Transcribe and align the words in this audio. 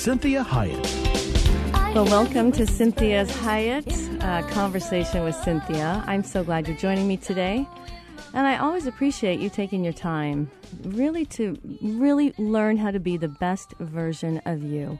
Cinthia 0.00 0.42
Hiett. 0.42 1.94
Well, 1.94 2.06
welcome 2.06 2.52
to 2.52 2.62
Cinthia's 2.62 3.30
Hiett 3.30 4.22
uh, 4.22 4.48
conversation 4.48 5.24
with 5.24 5.34
Cinthia. 5.34 6.02
I'm 6.06 6.24
so 6.24 6.42
glad 6.42 6.66
you're 6.66 6.76
joining 6.78 7.06
me 7.06 7.18
today. 7.18 7.68
And 8.32 8.46
I 8.46 8.56
always 8.56 8.86
appreciate 8.86 9.40
you 9.40 9.50
taking 9.50 9.84
your 9.84 9.92
time 9.92 10.50
really 10.84 11.26
to 11.26 11.58
really 11.82 12.32
learn 12.38 12.78
how 12.78 12.90
to 12.90 12.98
be 12.98 13.18
the 13.18 13.28
best 13.28 13.74
version 13.78 14.40
of 14.46 14.62
you 14.62 14.98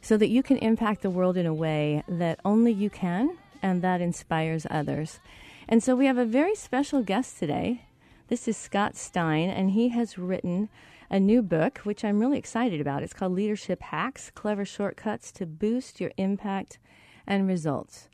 so 0.00 0.16
that 0.16 0.28
you 0.28 0.42
can 0.42 0.56
impact 0.56 1.02
the 1.02 1.10
world 1.10 1.36
in 1.36 1.44
a 1.44 1.52
way 1.52 2.02
that 2.08 2.40
only 2.42 2.72
you 2.72 2.88
can 2.88 3.36
and 3.60 3.82
that 3.82 4.00
inspires 4.00 4.66
others. 4.70 5.20
And 5.68 5.82
so 5.82 5.94
we 5.94 6.06
have 6.06 6.16
a 6.16 6.24
very 6.24 6.54
special 6.54 7.02
guest 7.02 7.38
today. 7.38 7.84
This 8.28 8.48
is 8.48 8.56
Scott 8.56 8.96
Stein, 8.96 9.50
and 9.50 9.72
he 9.72 9.90
has 9.90 10.16
written 10.16 10.70
a 11.12 11.20
new 11.20 11.42
book, 11.42 11.78
which 11.80 12.06
I'm 12.06 12.18
really 12.18 12.38
excited 12.38 12.80
about. 12.80 13.02
It's 13.02 13.12
called 13.12 13.32
Leadership 13.32 13.82
Hacks 13.82 14.30
Clever 14.34 14.64
Shortcuts 14.64 15.30
to 15.32 15.44
Boost 15.44 16.00
Your 16.00 16.10
Impact 16.16 16.78
and 17.26 17.46
Results. 17.46 18.08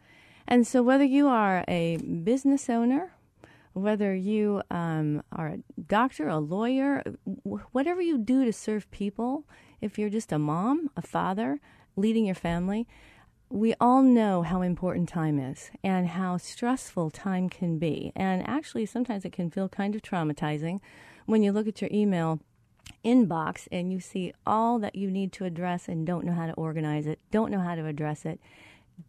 And 0.49 0.67
so, 0.67 0.83
whether 0.83 1.05
you 1.05 1.29
are 1.29 1.65
a 1.69 1.99
business 1.99 2.69
owner, 2.69 3.13
whether 3.73 4.13
you 4.13 4.63
um, 4.73 5.23
are 5.31 5.47
a 5.47 5.59
doctor, 5.81 6.27
a 6.27 6.39
lawyer, 6.39 7.05
whatever 7.45 8.03
you 8.03 8.19
do 8.19 8.45
to 8.45 8.53
serve 8.53 8.91
people, 8.91 9.45
if 9.81 9.97
you're 9.97 10.11
just 10.11 10.33
a 10.33 10.39
mom, 10.39 10.91
a 10.97 11.03
father, 11.03 11.61
leading 11.95 12.27
your 12.27 12.35
family, 12.35 12.89
we 13.49 13.75
all 13.81 14.03
know 14.03 14.43
how 14.43 14.61
important 14.61 15.09
time 15.09 15.39
is 15.39 15.71
and 15.85 16.09
how 16.09 16.37
stressful 16.37 17.11
time 17.11 17.49
can 17.49 17.79
be. 17.79 18.13
And 18.17 18.47
actually, 18.49 18.87
sometimes 18.87 19.25
it 19.25 19.33
can 19.33 19.51
feel 19.51 19.69
kind 19.69 19.95
of 19.95 20.03
traumatizing 20.03 20.81
when 21.27 21.45
you 21.45 21.53
look 21.53 21.69
at 21.69 21.81
your 21.81 21.91
email 21.93 22.41
inbox 23.05 23.69
and 23.71 23.93
you 23.93 24.01
see 24.01 24.33
all 24.47 24.79
that 24.79 24.95
you 24.95 25.11
need 25.11 25.33
to 25.33 25.45
address 25.45 25.89
and 25.89 26.07
don't 26.07 26.25
know 26.25 26.33
how 26.33 26.47
to 26.47 26.53
organize 26.55 27.07
it, 27.07 27.19
don't 27.31 27.51
know 27.51 27.61
how 27.61 27.75
to 27.75 27.87
address 27.87 28.25
it, 28.25 28.41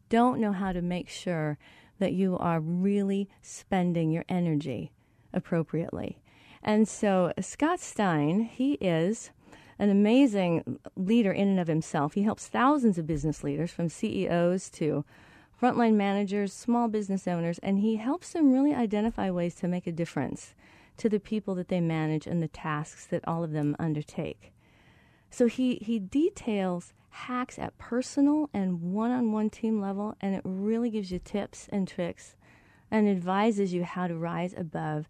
don't 0.10 0.40
know 0.40 0.52
how 0.52 0.72
to 0.72 0.82
make 0.82 1.10
sure 1.10 1.58
that 2.00 2.14
you 2.14 2.38
are 2.38 2.60
really 2.60 3.30
spending 3.42 4.12
your 4.12 4.26
energy 4.30 4.92
appropriately. 5.34 6.18
And 6.64 6.88
so, 6.88 7.34
Scott 7.40 7.80
Stein, 7.80 8.42
he 8.42 8.74
is 8.74 9.32
an 9.78 9.90
amazing 9.90 10.80
leader 10.96 11.32
in 11.32 11.48
and 11.48 11.60
of 11.60 11.68
himself. 11.68 12.14
He 12.14 12.24
helps 12.24 12.48
thousands 12.48 12.98
of 12.98 13.08
business 13.08 13.44
leaders, 13.44 13.72
from 13.72 13.88
CEOs 13.88 14.70
to 14.72 15.06
frontline 15.62 15.94
managers, 15.94 16.54
small 16.54 16.88
business 16.88 17.28
owners, 17.28 17.60
and 17.60 17.80
he 17.80 17.96
helps 17.96 18.34
them 18.34 18.52
really 18.52 18.74
identify 18.74 19.30
ways 19.30 19.56
to 19.56 19.68
make 19.68 19.88
a 19.88 19.92
difference 19.92 20.54
to 21.00 21.10
the 21.10 21.20
people 21.20 21.56
that 21.56 21.70
they 21.70 21.82
manage 21.82 22.28
and 22.28 22.44
the 22.44 22.48
tasks 22.48 23.06
that 23.08 23.28
all 23.28 23.44
of 23.44 23.52
them 23.52 23.76
undertake. 23.80 24.54
So 25.32 25.48
he, 25.48 25.76
he 25.82 26.00
details 26.00 26.94
hacks 27.10 27.58
at 27.58 27.78
personal 27.78 28.50
and 28.54 28.82
one 28.82 29.12
on 29.12 29.32
one 29.32 29.50
team 29.50 29.82
level, 29.82 30.16
and 30.22 30.36
it 30.36 30.42
really 30.44 30.90
gives 30.90 31.12
you 31.12 31.20
tips 31.20 31.68
and 31.72 31.88
tricks 31.88 32.36
and 32.92 33.08
advises 33.08 33.74
you 33.74 33.84
how 33.84 34.08
to 34.08 34.16
rise 34.16 34.54
above. 34.58 35.08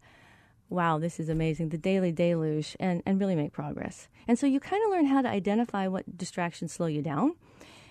Wow, 0.70 1.00
this 1.00 1.20
is 1.20 1.30
amazing. 1.30 1.70
The 1.70 1.78
daily 1.78 2.12
deluge 2.12 2.76
and, 2.80 3.02
and 3.06 3.20
really 3.20 3.36
make 3.36 3.52
progress. 3.52 4.08
And 4.28 4.38
so 4.38 4.46
you 4.46 4.60
kind 4.60 4.84
of 4.84 4.92
learn 4.92 5.06
how 5.06 5.22
to 5.22 5.30
identify 5.30 5.88
what 5.88 6.18
distractions 6.18 6.74
slow 6.74 6.88
you 6.88 7.02
down. 7.02 7.36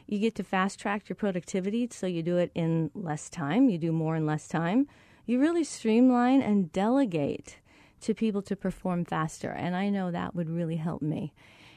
You 0.07 0.19
get 0.19 0.37
to 0.37 0.45
fast 0.45 0.79
track 0.79 1.09
your 1.09 1.17
productivity 1.17 1.89
so 1.91 2.07
you 2.07 2.23
do 2.23 2.37
it 2.37 2.51
in 2.55 2.91
less 2.95 3.29
time, 3.29 3.69
you 3.69 3.77
do 3.77 3.93
more 3.93 4.17
in 4.17 4.25
less 4.25 4.47
time. 4.47 4.87
You 5.27 5.41
really 5.41 5.65
streamline 5.65 6.41
and 6.41 6.73
delegate 6.73 7.59
to 8.01 8.15
people 8.15 8.43
to 8.43 8.57
perform 8.57 9.05
faster. 9.05 9.51
And 9.51 9.75
I 9.75 9.89
know 9.89 10.11
that 10.11 10.35
would 10.35 10.49
really 10.49 10.77
help 10.77 11.03
me. 11.03 11.33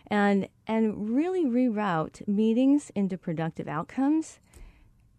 And, 0.08 0.48
and 0.68 1.09
really 1.09 1.46
reroute 1.46 2.28
meetings 2.28 2.92
into 2.96 3.18
productive 3.18 3.68
outcomes. 3.68 4.40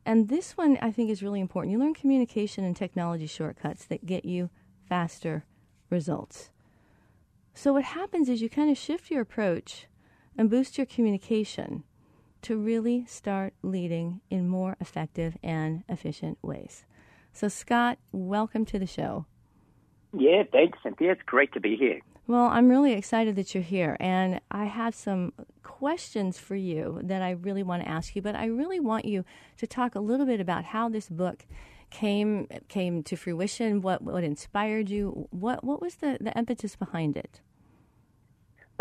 And 0.04 0.28
this 0.28 0.56
one 0.56 0.78
I 0.82 0.90
think 0.90 1.10
is 1.10 1.22
really 1.22 1.40
important. 1.40 1.72
You 1.72 1.78
learn 1.78 1.94
communication 1.94 2.64
and 2.64 2.76
technology 2.76 3.26
shortcuts 3.26 3.84
that 3.86 4.04
get 4.04 4.24
you 4.24 4.50
faster 4.88 5.44
results. 5.88 6.50
So, 7.54 7.72
what 7.74 7.84
happens 7.84 8.28
is 8.28 8.42
you 8.42 8.48
kind 8.48 8.70
of 8.70 8.78
shift 8.78 9.10
your 9.10 9.20
approach 9.20 9.86
and 10.36 10.50
boost 10.50 10.78
your 10.78 10.86
communication 10.86 11.84
to 12.42 12.56
really 12.56 13.04
start 13.06 13.54
leading 13.62 14.20
in 14.30 14.48
more 14.48 14.76
effective 14.80 15.36
and 15.42 15.84
efficient 15.88 16.38
ways. 16.42 16.84
So, 17.32 17.48
Scott, 17.48 17.98
welcome 18.10 18.64
to 18.66 18.78
the 18.78 18.86
show. 18.86 19.26
Yeah, 20.12 20.42
thanks, 20.50 20.78
Cinthia. 20.84 21.12
It's 21.12 21.22
great 21.24 21.52
to 21.54 21.60
be 21.60 21.76
here. 21.76 22.00
Well, 22.26 22.46
I'm 22.46 22.68
really 22.68 22.92
excited 22.92 23.34
that 23.36 23.54
you're 23.54 23.64
here, 23.64 23.96
and 23.98 24.40
I 24.50 24.66
have 24.66 24.94
some 24.94 25.32
questions 25.62 26.38
for 26.38 26.54
you 26.54 27.00
that 27.02 27.20
I 27.20 27.30
really 27.30 27.62
want 27.62 27.82
to 27.82 27.88
ask 27.88 28.14
you. 28.14 28.22
But 28.22 28.36
I 28.36 28.46
really 28.46 28.78
want 28.78 29.04
you 29.04 29.24
to 29.56 29.66
talk 29.66 29.94
a 29.94 30.00
little 30.00 30.26
bit 30.26 30.40
about 30.40 30.64
how 30.64 30.88
this 30.88 31.08
book 31.08 31.44
came 31.90 32.46
came 32.68 33.02
to 33.02 33.16
fruition. 33.16 33.82
What 33.82 34.02
what 34.02 34.22
inspired 34.22 34.88
you? 34.88 35.28
What 35.30 35.64
what 35.64 35.80
was 35.82 35.96
the, 35.96 36.18
the 36.20 36.32
impetus 36.38 36.76
behind 36.76 37.16
it? 37.16 37.40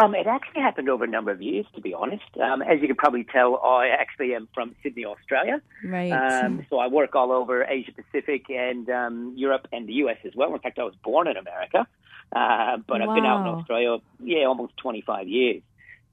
Um, 0.01 0.15
it 0.15 0.25
actually 0.25 0.61
happened 0.61 0.89
over 0.89 1.03
a 1.03 1.07
number 1.07 1.31
of 1.31 1.41
years, 1.41 1.65
to 1.75 1.81
be 1.81 1.93
honest. 1.93 2.23
Um, 2.41 2.61
as 2.61 2.81
you 2.81 2.87
can 2.87 2.95
probably 2.95 3.23
tell, 3.23 3.57
I 3.57 3.87
actually 3.87 4.33
am 4.33 4.47
from 4.53 4.75
Sydney, 4.81 5.05
Australia. 5.05 5.61
Right. 5.85 6.11
Um, 6.11 6.65
so 6.69 6.79
I 6.79 6.87
work 6.87 7.15
all 7.15 7.31
over 7.31 7.63
Asia 7.63 7.91
Pacific 7.91 8.49
and 8.49 8.89
um, 8.89 9.33
Europe 9.35 9.67
and 9.71 9.87
the 9.87 9.93
US 9.93 10.17
as 10.25 10.33
well. 10.35 10.53
In 10.53 10.59
fact, 10.59 10.79
I 10.79 10.83
was 10.83 10.95
born 11.03 11.27
in 11.27 11.37
America, 11.37 11.87
uh, 12.35 12.77
but 12.87 12.99
wow. 12.99 13.09
I've 13.09 13.15
been 13.15 13.25
out 13.25 13.41
in 13.41 13.47
Australia, 13.47 13.97
yeah, 14.23 14.45
almost 14.45 14.75
25 14.77 15.27
years. 15.27 15.61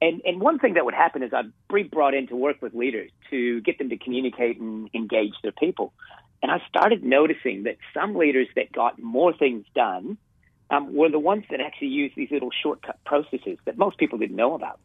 And, 0.02 0.20
and 0.24 0.40
one 0.40 0.58
thing 0.58 0.74
that 0.74 0.84
would 0.84 0.94
happen 0.94 1.22
is 1.22 1.32
I'd 1.32 1.50
be 1.72 1.82
brought 1.82 2.14
in 2.14 2.26
to 2.28 2.36
work 2.36 2.60
with 2.60 2.74
leaders 2.74 3.10
to 3.30 3.60
get 3.62 3.78
them 3.78 3.88
to 3.88 3.96
communicate 3.96 4.60
and 4.60 4.90
engage 4.94 5.34
their 5.42 5.52
people. 5.52 5.92
And 6.42 6.52
I 6.52 6.62
started 6.68 7.02
noticing 7.02 7.64
that 7.64 7.78
some 7.94 8.14
leaders 8.14 8.48
that 8.54 8.70
got 8.70 9.00
more 9.00 9.32
things 9.32 9.64
done 9.74 10.18
um, 10.70 10.94
were 10.94 11.10
the 11.10 11.18
ones 11.18 11.44
that 11.50 11.60
actually 11.60 11.88
used 11.88 12.16
these 12.16 12.30
little 12.30 12.50
shortcut 12.62 13.02
processes 13.04 13.58
that 13.64 13.78
most 13.78 13.98
people 13.98 14.18
didn't 14.18 14.36
know 14.36 14.54
about. 14.54 14.78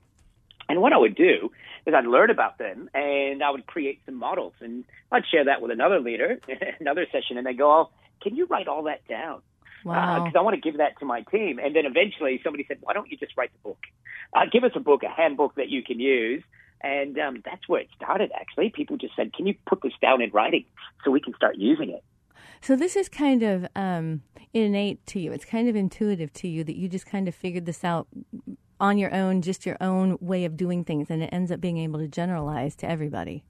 And 0.69 0.81
what 0.81 0.93
I 0.93 0.97
would 0.97 1.15
do 1.15 1.51
is 1.85 1.93
I'd 1.93 2.05
learn 2.05 2.29
about 2.29 2.57
them 2.57 2.89
and 2.93 3.43
I 3.43 3.49
would 3.49 3.65
create 3.65 3.99
some 4.05 4.15
models 4.15 4.53
and 4.61 4.85
I'd 5.11 5.25
share 5.27 5.45
that 5.45 5.61
with 5.61 5.71
another 5.71 5.99
leader, 5.99 6.39
another 6.79 7.05
session, 7.11 7.37
and 7.37 7.45
they 7.45 7.53
go, 7.53 7.71
oh, 7.71 7.89
can 8.21 8.35
you 8.35 8.45
write 8.45 8.67
all 8.67 8.83
that 8.83 9.05
down? 9.07 9.41
Wow. 9.83 10.23
Because 10.23 10.35
uh, 10.35 10.39
I 10.39 10.41
want 10.41 10.55
to 10.55 10.61
give 10.61 10.77
that 10.77 10.97
to 10.99 11.05
my 11.05 11.21
team. 11.21 11.59
And 11.59 11.75
then 11.75 11.85
eventually 11.85 12.39
somebody 12.43 12.65
said, 12.67 12.77
why 12.81 12.93
don't 12.93 13.11
you 13.11 13.17
just 13.17 13.35
write 13.35 13.51
the 13.51 13.69
book? 13.69 13.79
Uh, 14.33 14.45
give 14.51 14.63
us 14.63 14.71
a 14.75 14.79
book, 14.79 15.03
a 15.03 15.09
handbook 15.09 15.55
that 15.55 15.69
you 15.69 15.83
can 15.83 15.99
use. 15.99 16.43
And 16.81 17.17
um, 17.19 17.41
that's 17.45 17.67
where 17.67 17.81
it 17.81 17.89
started, 17.95 18.31
actually. 18.33 18.69
People 18.69 18.97
just 18.97 19.15
said, 19.15 19.33
can 19.33 19.47
you 19.47 19.55
put 19.65 19.81
this 19.81 19.93
down 20.01 20.21
in 20.21 20.31
writing 20.31 20.65
so 21.03 21.11
we 21.11 21.21
can 21.21 21.33
start 21.35 21.55
using 21.57 21.89
it? 21.89 22.03
So 22.63 22.77
this 22.77 22.95
is 22.95 23.09
kind 23.09 23.43
of 23.43 23.67
um, 23.75 24.21
innate 24.53 25.05
to 25.07 25.19
you. 25.19 25.33
It's 25.33 25.43
kind 25.43 25.67
of 25.67 25.75
intuitive 25.75 26.31
to 26.35 26.47
you 26.47 26.63
that 26.63 26.77
you 26.77 26.87
just 26.87 27.05
kind 27.05 27.27
of 27.27 27.35
figured 27.35 27.65
this 27.65 27.83
out 27.83 28.07
on 28.79 28.97
your 28.97 29.13
own, 29.13 29.41
just 29.41 29.65
your 29.65 29.75
own 29.81 30.17
way 30.21 30.45
of 30.45 30.55
doing 30.55 30.85
things, 30.85 31.09
and 31.09 31.21
it 31.21 31.29
ends 31.33 31.51
up 31.51 31.59
being 31.59 31.77
able 31.77 31.99
to 31.99 32.07
generalize 32.07 32.77
to 32.77 32.89
everybody. 32.89 33.43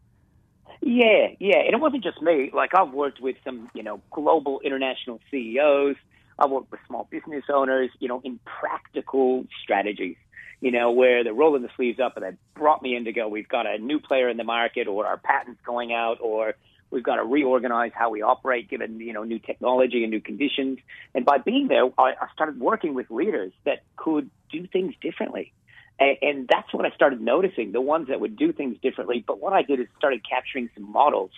Yeah, 0.81 1.27
yeah, 1.39 1.59
and 1.59 1.75
it 1.75 1.79
wasn't 1.79 2.03
just 2.03 2.23
me. 2.23 2.49
Like 2.51 2.71
I've 2.75 2.91
worked 2.91 3.21
with 3.21 3.35
some, 3.45 3.69
you 3.75 3.83
know, 3.83 4.01
global 4.09 4.59
international 4.61 5.19
CEOs. 5.29 5.95
I've 6.39 6.49
worked 6.49 6.71
with 6.71 6.79
small 6.87 7.07
business 7.11 7.43
owners, 7.53 7.91
you 7.99 8.07
know, 8.07 8.19
in 8.23 8.39
practical 8.45 9.45
strategies, 9.61 10.17
you 10.59 10.71
know, 10.71 10.89
where 10.89 11.23
they're 11.23 11.35
rolling 11.35 11.61
the 11.61 11.69
sleeves 11.75 11.99
up 11.99 12.17
and 12.17 12.25
they 12.25 12.31
brought 12.55 12.81
me 12.81 12.95
in 12.95 13.05
to 13.05 13.11
go, 13.11 13.27
we've 13.27 13.47
got 13.47 13.67
a 13.67 13.77
new 13.77 13.99
player 13.99 14.27
in 14.27 14.37
the 14.37 14.43
market 14.43 14.87
or 14.87 15.05
our 15.05 15.17
patent's 15.17 15.61
going 15.63 15.93
out 15.93 16.17
or 16.19 16.55
we've 16.93 17.03
got 17.03 17.15
to 17.15 17.23
reorganize 17.23 17.91
how 17.93 18.11
we 18.11 18.21
operate 18.21 18.69
given, 18.69 18.99
you 18.99 19.13
know, 19.13 19.23
new 19.23 19.39
technology 19.39 20.03
and 20.03 20.11
new 20.11 20.21
conditions. 20.21 20.77
And 21.13 21.25
by 21.25 21.39
being 21.39 21.67
there, 21.67 21.85
I, 21.97 22.11
I 22.11 22.27
started 22.33 22.59
working 22.59 22.93
with 22.93 23.09
leaders 23.09 23.51
that 23.65 23.83
could 23.97 24.29
do 24.51 24.67
things 24.67 24.93
differently. 25.01 25.51
And, 25.99 26.17
and 26.21 26.47
that's 26.47 26.71
when 26.73 26.85
I 26.85 26.91
started 26.91 27.19
noticing, 27.19 27.71
the 27.71 27.81
ones 27.81 28.07
that 28.09 28.19
would 28.19 28.37
do 28.37 28.53
things 28.53 28.77
differently. 28.81 29.23
But 29.25 29.41
what 29.41 29.53
I 29.53 29.63
did 29.63 29.79
is 29.79 29.87
started 29.97 30.21
capturing 30.29 30.69
some 30.75 30.89
models 30.89 31.31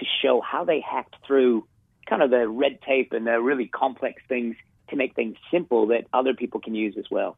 to 0.00 0.06
show 0.22 0.40
how 0.40 0.64
they 0.64 0.80
hacked 0.80 1.14
through 1.26 1.66
kind 2.08 2.22
of 2.22 2.30
the 2.30 2.48
red 2.48 2.80
tape 2.82 3.12
and 3.12 3.26
the 3.26 3.40
really 3.40 3.66
complex 3.66 4.22
things 4.28 4.56
to 4.88 4.96
make 4.96 5.14
things 5.14 5.36
simple 5.50 5.88
that 5.88 6.06
other 6.12 6.34
people 6.34 6.60
can 6.60 6.74
use 6.74 6.96
as 6.98 7.06
well. 7.10 7.36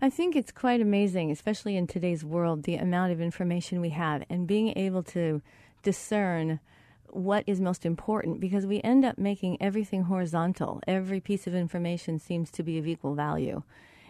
I 0.00 0.10
think 0.10 0.34
it's 0.34 0.50
quite 0.50 0.80
amazing, 0.80 1.30
especially 1.30 1.76
in 1.76 1.86
today's 1.86 2.24
world, 2.24 2.64
the 2.64 2.74
amount 2.74 3.12
of 3.12 3.20
information 3.20 3.80
we 3.80 3.90
have 3.90 4.24
and 4.28 4.48
being 4.48 4.76
able 4.76 5.04
to 5.04 5.42
discern 5.82 6.60
what 7.08 7.44
is 7.46 7.60
most 7.60 7.84
important 7.84 8.40
because 8.40 8.64
we 8.64 8.80
end 8.82 9.04
up 9.04 9.18
making 9.18 9.60
everything 9.60 10.04
horizontal. 10.04 10.80
Every 10.86 11.20
piece 11.20 11.46
of 11.46 11.54
information 11.54 12.18
seems 12.18 12.50
to 12.52 12.62
be 12.62 12.78
of 12.78 12.86
equal 12.86 13.14
value 13.14 13.62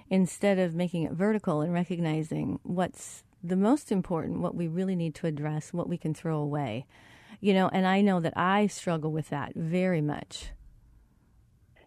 instead 0.09 0.59
of 0.59 0.75
making 0.75 1.05
it 1.05 1.13
vertical 1.13 1.63
and 1.63 1.73
recognizing 1.73 2.61
what's 2.63 3.25
the 3.43 3.57
most 3.57 3.91
important, 3.91 4.41
what 4.41 4.55
we 4.55 4.69
really 4.69 4.95
need 4.95 5.15
to 5.17 5.27
address, 5.27 5.73
what 5.73 5.89
we 5.89 5.97
can 5.97 6.15
throw 6.15 6.39
away. 6.39 6.87
You 7.41 7.55
know, 7.55 7.69
and 7.73 7.87
I 7.87 8.03
know 8.03 8.21
that 8.21 8.37
I 8.37 8.69
struggle 8.69 9.11
with 9.11 9.31
that 9.31 9.53
very 9.57 10.01
much. 10.01 10.51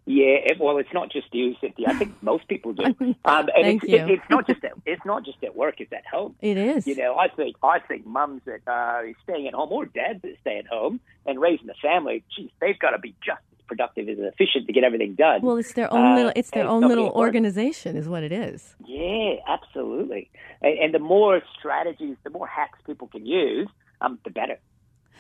Yeah, 0.05 0.37
it, 0.45 0.59
well, 0.59 0.77
it's 0.77 0.93
not 0.93 1.11
just 1.11 1.33
you, 1.33 1.55
Cinthia. 1.61 1.87
I 1.87 1.93
think 1.93 2.15
most 2.21 2.47
people 2.47 2.73
do. 2.73 2.83
Um, 2.83 3.15
and 3.25 3.49
Thank 3.55 3.83
it's, 3.83 3.91
you. 3.91 3.97
It, 3.97 4.09
it's 4.11 4.29
not 4.29 4.47
just 4.47 4.63
at, 4.63 4.73
it's 4.85 5.03
not 5.03 5.25
just 5.25 5.43
at 5.43 5.55
work; 5.55 5.75
it's 5.79 5.91
at 5.91 6.05
home. 6.05 6.35
It 6.41 6.57
is. 6.57 6.85
You 6.85 6.95
know, 6.95 7.15
I 7.15 7.27
think 7.27 7.55
I 7.63 7.79
think 7.79 8.05
mums 8.05 8.41
that 8.45 8.61
are 8.67 9.05
staying 9.23 9.47
at 9.47 9.53
home 9.53 9.71
or 9.71 9.85
dads 9.85 10.21
that 10.21 10.35
stay 10.41 10.59
at 10.59 10.67
home 10.67 10.99
and 11.25 11.41
raising 11.41 11.69
a 11.69 11.73
family, 11.81 12.23
geez, 12.35 12.51
they've 12.61 12.77
got 12.77 12.91
to 12.91 12.99
be 12.99 13.15
just 13.25 13.41
as 13.51 13.65
productive 13.65 14.07
as 14.07 14.19
efficient 14.19 14.67
to 14.67 14.73
get 14.73 14.83
everything 14.83 15.15
done. 15.15 15.41
Well, 15.41 15.57
it's 15.57 15.73
their 15.73 15.91
own 15.91 16.13
uh, 16.13 16.15
little 16.15 16.31
it's 16.35 16.51
their 16.51 16.67
own 16.67 16.87
little 16.87 17.09
organization, 17.09 17.97
is 17.97 18.07
what 18.07 18.21
it 18.21 18.31
is. 18.31 18.75
Yeah, 18.85 19.37
absolutely. 19.47 20.29
And, 20.61 20.77
and 20.77 20.93
the 20.93 20.99
more 20.99 21.41
strategies, 21.57 22.15
the 22.23 22.29
more 22.29 22.45
hacks 22.45 22.77
people 22.85 23.07
can 23.07 23.25
use, 23.25 23.67
um, 24.01 24.19
the 24.23 24.29
better. 24.29 24.59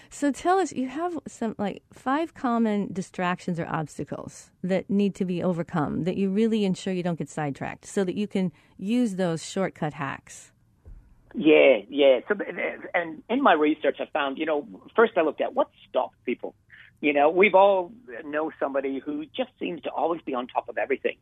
So 0.09 0.31
tell 0.31 0.59
us, 0.59 0.71
you 0.71 0.87
have 0.87 1.17
some 1.27 1.55
like 1.57 1.83
five 1.91 2.33
common 2.33 2.89
distractions 2.93 3.59
or 3.59 3.67
obstacles 3.67 4.51
that 4.63 4.89
need 4.89 5.15
to 5.15 5.25
be 5.25 5.43
overcome 5.43 6.03
that 6.03 6.17
you 6.17 6.29
really 6.29 6.65
ensure 6.65 6.93
you 6.93 7.03
don't 7.03 7.17
get 7.17 7.29
sidetracked 7.29 7.85
so 7.85 8.03
that 8.03 8.15
you 8.15 8.27
can 8.27 8.51
use 8.77 9.15
those 9.15 9.45
shortcut 9.45 9.93
hacks. 9.93 10.51
Yeah, 11.33 11.79
yeah. 11.89 12.19
So, 12.27 12.35
and 12.93 13.21
in 13.29 13.41
my 13.41 13.53
research, 13.53 13.97
I 13.99 14.05
found, 14.13 14.37
you 14.37 14.45
know, 14.45 14.67
first 14.95 15.13
I 15.17 15.21
looked 15.21 15.41
at 15.41 15.53
what 15.53 15.69
stops 15.89 16.15
people. 16.25 16.55
You 17.01 17.11
know, 17.11 17.29
we've 17.29 17.55
all 17.55 17.91
know 18.23 18.51
somebody 18.59 18.99
who 18.99 19.25
just 19.25 19.51
seems 19.59 19.81
to 19.81 19.89
always 19.89 20.21
be 20.21 20.33
on 20.33 20.47
top 20.47 20.69
of 20.69 20.77
everything. 20.77 21.17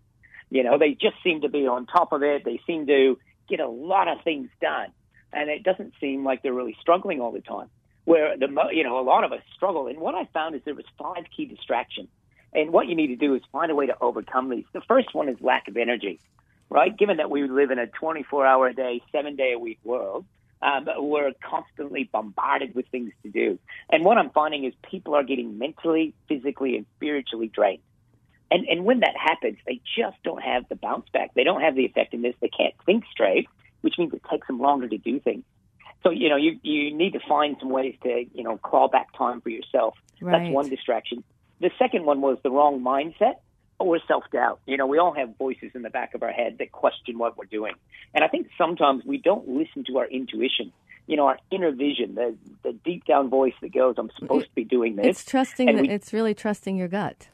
You 0.52 0.64
know, 0.64 0.78
they 0.78 0.92
just 0.92 1.16
seem 1.24 1.42
to 1.42 1.50
be 1.50 1.66
on 1.66 1.88
top 1.88 2.12
of 2.12 2.22
it. 2.22 2.46
They 2.46 2.60
seem 2.68 2.86
to 2.88 3.18
get 3.50 3.60
a 3.60 3.68
lot 3.68 4.08
of 4.08 4.24
things 4.24 4.50
done, 4.62 4.90
and 5.32 5.50
it 5.50 5.64
doesn't 5.64 5.94
seem 6.00 6.24
like 6.24 6.44
they're 6.44 6.54
really 6.54 6.78
struggling 6.80 7.20
all 7.20 7.32
the 7.32 7.42
time 7.42 7.70
where 8.06 8.38
the 8.38 8.48
you 8.72 8.84
know 8.84 9.00
a 9.00 9.04
lot 9.04 9.24
of 9.24 9.32
us 9.32 9.42
struggle. 9.56 9.88
And 9.88 10.00
what 10.00 10.16
I 10.16 10.26
found 10.34 10.56
is 10.56 10.62
there 10.66 10.76
was 10.76 10.86
five 10.98 11.26
key 11.36 11.46
distractions. 11.46 12.10
And 12.56 12.72
what 12.72 12.88
you 12.88 12.96
need 12.96 13.08
to 13.08 13.16
do 13.16 13.34
is 13.34 13.42
find 13.52 13.72
a 13.72 13.76
way 13.76 13.88
to 13.88 13.96
overcome 14.00 14.50
these. 14.50 14.66
The 14.74 14.82
first 14.82 15.14
one 15.16 15.28
is 15.28 15.38
lack 15.42 15.68
of 15.68 15.76
energy, 15.76 16.20
right? 16.70 16.96
Given 16.96 17.18
that 17.18 17.32
we 17.32 17.48
live 17.48 17.72
in 17.72 17.80
a 17.80 17.88
24 17.88 18.46
hour 18.46 18.68
a 18.68 18.74
day, 18.76 19.02
seven 19.12 19.36
day 19.36 19.54
a 19.54 19.60
week 19.60 19.80
world, 19.84 20.26
um, 20.62 20.88
we're 20.98 21.34
constantly 21.42 22.06
bombarded 22.06 22.74
with 22.74 22.88
things 22.88 23.12
to 23.24 23.30
do. 23.30 23.60
And 23.90 24.06
what 24.06 24.18
I'm 24.18 24.30
finding 24.30 24.64
is 24.64 24.74
people 24.90 25.16
are 25.16 25.24
getting 25.24 25.58
mentally, 25.58 26.14
physically, 26.28 26.78
and 26.78 26.86
spiritually 26.96 27.48
drained. 27.48 27.82
And, 28.50 28.66
and 28.68 28.86
when 28.86 29.00
that 29.00 29.16
happens, 29.18 29.58
they 29.66 29.82
just 29.98 30.16
don't 30.24 30.42
have 30.42 30.70
the 30.70 30.76
bounce 30.76 31.10
back. 31.12 31.34
They 31.34 31.44
don't 31.44 31.62
have 31.62 31.76
the 31.76 31.86
effectiveness. 31.86 32.36
They 32.40 32.50
can't 32.50 32.76
think 32.86 33.04
straight, 33.12 33.50
which 33.82 33.96
means 33.98 34.14
it 34.14 34.22
takes 34.30 34.48
them 34.48 34.60
longer 34.60 34.88
to 34.88 34.98
do 34.98 35.20
things. 35.20 35.44
So 36.04 36.10
you 36.12 36.30
know 36.30 36.36
you 36.36 36.60
you 36.64 36.96
need 36.96 37.14
to 37.14 37.20
find 37.28 37.56
some 37.60 37.70
ways 37.70 37.96
to 38.04 38.26
you 38.34 38.44
know 38.44 38.58
claw 38.58 38.88
back 38.88 39.16
time 39.18 39.42
for 39.42 39.50
yourself. 39.50 39.96
Right. 40.22 40.44
That's 40.44 40.54
one 40.54 40.70
distraction. 40.70 41.24
The 41.60 41.72
second 41.80 42.06
one 42.06 42.22
was 42.22 42.38
the 42.44 42.52
wrong 42.52 42.82
mindset 42.82 43.36
or 43.80 44.00
self 44.08 44.24
doubt. 44.32 44.60
You 44.66 44.78
know, 44.78 44.88
we 44.88 44.98
all 44.98 45.14
have 45.14 45.38
voices 45.38 45.72
in 45.74 45.82
the 45.82 45.90
back 45.90 46.14
of 46.14 46.24
our 46.24 46.32
head 46.32 46.58
that 46.60 46.72
question 46.72 47.18
what 47.18 47.38
we're 47.38 47.46
doing, 47.46 47.74
and 48.14 48.24
I 48.24 48.28
think 48.28 48.48
sometimes 48.58 49.04
we 49.06 49.18
don't 49.18 49.48
listen 49.48 49.84
to 49.86 49.98
our 50.00 50.06
intuition. 50.06 50.72
You 51.08 51.18
know, 51.18 51.28
our 51.28 51.38
inner 51.52 51.72
vision, 51.72 52.16
the 52.16 52.36
the 52.64 52.74
deep 52.74 53.06
down 53.06 53.30
voice 53.30 53.54
that 53.62 53.74
goes, 53.74 53.96
"I'm 53.98 54.10
supposed 54.18 54.46
to 54.46 54.56
be 54.56 54.64
doing 54.64 54.96
this." 54.96 55.06
It's 55.06 55.26
trusting. 55.26 55.82
We, 55.82 55.90
it's 55.90 56.14
really 56.14 56.34
trusting 56.34 56.78
your 56.78 56.88
gut. 56.88 57.28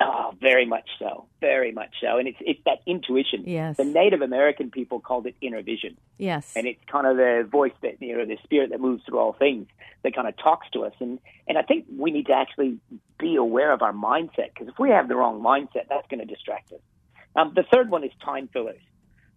Oh, 0.00 0.32
very 0.40 0.64
much 0.64 0.88
so, 0.98 1.26
very 1.40 1.72
much 1.72 1.94
so, 2.00 2.18
and 2.18 2.28
it's 2.28 2.38
it's 2.40 2.60
that 2.64 2.78
intuition. 2.86 3.42
Yes. 3.46 3.76
The 3.76 3.84
Native 3.84 4.22
American 4.22 4.70
people 4.70 5.00
called 5.00 5.26
it 5.26 5.34
inner 5.40 5.60
vision. 5.60 5.96
Yes. 6.18 6.52
And 6.54 6.68
it's 6.68 6.80
kind 6.86 7.06
of 7.06 7.16
the 7.16 7.46
voice 7.50 7.72
that 7.82 8.00
you 8.00 8.16
know, 8.16 8.24
the 8.24 8.38
spirit 8.44 8.70
that 8.70 8.80
moves 8.80 9.02
through 9.04 9.18
all 9.18 9.32
things 9.32 9.66
that 10.04 10.14
kind 10.14 10.28
of 10.28 10.36
talks 10.36 10.68
to 10.70 10.84
us, 10.84 10.92
and 11.00 11.18
and 11.48 11.58
I 11.58 11.62
think 11.62 11.86
we 11.96 12.12
need 12.12 12.26
to 12.26 12.32
actually 12.32 12.78
be 13.18 13.34
aware 13.34 13.72
of 13.72 13.82
our 13.82 13.92
mindset 13.92 14.54
because 14.54 14.68
if 14.68 14.78
we 14.78 14.90
have 14.90 15.08
the 15.08 15.16
wrong 15.16 15.42
mindset, 15.42 15.88
that's 15.88 16.06
going 16.08 16.20
to 16.20 16.26
distract 16.26 16.72
us. 16.72 16.80
Um, 17.34 17.52
the 17.56 17.64
third 17.64 17.90
one 17.90 18.04
is 18.04 18.12
time 18.24 18.48
fillers. 18.52 18.80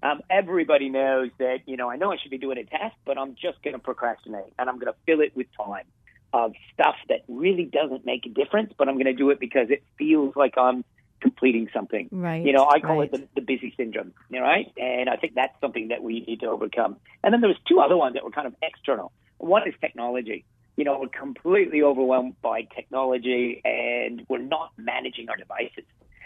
Um, 0.03 0.21
everybody 0.29 0.89
knows 0.89 1.31
that 1.39 1.61
you 1.65 1.75
know 1.75 1.89
I 1.89 1.95
know 1.95 2.11
I 2.11 2.17
should 2.21 2.31
be 2.31 2.37
doing 2.37 2.59
a 2.59 2.65
task, 2.65 2.95
but 3.03 3.17
I'm 3.17 3.33
just 3.33 3.63
going 3.63 3.73
to 3.73 3.79
procrastinate 3.79 4.53
and 4.59 4.69
I'm 4.69 4.77
going 4.77 4.93
to 4.93 4.99
fill 5.07 5.21
it 5.21 5.35
with 5.35 5.47
time 5.57 5.85
of 6.33 6.53
stuff 6.73 6.95
that 7.09 7.23
really 7.27 7.65
doesn't 7.65 8.05
make 8.05 8.25
a 8.25 8.29
difference, 8.29 8.73
but 8.77 8.87
I'm 8.87 8.95
going 8.95 9.05
to 9.05 9.13
do 9.13 9.29
it 9.29 9.39
because 9.39 9.69
it 9.69 9.83
feels 9.97 10.35
like 10.35 10.57
I'm 10.57 10.83
completing 11.19 11.69
something. 11.73 12.09
Right. 12.11 12.43
You 12.43 12.53
know, 12.53 12.67
I 12.67 12.79
call 12.79 12.99
right. 12.99 13.13
it 13.13 13.29
the, 13.35 13.41
the 13.41 13.41
busy 13.41 13.73
syndrome. 13.77 14.13
You 14.29 14.39
know, 14.39 14.45
right? 14.45 14.71
And 14.77 15.09
I 15.09 15.17
think 15.17 15.35
that's 15.35 15.53
something 15.61 15.89
that 15.89 16.03
we 16.03 16.21
need 16.21 16.41
to 16.41 16.47
overcome. 16.47 16.97
And 17.23 17.33
then 17.33 17.41
there 17.41 17.49
was 17.49 17.57
two 17.67 17.79
other 17.79 17.95
ones 17.95 18.15
that 18.15 18.23
were 18.23 18.31
kind 18.31 18.47
of 18.47 18.55
external. 18.61 19.11
One 19.37 19.67
is 19.67 19.73
technology. 19.79 20.45
You 20.77 20.85
know, 20.85 20.99
we're 20.99 21.09
completely 21.09 21.83
overwhelmed 21.83 22.41
by 22.41 22.63
technology 22.75 23.61
and 23.63 24.25
we're 24.29 24.39
not 24.39 24.71
managing 24.77 25.29
our 25.29 25.35
devices. 25.35 25.83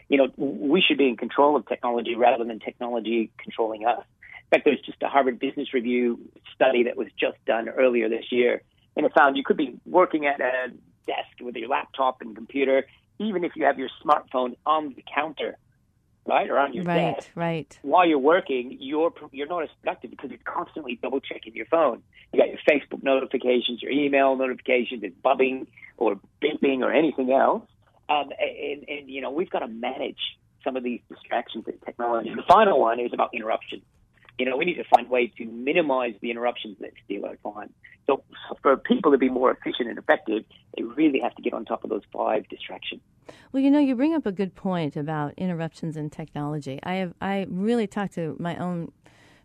You 0.07 0.17
know, 0.19 0.27
we 0.37 0.81
should 0.81 0.97
be 0.97 1.09
in 1.09 1.17
control 1.17 1.55
of 1.55 1.67
technology 1.67 2.15
rather 2.15 2.43
than 2.43 2.59
technology 2.59 3.31
controlling 3.37 3.85
us. 3.85 4.03
In 4.43 4.49
fact, 4.51 4.65
there's 4.65 4.81
just 4.81 5.01
a 5.01 5.07
Harvard 5.07 5.39
Business 5.39 5.73
Review 5.73 6.19
study 6.53 6.83
that 6.83 6.95
was 6.95 7.07
just 7.19 7.43
done 7.45 7.67
earlier 7.67 8.07
this 8.07 8.25
year 8.31 8.61
and 8.95 9.05
it 9.05 9.13
found 9.13 9.37
you 9.37 9.43
could 9.43 9.57
be 9.57 9.77
working 9.85 10.25
at 10.25 10.39
a 10.39 10.71
desk 11.05 11.41
with 11.41 11.55
your 11.55 11.69
laptop 11.69 12.21
and 12.21 12.35
computer, 12.35 12.85
even 13.19 13.43
if 13.43 13.55
you 13.55 13.65
have 13.65 13.77
your 13.77 13.89
smartphone 14.03 14.55
on 14.65 14.93
the 14.95 15.03
counter, 15.13 15.57
right, 16.25 16.49
or 16.49 16.57
on 16.57 16.73
your 16.73 16.83
right, 16.83 17.15
desk. 17.15 17.29
Right, 17.35 17.79
While 17.81 18.07
you're 18.07 18.19
working, 18.19 18.77
you're 18.79 19.13
you're 19.31 19.47
not 19.47 19.63
as 19.63 19.69
productive 19.81 20.11
because 20.11 20.31
you're 20.31 20.39
constantly 20.43 20.99
double 21.01 21.19
checking 21.19 21.55
your 21.55 21.65
phone. 21.67 22.01
You 22.33 22.39
got 22.39 22.49
your 22.49 22.59
Facebook 22.69 23.03
notifications, 23.03 23.81
your 23.81 23.91
email 23.91 24.35
notifications, 24.35 25.03
it's 25.03 25.15
bubbing 25.21 25.67
or 25.97 26.19
beeping 26.41 26.79
or 26.79 26.91
anything 26.91 27.31
else. 27.31 27.63
Um, 28.07 28.29
and, 28.39 28.85
and 28.87 29.09
you 29.09 29.21
know 29.21 29.31
we've 29.31 29.49
got 29.49 29.59
to 29.59 29.67
manage 29.67 30.19
some 30.63 30.75
of 30.75 30.83
these 30.83 31.01
distractions 31.09 31.65
in 31.67 31.77
technology. 31.85 32.33
The 32.33 32.43
final 32.47 32.79
one 32.79 32.99
is 32.99 33.13
about 33.13 33.33
interruptions 33.33 33.83
you 34.37 34.45
know, 34.45 34.57
we 34.57 34.65
need 34.65 34.75
to 34.75 34.83
find 34.83 35.09
ways 35.09 35.31
to 35.37 35.45
minimize 35.45 36.13
the 36.21 36.31
interruptions 36.31 36.77
that 36.81 36.91
steal 37.05 37.25
our 37.25 37.37
time. 37.53 37.71
So 38.05 38.23
for 38.61 38.77
people 38.77 39.11
to 39.11 39.17
be 39.17 39.29
more 39.29 39.51
efficient 39.51 39.89
and 39.89 39.97
effective, 39.97 40.43
they 40.75 40.83
really 40.83 41.19
have 41.19 41.33
to 41.35 41.41
get 41.41 41.53
on 41.53 41.65
top 41.65 41.83
of 41.83 41.89
those 41.89 42.03
five 42.13 42.47
distractions. 42.49 43.01
Well, 43.51 43.63
you 43.63 43.71
know, 43.71 43.79
you 43.79 43.95
bring 43.95 44.13
up 44.13 44.25
a 44.25 44.31
good 44.31 44.55
point 44.55 44.95
about 44.95 45.33
interruptions 45.37 45.97
in 45.97 46.09
technology. 46.09 46.79
I 46.83 46.95
have 46.95 47.13
I 47.21 47.47
really 47.49 47.87
talk 47.87 48.11
to 48.11 48.35
my 48.39 48.55
own 48.57 48.91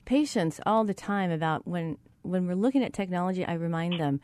patients 0.05 0.61
all 0.67 0.85
the 0.85 0.95
time 0.95 1.31
about 1.31 1.67
when 1.67 1.97
when 2.23 2.47
we're 2.47 2.55
looking 2.55 2.85
at 2.85 2.93
technology, 2.93 3.45
I 3.45 3.55
remind 3.55 3.99
them 3.99 4.21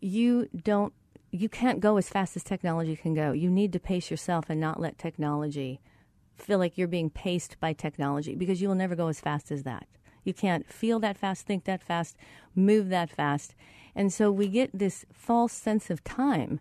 you 0.00 0.48
don't 0.64 0.92
you 1.30 1.48
can't 1.48 1.78
go 1.78 1.96
as 1.96 2.08
fast 2.08 2.34
as 2.34 2.42
technology 2.42 2.96
can 2.96 3.14
go. 3.14 3.30
You 3.32 3.50
need 3.50 3.72
to 3.74 3.78
pace 3.78 4.10
yourself 4.10 4.46
and 4.48 4.60
not 4.60 4.80
let 4.80 4.98
technology 4.98 5.80
feel 6.40 6.58
like 6.58 6.76
you're 6.76 6.88
being 6.88 7.10
paced 7.10 7.58
by 7.60 7.72
technology 7.72 8.34
because 8.34 8.60
you 8.60 8.68
will 8.68 8.74
never 8.74 8.94
go 8.94 9.08
as 9.08 9.20
fast 9.20 9.50
as 9.50 9.62
that. 9.64 9.86
You 10.24 10.34
can't 10.34 10.70
feel 10.70 11.00
that 11.00 11.16
fast, 11.16 11.46
think 11.46 11.64
that 11.64 11.82
fast, 11.82 12.16
move 12.54 12.88
that 12.90 13.10
fast. 13.10 13.54
And 13.94 14.12
so 14.12 14.30
we 14.30 14.48
get 14.48 14.70
this 14.72 15.04
false 15.12 15.52
sense 15.52 15.90
of 15.90 16.04
time. 16.04 16.60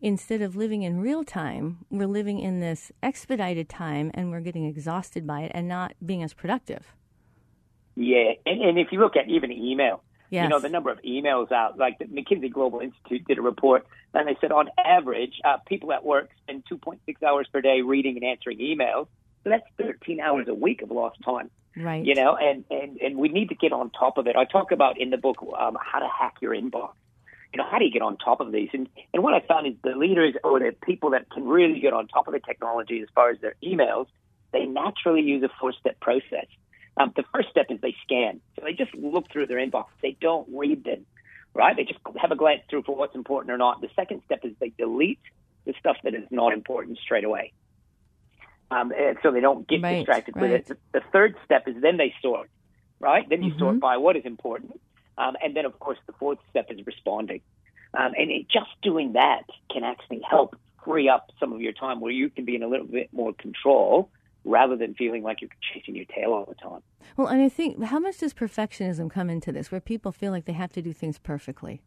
Instead 0.00 0.42
of 0.42 0.56
living 0.56 0.82
in 0.82 1.00
real 1.00 1.22
time, 1.22 1.84
we're 1.90 2.06
living 2.06 2.40
in 2.40 2.60
this 2.60 2.90
expedited 3.02 3.68
time 3.68 4.10
and 4.14 4.30
we're 4.30 4.40
getting 4.40 4.66
exhausted 4.66 5.26
by 5.26 5.42
it 5.42 5.52
and 5.54 5.68
not 5.68 5.94
being 6.04 6.22
as 6.22 6.34
productive. 6.34 6.94
Yeah. 7.94 8.32
And, 8.46 8.60
and 8.62 8.78
if 8.78 8.88
you 8.90 8.98
look 8.98 9.16
at 9.16 9.28
even 9.28 9.52
email, 9.52 10.02
Yes. 10.32 10.44
You 10.44 10.48
know, 10.48 10.60
the 10.60 10.70
number 10.70 10.90
of 10.90 10.98
emails 11.02 11.52
out, 11.52 11.76
like 11.76 11.98
the 11.98 12.06
McKinsey 12.06 12.50
Global 12.50 12.80
Institute 12.80 13.22
did 13.28 13.36
a 13.36 13.42
report, 13.42 13.86
and 14.14 14.26
they 14.26 14.34
said 14.40 14.50
on 14.50 14.70
average, 14.82 15.34
uh, 15.44 15.58
people 15.66 15.92
at 15.92 16.06
work 16.06 16.30
spend 16.42 16.64
2.6 16.72 17.22
hours 17.22 17.46
per 17.52 17.60
day 17.60 17.82
reading 17.82 18.16
and 18.16 18.24
answering 18.24 18.56
emails. 18.56 19.08
So 19.44 19.50
that's 19.50 19.66
13 19.76 20.20
hours 20.20 20.48
a 20.48 20.54
week 20.54 20.80
of 20.80 20.90
lost 20.90 21.18
time. 21.22 21.50
Right. 21.76 22.02
You 22.02 22.14
know, 22.14 22.34
and, 22.34 22.64
and, 22.70 22.96
and 22.96 23.18
we 23.18 23.28
need 23.28 23.50
to 23.50 23.54
get 23.54 23.74
on 23.74 23.90
top 23.90 24.16
of 24.16 24.26
it. 24.26 24.34
I 24.34 24.46
talk 24.46 24.72
about 24.72 24.98
in 24.98 25.10
the 25.10 25.18
book 25.18 25.36
um, 25.42 25.76
how 25.78 25.98
to 25.98 26.08
hack 26.08 26.36
your 26.40 26.54
inbox. 26.54 26.94
You 27.52 27.58
know, 27.58 27.68
how 27.70 27.78
do 27.78 27.84
you 27.84 27.90
get 27.90 28.00
on 28.00 28.16
top 28.16 28.40
of 28.40 28.52
these? 28.52 28.70
And, 28.72 28.88
and 29.12 29.22
what 29.22 29.34
I 29.34 29.40
found 29.46 29.66
is 29.66 29.74
the 29.84 29.90
leaders 29.90 30.34
or 30.42 30.60
the 30.60 30.74
people 30.82 31.10
that 31.10 31.30
can 31.30 31.46
really 31.46 31.78
get 31.78 31.92
on 31.92 32.08
top 32.08 32.26
of 32.26 32.32
the 32.32 32.40
technology 32.40 33.02
as 33.02 33.08
far 33.14 33.28
as 33.28 33.38
their 33.42 33.54
emails, 33.62 34.06
they 34.54 34.64
naturally 34.64 35.20
use 35.20 35.42
a 35.42 35.50
four 35.60 35.74
step 35.74 36.00
process. 36.00 36.46
Um, 36.96 37.12
the 37.16 37.24
first 37.34 37.48
step 37.50 37.66
is 37.70 37.80
they 37.80 37.94
scan. 38.04 38.40
So 38.56 38.62
they 38.64 38.72
just 38.74 38.94
look 38.94 39.30
through 39.32 39.46
their 39.46 39.58
inbox. 39.58 39.86
They 40.02 40.16
don't 40.20 40.46
read 40.52 40.84
them, 40.84 41.06
right? 41.54 41.74
They 41.74 41.84
just 41.84 42.00
have 42.20 42.32
a 42.32 42.36
glance 42.36 42.62
through 42.68 42.82
for 42.82 42.94
what's 42.94 43.14
important 43.14 43.52
or 43.52 43.58
not. 43.58 43.80
The 43.80 43.88
second 43.96 44.22
step 44.26 44.40
is 44.44 44.52
they 44.60 44.72
delete 44.76 45.20
the 45.64 45.74
stuff 45.78 45.96
that 46.04 46.14
is 46.14 46.24
not 46.30 46.52
important 46.52 46.98
straight 46.98 47.24
away. 47.24 47.52
Um, 48.70 48.92
and 48.92 49.18
so 49.22 49.30
they 49.30 49.40
don't 49.40 49.66
get 49.68 49.82
Right, 49.82 49.98
distracted 49.98 50.34
with 50.34 50.50
right. 50.50 50.68
it. 50.68 50.78
The, 50.92 51.00
third 51.12 51.36
step 51.44 51.68
is 51.68 51.76
then 51.80 51.98
they 51.98 52.14
sort, 52.22 52.48
right? 53.00 53.28
Then 53.28 53.42
you 53.42 53.52
Mhm. 53.52 53.58
sort 53.58 53.80
by 53.80 53.96
what 53.98 54.16
is 54.16 54.24
important. 54.24 54.80
Um, 55.18 55.36
and 55.42 55.54
then, 55.54 55.66
of 55.66 55.78
course, 55.78 55.98
the 56.06 56.12
fourth 56.14 56.38
step 56.50 56.70
is 56.70 56.84
responding. 56.86 57.42
Um, 57.94 58.14
and 58.16 58.30
it, 58.30 58.48
just 58.48 58.70
doing 58.82 59.12
that 59.12 59.44
can 59.70 59.84
actually 59.84 60.20
help 60.20 60.56
free 60.84 61.08
up 61.08 61.30
some 61.38 61.52
of 61.52 61.60
your 61.60 61.72
time 61.72 62.00
where 62.00 62.10
you 62.10 62.30
can 62.30 62.44
be 62.44 62.56
in 62.56 62.62
a 62.62 62.68
little 62.68 62.86
bit 62.86 63.12
more 63.12 63.32
control 63.34 64.10
rather 64.44 64.76
than 64.76 64.94
feeling 64.94 65.22
like 65.22 65.40
you're 65.40 65.50
chasing 65.72 65.94
your 65.94 66.04
tail 66.06 66.32
all 66.32 66.44
the 66.44 66.54
time. 66.54 66.80
Well, 67.16 67.28
and 67.28 67.42
I 67.42 67.48
think 67.48 67.82
how 67.84 67.98
much 67.98 68.18
does 68.18 68.34
perfectionism 68.34 69.10
come 69.10 69.30
into 69.30 69.52
this, 69.52 69.70
where 69.70 69.80
people 69.80 70.12
feel 70.12 70.32
like 70.32 70.44
they 70.44 70.52
have 70.52 70.72
to 70.72 70.82
do 70.82 70.92
things 70.92 71.18
perfectly? 71.18 71.82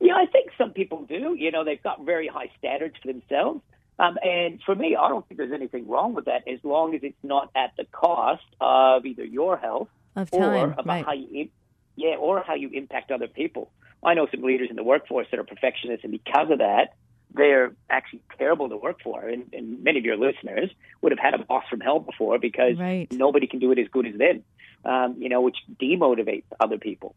Yeah, 0.00 0.14
I 0.16 0.26
think 0.26 0.50
some 0.58 0.72
people 0.72 1.04
do. 1.04 1.34
You 1.38 1.50
know, 1.50 1.64
they've 1.64 1.82
got 1.82 2.04
very 2.04 2.28
high 2.28 2.50
standards 2.58 2.96
for 3.00 3.12
themselves. 3.12 3.62
Um, 3.98 4.18
and 4.22 4.60
for 4.66 4.74
me, 4.74 4.96
I 4.96 5.08
don't 5.08 5.26
think 5.28 5.38
there's 5.38 5.52
anything 5.52 5.86
wrong 5.86 6.14
with 6.14 6.24
that 6.24 6.48
as 6.48 6.58
long 6.64 6.94
as 6.96 7.02
it's 7.04 7.22
not 7.22 7.50
at 7.54 7.72
the 7.76 7.84
cost 7.84 8.42
of 8.60 9.06
either 9.06 9.24
your 9.24 9.56
health 9.56 9.88
Of 10.16 10.30
or 10.32 10.72
about 10.72 10.86
right. 10.86 11.04
how 11.04 11.12
you, 11.12 11.48
yeah, 11.94 12.16
or 12.16 12.42
how 12.42 12.54
you 12.54 12.70
impact 12.70 13.12
other 13.12 13.28
people. 13.28 13.70
I 14.02 14.14
know 14.14 14.26
some 14.30 14.42
leaders 14.42 14.68
in 14.68 14.76
the 14.76 14.82
workforce 14.82 15.28
that 15.30 15.38
are 15.38 15.44
perfectionists, 15.44 16.02
and 16.02 16.12
because 16.12 16.50
of 16.50 16.58
that, 16.58 16.94
they're 17.34 17.72
actually 17.90 18.20
terrible 18.38 18.68
to 18.68 18.76
work 18.76 19.00
for. 19.02 19.28
And, 19.28 19.52
and 19.52 19.82
many 19.82 19.98
of 19.98 20.04
your 20.04 20.16
listeners 20.16 20.70
would 21.02 21.12
have 21.12 21.18
had 21.18 21.34
a 21.34 21.44
boss 21.44 21.64
from 21.68 21.80
hell 21.80 21.98
before 22.00 22.38
because 22.38 22.78
Right. 22.78 23.10
nobody 23.12 23.46
can 23.46 23.58
do 23.58 23.72
it 23.72 23.78
as 23.78 23.88
good 23.88 24.06
as 24.06 24.16
them, 24.16 24.44
um, 24.84 25.16
you 25.18 25.28
know, 25.28 25.40
which 25.40 25.56
demotivates 25.80 26.44
other 26.60 26.78
people. 26.78 27.14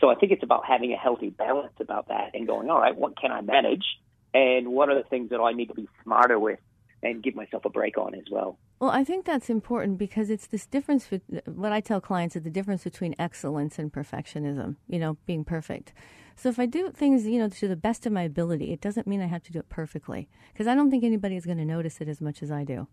So 0.00 0.08
I 0.10 0.14
think 0.14 0.32
it's 0.32 0.42
about 0.42 0.64
having 0.66 0.92
a 0.92 0.96
healthy 0.96 1.30
balance 1.30 1.74
about 1.78 2.08
that 2.08 2.30
and 2.34 2.46
going, 2.46 2.70
all 2.70 2.80
right, 2.80 2.96
what 2.96 3.18
can 3.18 3.30
I 3.30 3.42
manage? 3.42 3.84
And 4.32 4.68
what 4.68 4.88
are 4.88 4.94
the 4.94 5.08
things 5.08 5.30
that 5.30 5.40
I 5.40 5.52
need 5.52 5.66
to 5.66 5.74
be 5.74 5.88
smarter 6.02 6.38
with 6.38 6.58
and 7.02 7.22
give 7.22 7.34
myself 7.34 7.64
a 7.64 7.70
break 7.70 7.96
on 7.98 8.14
as 8.14 8.24
well? 8.30 8.58
Well, 8.80 8.90
I 8.90 9.04
think 9.04 9.24
that's 9.24 9.50
important 9.50 9.98
because 9.98 10.30
it's 10.30 10.46
this 10.46 10.66
difference. 10.66 11.08
What 11.46 11.72
I 11.72 11.80
tell 11.80 12.00
clients 12.00 12.36
is 12.36 12.42
the 12.42 12.50
difference 12.50 12.84
between 12.84 13.14
excellence 13.18 13.78
and 13.78 13.92
perfectionism. 13.92 14.76
You 14.88 14.98
know, 14.98 15.16
being 15.26 15.44
perfect. 15.44 15.92
So 16.36 16.48
if 16.48 16.58
I 16.58 16.64
do 16.64 16.90
things, 16.90 17.26
you 17.26 17.38
know, 17.38 17.50
to 17.50 17.68
the 17.68 17.76
best 17.76 18.06
of 18.06 18.12
my 18.12 18.22
ability, 18.22 18.72
it 18.72 18.80
doesn't 18.80 19.06
mean 19.06 19.20
I 19.20 19.26
have 19.26 19.42
to 19.44 19.52
do 19.52 19.58
it 19.58 19.68
perfectly 19.68 20.28
because 20.52 20.66
I 20.66 20.74
don't 20.74 20.90
think 20.90 21.04
anybody 21.04 21.36
is 21.36 21.44
going 21.44 21.58
to 21.58 21.66
notice 21.66 22.00
it 22.00 22.08
as 22.08 22.20
much 22.20 22.42
as 22.42 22.50
I 22.50 22.64
do. 22.64 22.86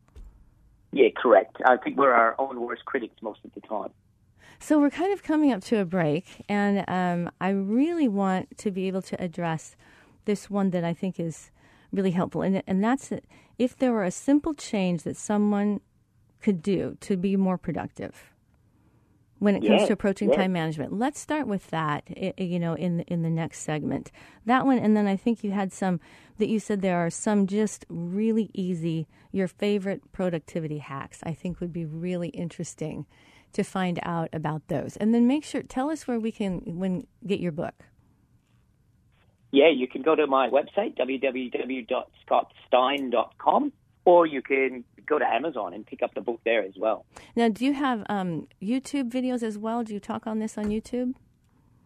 Yeah, 0.92 1.10
correct. 1.16 1.58
I 1.66 1.78
think 1.78 1.98
we're 1.98 2.14
our 2.14 2.36
own 2.40 2.60
worst 2.60 2.86
critics 2.86 3.16
most 3.22 3.40
of 3.46 3.54
the 3.54 3.62
time. 3.62 3.92
So 4.60 4.80
we're 4.80 4.90
kind 4.90 5.14
of 5.14 5.22
coming 5.22 5.52
up 5.52 5.62
to 5.66 5.80
a 5.80 5.86
break, 5.86 6.26
and 6.50 6.84
um, 6.90 7.32
I 7.40 7.50
really 7.50 8.08
want 8.08 8.58
to 8.58 8.72
be 8.72 8.88
able 8.88 9.04
to 9.04 9.22
address 9.22 9.76
this 10.26 10.50
one 10.50 10.72
that 10.72 10.84
I 10.84 10.94
think 10.94 11.20
is 11.20 11.52
really 11.92 12.12
helpful, 12.12 12.42
and 12.42 12.64
and 12.66 12.84
that's 12.84 13.10
that 13.10 13.24
if 13.58 13.76
there 13.78 13.92
were 13.92 14.04
a 14.04 14.12
simple 14.12 14.54
change 14.54 15.04
that 15.04 15.18
someone 15.18 15.82
could 16.42 16.62
do 16.62 16.98
to 17.02 17.18
be 17.18 17.36
more 17.36 17.58
productive 17.58 18.34
when 19.40 19.56
it 19.56 19.60
comes 19.68 19.82
Yeah, 19.82 19.88
to 19.88 19.94
approaching 19.94 20.32
time 20.32 20.52
management. 20.52 20.94
Let's 20.94 21.20
start 21.20 21.48
with 21.48 21.68
that. 21.70 22.04
i- 22.10 22.34
i- 22.38 22.44
You 22.44 22.60
know, 22.60 22.74
in 22.74 23.02
in 23.02 23.22
the 23.22 23.30
next 23.30 23.60
segment, 23.60 24.12
that 24.46 24.66
one, 24.66 24.80
and 24.80 24.96
then 24.98 25.06
I 25.08 25.16
think 25.16 25.44
you 25.44 25.52
had 25.52 25.72
some 25.72 26.00
that 26.38 26.48
you 26.50 26.60
said 26.60 26.82
there 26.82 26.98
are 26.98 27.10
some 27.12 27.46
just 27.48 27.86
really 27.90 28.50
easy, 28.54 29.08
your 29.32 29.48
favorite 29.48 30.12
productivity 30.12 30.80
hacks. 30.80 31.20
I 31.24 31.34
think 31.34 31.60
would 31.60 31.74
be 31.74 31.86
really 31.86 32.30
interesting 32.30 33.06
to 33.54 33.64
find 33.64 34.00
out 34.04 34.30
about 34.34 34.68
those, 34.68 34.98
and 34.98 35.14
then 35.14 35.28
make 35.28 35.44
sure 35.44 35.62
tell 35.64 35.90
us 35.90 36.08
where 36.08 36.20
we 36.20 36.32
can 36.32 36.62
when 36.80 37.06
get 37.26 37.40
your 37.40 37.52
book. 37.52 37.86
Yeah, 39.58 39.70
you 39.70 39.88
can 39.88 40.04
go 40.04 40.14
to 40.14 40.28
my 40.28 40.50
website, 40.50 40.96
www.scottstein.com, 41.00 43.74
or 44.06 44.28
you 44.28 44.44
can 44.44 44.84
go 45.04 45.18
to 45.18 45.26
Amazon 45.26 45.74
and 45.74 45.84
pick 45.84 46.04
up 46.04 46.14
the 46.14 46.22
book 46.22 46.42
there 46.46 46.64
as 46.64 46.76
well. 46.78 47.08
Now, 47.36 47.50
do 47.50 47.66
you 47.66 47.74
have 47.74 48.04
um, 48.08 48.48
YouTube 48.62 49.10
videos 49.10 49.42
as 49.42 49.58
well? 49.58 49.84
Do 49.84 49.96
you 49.96 50.00
talk 50.00 50.28
on 50.28 50.38
this 50.38 50.60
on 50.60 50.66
YouTube? 50.66 51.16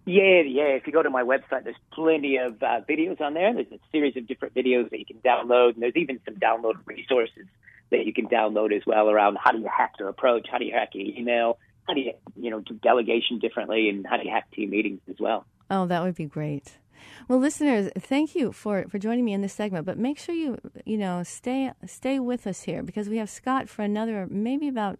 Yeah, 0.05 0.41
yeah. 0.41 0.63
If 0.63 0.85
you 0.85 0.91
go 0.91 1.01
to 1.01 1.09
my 1.09 1.23
website, 1.23 1.63
there's 1.63 1.77
plenty 1.93 2.35
of 2.35 2.61
uh, 2.61 2.81
videos 2.89 3.21
on 3.21 3.35
there. 3.35 3.53
There's 3.53 3.71
a 3.71 3.79
series 3.93 4.17
of 4.17 4.27
different 4.27 4.53
videos 4.53 4.89
that 4.89 4.99
you 4.99 5.05
can 5.05 5.19
download, 5.19 5.75
and 5.75 5.81
there's 5.81 5.95
even 5.95 6.19
some 6.25 6.35
download 6.35 6.73
resources 6.85 7.45
that 7.91 8.05
you 8.05 8.11
can 8.11 8.27
download 8.27 8.75
as 8.75 8.85
well 8.85 9.09
around 9.09 9.37
how 9.41 9.53
do 9.53 9.59
you 9.59 9.69
hack 9.73 9.93
your 9.97 10.09
approach, 10.09 10.49
how 10.51 10.57
do 10.57 10.65
you 10.65 10.73
hack 10.73 10.89
your 10.93 11.05
email, 11.05 11.57
how 11.87 11.93
do 11.93 12.01
you 12.01 12.11
you 12.35 12.49
know 12.49 12.59
do 12.59 12.73
delegation 12.73 13.39
differently, 13.39 13.87
and 13.87 14.05
how 14.05 14.17
do 14.17 14.25
you 14.25 14.31
hack 14.31 14.51
team 14.51 14.71
meetings 14.71 14.99
as 15.09 15.15
well. 15.21 15.45
Oh, 15.69 15.85
that 15.85 16.03
would 16.03 16.15
be 16.15 16.25
great. 16.25 16.79
Well, 17.27 17.39
listeners, 17.39 17.91
thank 17.97 18.35
you 18.35 18.51
for, 18.51 18.85
for 18.89 18.99
joining 18.99 19.25
me 19.25 19.33
in 19.33 19.41
this 19.41 19.53
segment. 19.53 19.85
But 19.85 19.97
make 19.97 20.17
sure 20.17 20.35
you 20.35 20.57
you 20.85 20.97
know 20.97 21.23
stay 21.23 21.71
stay 21.85 22.19
with 22.19 22.47
us 22.47 22.63
here 22.63 22.83
because 22.83 23.09
we 23.09 23.17
have 23.17 23.29
Scott 23.29 23.69
for 23.69 23.83
another 23.83 24.27
maybe 24.29 24.67
about 24.67 24.99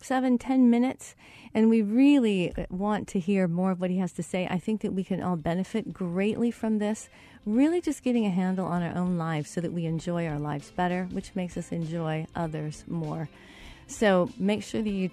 seven 0.00 0.38
ten 0.38 0.70
minutes, 0.70 1.14
and 1.54 1.68
we 1.70 1.82
really 1.82 2.52
want 2.70 3.08
to 3.08 3.18
hear 3.18 3.48
more 3.48 3.70
of 3.72 3.80
what 3.80 3.90
he 3.90 3.98
has 3.98 4.12
to 4.12 4.22
say. 4.22 4.46
I 4.46 4.58
think 4.58 4.82
that 4.82 4.92
we 4.92 5.04
can 5.04 5.22
all 5.22 5.36
benefit 5.36 5.92
greatly 5.92 6.50
from 6.50 6.78
this. 6.78 7.08
Really, 7.44 7.80
just 7.80 8.02
getting 8.02 8.26
a 8.26 8.30
handle 8.30 8.66
on 8.66 8.82
our 8.82 8.96
own 8.96 9.18
lives 9.18 9.50
so 9.50 9.60
that 9.60 9.72
we 9.72 9.86
enjoy 9.86 10.26
our 10.26 10.38
lives 10.38 10.70
better, 10.70 11.08
which 11.12 11.34
makes 11.34 11.56
us 11.56 11.72
enjoy 11.72 12.26
others 12.34 12.84
more. 12.88 13.28
So 13.86 14.30
make 14.38 14.62
sure 14.62 14.82
that 14.82 14.90
you 14.90 15.10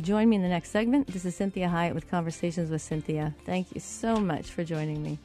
join 0.00 0.28
me 0.28 0.36
in 0.36 0.42
the 0.42 0.48
next 0.48 0.70
segment. 0.70 1.08
This 1.08 1.24
is 1.24 1.38
Cinthia 1.38 1.70
Hiett 1.70 1.94
with 1.94 2.08
Conversations 2.10 2.70
with 2.70 2.82
Cinthia. 2.82 3.34
Thank 3.44 3.74
you 3.74 3.80
so 3.80 4.16
much 4.16 4.50
for 4.50 4.64
joining 4.64 5.02
me. 5.02 5.18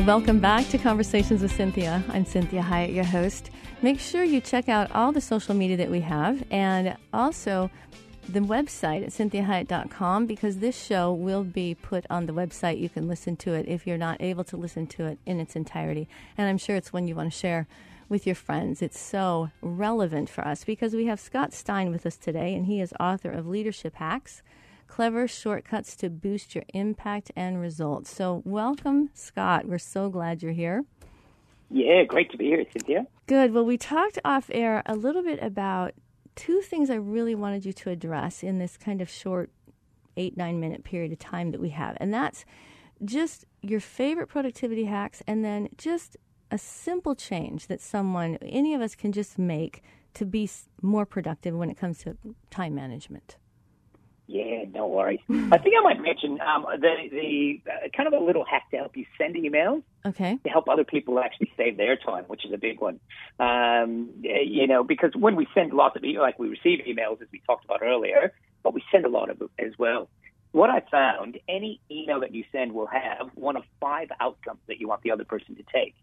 Well, 0.00 0.18
welcome 0.18 0.40
back 0.40 0.66
to 0.68 0.78
Conversations 0.78 1.42
with 1.42 1.52
Cinthia. 1.52 2.02
I'm 2.08 2.24
Cinthia 2.24 2.64
Hiett, 2.64 2.94
your 2.94 3.04
host. 3.04 3.50
Make 3.82 4.00
sure 4.00 4.24
you 4.24 4.40
check 4.40 4.66
out 4.66 4.90
all 4.92 5.12
the 5.12 5.20
social 5.20 5.54
media 5.54 5.76
that 5.76 5.90
we 5.90 6.00
have 6.00 6.42
and 6.50 6.96
also 7.12 7.70
the 8.26 8.40
website 8.40 9.02
at 9.02 9.10
cinthiahiett.com 9.10 10.24
because 10.24 10.56
this 10.56 10.82
show 10.82 11.12
will 11.12 11.44
be 11.44 11.74
put 11.74 12.06
on 12.08 12.24
the 12.24 12.32
website. 12.32 12.80
You 12.80 12.88
can 12.88 13.08
listen 13.08 13.36
to 13.36 13.52
it 13.52 13.68
if 13.68 13.86
you're 13.86 13.98
not 13.98 14.22
able 14.22 14.42
to 14.44 14.56
listen 14.56 14.86
to 14.86 15.04
it 15.04 15.18
in 15.26 15.38
its 15.38 15.54
entirety. 15.54 16.08
And 16.38 16.48
I'm 16.48 16.56
sure 16.56 16.76
it's 16.76 16.94
one 16.94 17.06
you 17.06 17.14
want 17.14 17.30
to 17.30 17.38
share 17.38 17.66
with 18.08 18.24
your 18.24 18.36
friends. 18.36 18.80
It's 18.80 18.98
so 18.98 19.50
relevant 19.60 20.30
for 20.30 20.48
us 20.48 20.64
because 20.64 20.94
we 20.94 21.06
have 21.06 21.20
Scott 21.20 21.52
Stein 21.52 21.90
with 21.90 22.06
us 22.06 22.16
today, 22.16 22.54
and 22.54 22.64
he 22.64 22.80
is 22.80 22.94
author 22.98 23.30
of 23.30 23.46
Leadership 23.46 23.96
Hacks 23.96 24.42
Clever 24.90 25.28
Shortcuts 25.28 25.94
to 25.96 26.10
Boost 26.10 26.56
Your 26.56 26.64
Impact 26.74 27.30
and 27.36 27.60
Results. 27.60 28.12
So, 28.12 28.42
welcome, 28.44 29.10
Scott. 29.14 29.66
We're 29.66 29.78
so 29.78 30.10
glad 30.10 30.42
you're 30.42 30.50
here. 30.50 30.84
Yeah, 31.70 32.02
great 32.02 32.28
to 32.32 32.36
be 32.36 32.46
here, 32.46 32.64
Cinthia. 32.64 33.06
Good. 33.28 33.54
Well, 33.54 33.64
we 33.64 33.78
talked 33.78 34.18
off 34.24 34.50
air 34.52 34.82
a 34.86 34.96
little 34.96 35.22
bit 35.22 35.40
about 35.40 35.94
two 36.34 36.60
things 36.60 36.90
I 36.90 36.96
really 36.96 37.36
wanted 37.36 37.64
you 37.64 37.72
to 37.72 37.90
address 37.90 38.42
in 38.42 38.58
this 38.58 38.76
kind 38.76 39.00
of 39.00 39.08
short 39.08 39.50
eight, 40.16 40.36
nine 40.36 40.58
minute 40.58 40.82
period 40.82 41.12
of 41.12 41.20
time 41.20 41.52
that 41.52 41.60
we 41.60 41.68
have. 41.68 41.96
And 42.00 42.12
that's 42.12 42.44
just 43.04 43.44
your 43.62 43.80
favorite 43.80 44.26
productivity 44.26 44.86
hacks 44.86 45.22
and 45.24 45.44
then 45.44 45.68
just 45.78 46.16
a 46.50 46.58
simple 46.58 47.14
change 47.14 47.68
that 47.68 47.80
someone, 47.80 48.38
any 48.42 48.74
of 48.74 48.80
us 48.80 48.96
can 48.96 49.12
just 49.12 49.38
make 49.38 49.84
to 50.14 50.26
be 50.26 50.50
more 50.82 51.06
productive 51.06 51.54
when 51.54 51.70
it 51.70 51.76
comes 51.76 51.98
to 51.98 52.16
time 52.50 52.74
management. 52.74 53.36
Yeah, 54.32 54.62
no 54.72 54.86
worries. 54.86 55.18
I 55.28 55.58
think 55.58 55.74
I 55.76 55.82
might 55.82 56.00
mention 56.00 56.40
um, 56.40 56.64
the 56.80 56.94
the 57.10 57.60
uh, 57.68 57.88
kind 57.96 58.06
of 58.06 58.12
a 58.12 58.24
little 58.24 58.44
hack 58.44 58.70
to 58.70 58.76
help 58.76 58.96
you 58.96 59.04
send 59.18 59.34
emails 59.34 59.82
Okay. 60.06 60.38
to 60.44 60.48
help 60.48 60.68
other 60.68 60.84
people 60.84 61.18
actually 61.18 61.50
save 61.56 61.76
their 61.76 61.96
time, 61.96 62.24
which 62.28 62.44
is 62.46 62.52
a 62.52 62.56
big 62.56 62.80
one. 62.80 63.00
Um, 63.40 64.10
you 64.22 64.68
know, 64.68 64.84
because 64.84 65.10
when 65.16 65.34
we 65.34 65.48
send 65.52 65.72
lots 65.72 65.96
of 65.96 66.02
emails, 66.02 66.20
like 66.20 66.38
we 66.38 66.48
receive 66.48 66.78
emails, 66.86 67.20
as 67.20 67.28
we 67.32 67.42
talked 67.44 67.64
about 67.64 67.82
earlier, 67.82 68.32
but 68.62 68.72
we 68.72 68.84
send 68.92 69.04
a 69.04 69.08
lot 69.08 69.30
of 69.30 69.42
as 69.58 69.72
well. 69.78 70.08
what 70.52 70.70
I 70.70 70.80
found, 70.90 71.38
any 71.48 71.80
email 71.90 72.20
that 72.20 72.32
you 72.32 72.44
send 72.52 72.72
will 72.72 72.86
have 72.86 73.30
one 73.34 73.56
of 73.56 73.64
five 73.80 74.08
outcomes 74.20 74.60
that 74.68 74.78
you 74.80 74.86
want 74.86 75.02
the 75.02 75.10
other 75.10 75.24
person 75.24 75.56
to 75.56 75.64
take. 75.72 75.94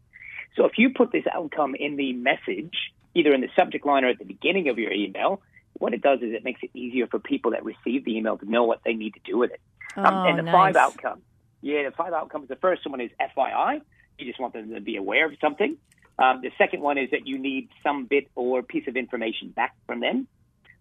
So 0.58 0.66
if 0.66 0.74
you 0.78 0.90
put 0.90 1.14
this 1.14 1.26
outcome 1.34 1.76
in 1.76 1.96
the 1.96 2.12
message, 2.14 2.76
either 3.16 3.34
in 3.34 3.40
the 3.40 3.50
subject 3.56 3.86
line 3.86 4.04
or 4.04 4.10
at 4.10 4.20
the 4.20 4.26
beginning 4.26 4.68
of 4.68 4.78
your 4.78 4.92
email, 4.92 5.42
what 5.80 5.94
it 5.94 6.02
does 6.02 6.20
is 6.22 6.34
it 6.34 6.44
makes 6.44 6.62
it 6.64 6.72
easier 6.74 7.08
for 7.08 7.20
people 7.20 7.52
that 7.52 7.64
receive 7.64 8.06
the 8.06 8.18
email 8.18 8.38
to 8.38 8.50
know 8.50 8.64
what 8.64 8.82
they 8.84 8.94
need 8.94 9.14
to 9.14 9.20
do 9.24 9.38
with 9.38 9.52
it. 9.52 9.62
Oh, 9.96 10.04
and 10.04 10.38
the 10.38 10.44
nice. 10.44 10.54
five 10.54 10.76
outcomes, 10.76 11.24
yeah, 11.62 11.90
the 11.90 11.96
five 11.96 12.14
outcomes. 12.14 12.48
The 12.48 12.56
first 12.56 12.88
one 12.90 13.02
is 13.02 13.12
FYI. 13.20 13.82
You 14.20 14.26
just 14.26 14.40
want 14.40 14.54
them 14.54 14.74
to 14.74 14.82
be 14.82 14.98
aware 14.98 15.26
of 15.26 15.34
something. 15.42 15.78
Um, 16.20 16.42
the 16.42 16.52
second 16.58 16.82
one 16.82 16.98
is 16.98 17.12
that 17.12 17.28
you 17.28 17.38
need 17.38 17.70
some 17.84 18.06
bit 18.06 18.28
or 18.36 18.64
piece 18.64 18.88
of 18.88 18.96
information 18.96 19.50
back 19.50 19.76
from 19.86 20.00
them. 20.00 20.28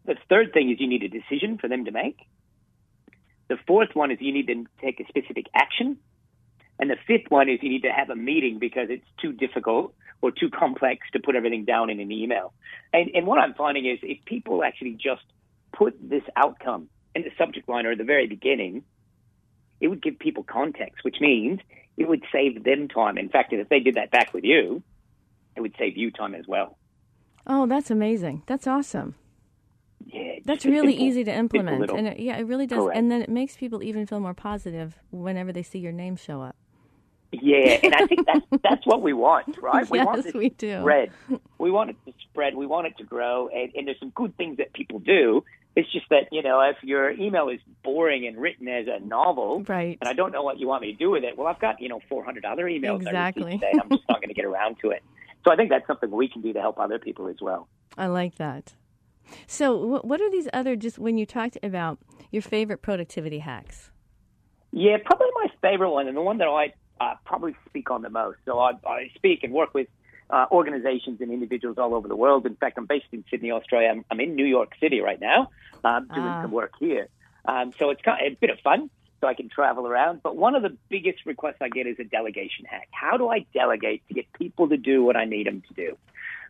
The 0.06 0.16
third 0.28 0.52
thing 0.52 0.70
is 0.70 0.80
you 0.80 0.88
need 0.88 1.02
a 1.02 1.08
decision 1.08 1.58
for 1.58 1.68
them 1.68 1.84
to 1.84 1.90
make. 1.90 2.18
The 3.48 3.56
fourth 3.66 3.90
one 3.94 4.10
is 4.10 4.18
you 4.20 4.32
need 4.32 4.46
them 4.46 4.66
to 4.66 4.84
take 4.84 5.00
a 5.00 5.06
specific 5.08 5.46
action. 5.54 5.98
And 6.78 6.90
the 6.90 6.96
fifth 7.06 7.30
one 7.30 7.48
is 7.48 7.58
you 7.62 7.70
need 7.70 7.82
to 7.82 7.92
have 7.92 8.10
a 8.10 8.16
meeting 8.16 8.58
because 8.58 8.88
it's 8.90 9.06
too 9.20 9.32
difficult 9.32 9.94
or 10.20 10.30
too 10.30 10.50
complex 10.50 11.06
to 11.12 11.20
put 11.20 11.36
everything 11.36 11.64
down 11.64 11.90
in 11.90 12.00
an 12.00 12.12
email. 12.12 12.52
And, 12.92 13.10
and 13.14 13.26
what 13.26 13.38
I'm 13.38 13.54
finding 13.54 13.86
is 13.86 13.98
if 14.02 14.24
people 14.24 14.62
actually 14.62 14.92
just 14.92 15.22
put 15.72 15.96
this 16.00 16.22
outcome 16.36 16.88
in 17.14 17.22
the 17.22 17.30
subject 17.38 17.68
line 17.68 17.86
or 17.86 17.92
at 17.92 17.98
the 17.98 18.04
very 18.04 18.26
beginning, 18.26 18.82
it 19.80 19.88
would 19.88 20.02
give 20.02 20.18
people 20.18 20.42
context, 20.42 21.04
which 21.04 21.16
means 21.20 21.60
it 21.96 22.08
would 22.08 22.22
save 22.32 22.64
them 22.64 22.88
time. 22.88 23.18
In 23.18 23.28
fact, 23.28 23.52
if 23.52 23.68
they 23.68 23.80
did 23.80 23.94
that 23.94 24.10
back 24.10 24.32
with 24.34 24.44
you, 24.44 24.82
it 25.54 25.60
would 25.60 25.74
save 25.78 25.96
you 25.96 26.10
time 26.10 26.34
as 26.34 26.46
well. 26.46 26.76
Oh, 27.46 27.66
that's 27.66 27.90
amazing. 27.90 28.42
That's 28.46 28.66
awesome. 28.66 29.14
Yeah, 30.04 30.40
That's 30.44 30.64
really 30.64 30.92
simple- 30.92 31.06
easy 31.06 31.24
to 31.24 31.32
implement, 31.34 31.90
and 31.90 32.06
it, 32.06 32.20
yeah, 32.20 32.36
it 32.36 32.46
really 32.46 32.66
does. 32.66 32.84
Correct. 32.84 32.98
And 32.98 33.10
then 33.10 33.22
it 33.22 33.28
makes 33.28 33.56
people 33.56 33.82
even 33.82 34.06
feel 34.06 34.20
more 34.20 34.34
positive 34.34 34.98
whenever 35.10 35.52
they 35.52 35.62
see 35.62 35.78
your 35.78 35.92
name 35.92 36.16
show 36.16 36.42
up. 36.42 36.54
Yeah, 37.42 37.78
and 37.82 37.94
I 37.94 38.06
think 38.06 38.26
that's 38.26 38.46
that's 38.62 38.86
what 38.86 39.02
we 39.02 39.12
want, 39.12 39.58
right? 39.60 39.88
we 39.90 39.98
want 40.02 40.18
Yes, 40.18 40.24
this 40.26 40.34
we 40.34 40.48
do. 40.50 40.80
spread. 40.80 41.10
We 41.58 41.70
want 41.70 41.90
it 41.90 41.96
to 42.06 42.12
spread. 42.30 42.54
We 42.54 42.66
want 42.66 42.86
it 42.86 42.96
to 42.98 43.04
grow, 43.04 43.48
and, 43.48 43.72
and 43.74 43.86
there's 43.86 43.98
some 44.00 44.10
good 44.10 44.36
things 44.36 44.56
that 44.58 44.72
people 44.72 44.98
do. 44.98 45.44
It's 45.74 45.90
just 45.92 46.06
that 46.10 46.28
you 46.32 46.42
know, 46.42 46.60
if 46.62 46.76
your 46.82 47.10
email 47.10 47.48
is 47.50 47.60
boring 47.84 48.26
and 48.26 48.38
written 48.38 48.66
as 48.68 48.86
a 48.88 48.98
novel, 49.04 49.62
Right. 49.68 49.98
and 50.00 50.08
I 50.08 50.14
don't 50.14 50.32
know 50.32 50.42
what 50.42 50.58
you 50.58 50.66
want 50.66 50.82
me 50.82 50.92
to 50.92 50.98
do 50.98 51.10
with 51.10 51.22
it, 51.24 51.36
well, 51.36 51.46
I've 51.46 51.60
got 51.60 51.80
you 51.80 51.88
know 51.88 52.00
400 52.08 52.44
other 52.44 52.64
emails 52.64 53.02
Exactly. 53.02 53.52
today, 53.58 53.72
I'm 53.82 53.88
just 53.90 54.04
not 54.08 54.20
going 54.20 54.28
to 54.28 54.34
get 54.34 54.44
around 54.46 54.76
to 54.82 54.90
it. 54.90 55.02
So 55.44 55.52
I 55.52 55.56
think 55.56 55.70
that's 55.70 55.86
something 55.86 56.10
we 56.10 56.28
can 56.28 56.42
do 56.42 56.52
to 56.54 56.60
help 56.60 56.78
other 56.78 56.98
people 56.98 57.28
as 57.28 57.36
well. 57.40 57.68
I 57.98 58.06
like 58.06 58.36
that. 58.36 58.74
So, 59.46 60.00
what 60.02 60.20
are 60.20 60.30
these 60.30 60.48
other 60.52 60.76
just 60.76 60.98
when 60.98 61.18
you 61.18 61.26
talked 61.26 61.58
about 61.62 61.98
your 62.30 62.42
favorite 62.42 62.80
productivity 62.80 63.40
hacks? 63.40 63.90
Yeah, 64.72 64.96
probably 65.04 65.28
my 65.34 65.46
favorite 65.62 65.90
one, 65.90 66.06
and 66.08 66.16
the 66.16 66.20
one 66.22 66.38
that 66.38 66.48
I 66.48 66.72
uh, 67.00 67.14
probably 67.24 67.54
speak 67.68 67.90
on 67.90 68.02
the 68.02 68.10
most. 68.10 68.38
So 68.44 68.58
I, 68.58 68.72
I 68.86 69.10
speak 69.14 69.42
and 69.44 69.52
work 69.52 69.74
with 69.74 69.88
uh, 70.30 70.46
organizations 70.50 71.20
and 71.20 71.30
individuals 71.30 71.78
all 71.78 71.94
over 71.94 72.08
the 72.08 72.16
world. 72.16 72.46
In 72.46 72.56
fact, 72.56 72.78
I'm 72.78 72.86
based 72.86 73.06
in 73.12 73.24
Sydney, 73.30 73.52
Australia. 73.52 73.90
I'm, 73.90 74.04
I'm 74.10 74.20
in 74.20 74.34
New 74.34 74.44
York 74.46 74.72
City 74.80 75.00
right 75.00 75.20
now, 75.20 75.50
um, 75.84 76.08
doing 76.08 76.26
Ah. 76.26 76.42
some 76.42 76.50
work 76.52 76.72
here. 76.80 77.08
Um, 77.44 77.72
so 77.78 77.90
it's 77.90 78.02
kind 78.02 78.26
of 78.26 78.32
a 78.32 78.36
bit 78.36 78.50
of 78.50 78.58
fun, 78.60 78.90
so 79.20 79.28
I 79.28 79.34
can 79.34 79.48
travel 79.48 79.86
around. 79.86 80.22
But 80.22 80.36
one 80.36 80.56
of 80.56 80.62
the 80.62 80.76
biggest 80.88 81.24
requests 81.26 81.58
I 81.60 81.68
get 81.68 81.86
is 81.86 81.96
a 82.00 82.04
delegation 82.04 82.64
hack. 82.64 82.88
How 82.90 83.16
do 83.16 83.28
I 83.28 83.46
delegate 83.54 84.02
to 84.08 84.14
get 84.14 84.32
people 84.32 84.68
to 84.68 84.76
do 84.76 85.04
what 85.04 85.16
I 85.16 85.26
need 85.26 85.46
them 85.46 85.62
to 85.68 85.74
do? 85.74 85.96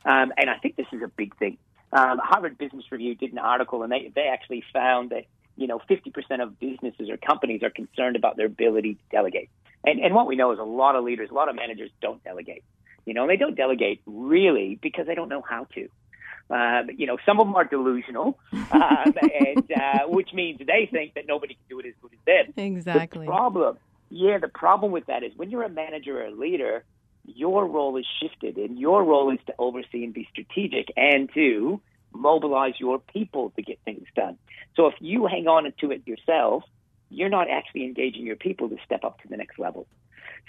Um, 0.07 0.33
and 0.39 0.49
I 0.49 0.57
think 0.57 0.77
this 0.77 0.87
is 0.93 1.03
a 1.03 1.09
big 1.09 1.37
thing. 1.37 1.59
Um, 1.93 2.19
Harvard 2.19 2.57
Business 2.57 2.85
Review 2.91 3.15
did 3.15 3.33
an 3.33 3.39
article, 3.39 3.83
and 3.83 3.93
they, 3.93 4.11
they 4.15 4.29
actually 4.29 4.65
found 4.73 5.11
that 5.11 5.25
you 5.57 5.67
know 5.67 5.81
50% 5.91 6.43
of 6.43 6.59
businesses 6.59 7.11
or 7.11 7.17
companies 7.19 7.63
are 7.63 7.71
concerned 7.71 8.17
about 8.17 8.37
their 8.37 8.47
ability 8.47 8.95
to 8.95 9.01
delegate. 9.11 9.51
And, 9.87 10.01
and 10.01 10.15
what 10.15 10.27
we 10.27 10.37
know 10.37 10.53
is 10.53 10.59
a 10.59 10.65
lot 10.65 10.97
of 10.97 11.05
leaders, 11.05 11.31
a 11.31 11.35
lot 11.35 11.49
of 11.49 11.55
managers 11.55 11.91
don't 12.03 12.23
delegate. 12.25 12.65
You 13.07 13.15
know, 13.15 13.23
and 13.23 13.31
they 13.31 13.37
don't 13.37 13.55
delegate 13.55 14.03
really 14.05 14.79
because 14.83 15.07
they 15.07 15.15
don't 15.15 15.29
know 15.29 15.43
how 15.49 15.67
to. 15.75 15.89
Um, 16.49 16.91
you 16.97 17.07
know, 17.07 17.19
some 17.25 17.41
of 17.41 17.47
them 17.47 17.55
are 17.55 17.65
delusional, 17.65 18.39
um, 18.53 18.63
and 19.41 19.73
uh, 19.73 20.07
which 20.07 20.33
means 20.33 20.59
they 20.59 20.89
think 20.91 21.15
that 21.15 21.25
nobody 21.27 21.55
can 21.55 21.63
do 21.69 21.81
it 21.81 21.87
as 21.87 21.95
good 22.03 22.13
as 22.13 22.19
them. 22.25 22.65
Exactly. 22.65 23.27
The 23.27 23.31
problem, 23.31 23.79
yeah, 24.11 24.39
the 24.39 24.49
problem 24.49 24.93
with 24.93 25.07
that 25.07 25.23
is 25.23 25.33
when 25.37 25.51
you're 25.51 25.65
a 25.65 25.69
manager 25.69 26.21
or 26.21 26.27
a 26.27 26.31
leader, 26.31 26.85
your 27.25 27.67
role 27.67 27.97
is 27.97 28.07
shifted, 28.21 28.57
and 28.59 28.79
your 28.79 29.03
role 29.05 29.33
is 29.33 29.41
to 29.47 29.55
oversee 29.59 30.05
and 30.05 30.15
be 30.15 30.29
strategic 30.31 30.87
and 30.97 31.33
to 31.35 31.81
mobilize 32.13 32.75
your 32.79 32.99
people 32.99 33.53
to 33.57 33.63
get 33.63 33.79
things 33.85 34.07
done. 34.15 34.39
So 34.77 34.87
if 34.87 34.95
you 35.01 35.27
hang 35.27 35.49
on 35.49 35.73
to 35.81 35.91
it 35.91 36.07
yourself, 36.07 36.63
you're 37.11 37.29
not 37.29 37.49
actually 37.51 37.85
engaging 37.85 38.27
your 38.27 38.37
people 38.37 38.69
to 38.69 38.77
step 38.85 39.05
up 39.05 39.21
to 39.23 39.29
the 39.29 39.37
next 39.37 39.59
level. 39.59 39.87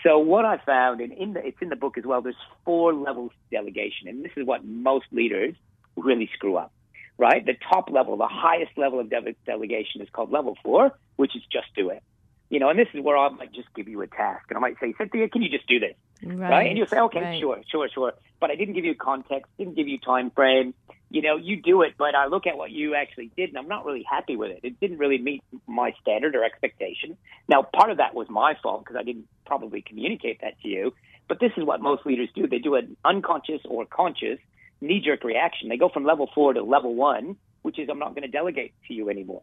So 0.04 0.20
what 0.20 0.46
I 0.46 0.58
found, 0.65 1.02
and 1.02 1.12
in 1.12 1.34
the, 1.34 1.46
it's 1.46 1.58
in 1.62 1.70
the 1.70 1.76
book 1.76 1.98
as 1.98 2.06
well, 2.06 2.22
there's 2.22 2.36
four 2.65 2.93
levels 2.93 3.32
of 3.32 3.50
delegation, 3.52 4.08
and 4.08 4.24
this 4.24 4.32
is 4.36 4.46
what 4.46 4.63
most 4.65 5.06
leaders 5.12 5.56
really 5.96 6.30
screw 6.34 6.58
up. 6.58 6.72
Right, 7.20 7.43
the 7.43 7.56
top 7.74 7.89
level, 7.89 8.15
the 8.15 8.28
highest 8.28 8.78
level 8.78 9.00
of 9.00 9.10
de- 9.10 9.36
delegation 9.43 10.02
is 10.02 10.08
called 10.12 10.32
level 10.32 10.56
four, 10.63 10.91
which 11.15 11.36
is 11.36 11.41
just 11.52 11.65
do 11.76 11.89
it. 11.89 12.04
You 12.52 12.60
know, 12.60 12.70
and 12.70 12.78
this 12.78 12.89
is 12.93 13.04
where 13.04 13.17
I 13.17 13.30
might 13.30 13.52
just 13.54 13.74
give 13.76 13.88
you 13.88 14.02
a 14.02 14.08
task, 14.08 14.46
and 14.50 14.58
I 14.58 14.60
might 14.60 14.80
say, 14.80 14.93
Cinthia, 14.93 15.32
can 15.32 15.41
you 15.41 15.50
just 15.50 15.67
do 15.67 15.80
this? 15.80 15.96
Right. 16.23 16.67
And 16.67 16.77
you'll 16.77 16.88
say, 16.88 16.99
okay, 16.99 17.21
right. 17.21 17.39
sure, 17.39 17.62
sure, 17.69 17.89
sure. 17.89 18.13
But 18.39 18.51
I 18.51 18.56
didn't 18.56 18.73
give 18.73 18.86
you 18.86 18.95
context, 18.95 19.51
didn't 19.58 19.75
give 19.75 19.88
you 19.88 19.99
time 19.99 20.32
frame. 20.32 20.73
You 21.10 21.21
know, 21.21 21.38
you 21.38 21.62
do 21.62 21.84
it, 21.84 21.93
but 21.97 22.15
I 22.15 22.27
look 22.27 22.47
at 22.47 22.58
what 22.58 22.71
you 22.71 22.95
actually 22.95 23.32
did, 23.38 23.49
and 23.49 23.58
I'm 23.58 23.67
not 23.67 23.86
really 23.86 24.03
happy 24.03 24.36
with 24.36 24.51
it. 24.51 24.60
It 24.63 24.80
didn't 24.80 24.97
really 24.97 25.17
meet 25.17 25.41
my 25.65 25.93
standard 26.01 26.36
or 26.36 26.43
expectation. 26.43 27.17
Now, 27.47 27.62
part 27.63 27.91
of 27.91 27.97
that 27.97 28.13
was 28.13 28.27
my 28.30 28.56
fault 28.62 28.84
because 28.84 28.97
I 28.97 29.03
didn't 29.03 29.27
probably 29.45 29.82
communicate 29.82 30.41
that 30.41 30.60
to 30.62 30.67
you. 30.67 30.93
But 31.27 31.39
this 31.39 31.51
is 31.58 31.63
what 31.63 31.82
most 31.82 32.06
leaders 32.06 32.30
do. 32.36 32.47
They 32.47 32.60
do 32.60 32.75
an 32.75 32.97
unconscious 33.06 33.62
or 33.65 33.86
conscious 33.86 34.39
knee 34.82 35.01
jerk 35.03 35.23
reaction. 35.23 35.69
They 35.69 35.77
go 35.77 35.89
from 35.89 36.06
level 36.06 36.30
four 36.34 36.53
to 36.53 36.63
level 36.63 36.95
one, 36.95 37.38
which 37.62 37.80
is 37.80 37.89
I'm 37.89 37.99
not 37.99 38.15
going 38.15 38.23
to 38.23 38.30
delegate 38.30 38.73
to 38.88 38.93
you 38.93 39.10
anymore. 39.10 39.41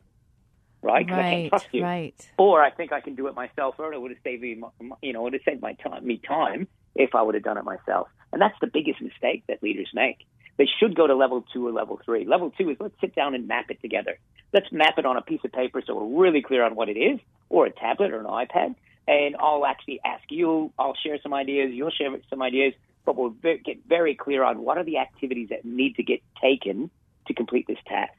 Right? 0.84 1.08
'Cause 1.08 1.18
I 1.18 1.22
can't 1.22 1.32
Right. 1.42 1.48
trust 1.48 1.68
you 1.72 1.82
Right. 1.82 2.32
or 2.36 2.62
I 2.62 2.70
think 2.70 2.92
I 2.92 3.00
can 3.00 3.14
do 3.14 3.26
it 3.26 3.34
myself, 3.34 3.76
or 3.78 3.92
it 3.94 4.00
would 4.00 4.10
have 4.10 4.20
saved 4.22 4.42
me, 4.42 4.62
you 5.02 5.12
know, 5.14 5.20
it 5.20 5.24
would 5.24 5.32
have 5.32 5.42
saved 5.42 5.62
my 5.62 5.72
time, 5.74 6.06
me 6.06 6.18
time 6.18 6.68
if 6.94 7.14
I 7.14 7.22
would 7.22 7.34
have 7.34 7.42
done 7.42 7.56
it 7.56 7.64
myself. 7.64 8.08
And 8.32 8.42
that's 8.42 8.58
the 8.60 8.66
biggest 8.66 9.00
mistake 9.00 9.44
that 9.48 9.62
leaders 9.62 9.90
make. 9.94 10.26
They 10.58 10.66
should 10.66 10.94
go 10.94 11.06
to 11.06 11.14
level 11.14 11.42
two 11.52 11.66
or 11.66 11.72
level 11.72 11.98
three. 12.04 12.24
Level 12.26 12.50
two 12.50 12.68
is 12.68 12.76
let's 12.80 13.00
sit 13.00 13.14
down 13.14 13.34
and 13.34 13.48
map 13.48 13.70
it 13.70 13.80
together. 13.80 14.18
Let's 14.52 14.70
map 14.70 14.98
it 14.98 15.06
on 15.06 15.16
a 15.16 15.22
piece 15.22 15.42
of 15.42 15.52
paper 15.52 15.80
so 15.80 15.94
we're 15.96 16.22
really 16.22 16.42
clear 16.42 16.62
on 16.62 16.74
what 16.76 16.88
it 16.90 16.98
is, 16.98 17.18
or 17.48 17.64
a 17.66 17.70
tablet 17.70 18.12
or 18.12 18.20
an 18.20 18.26
iPad. 18.26 18.74
And 19.08 19.36
I'll 19.38 19.64
actually 19.66 20.00
ask 20.04 20.24
you. 20.30 20.72
I'll 20.78 20.94
share 20.94 21.18
some 21.22 21.32
ideas. 21.34 21.72
You'll 21.72 21.90
share 21.90 22.10
some 22.28 22.42
ideas, 22.42 22.74
but 23.04 23.16
we'll 23.16 23.30
get 23.30 23.78
very 23.86 24.14
clear 24.14 24.44
on 24.44 24.62
what 24.62 24.76
are 24.78 24.84
the 24.84 24.98
activities 24.98 25.48
that 25.48 25.64
need 25.64 25.96
to 25.96 26.02
get 26.02 26.20
taken 26.40 26.90
to 27.26 27.34
complete 27.34 27.66
this 27.66 27.78
task. 27.86 28.12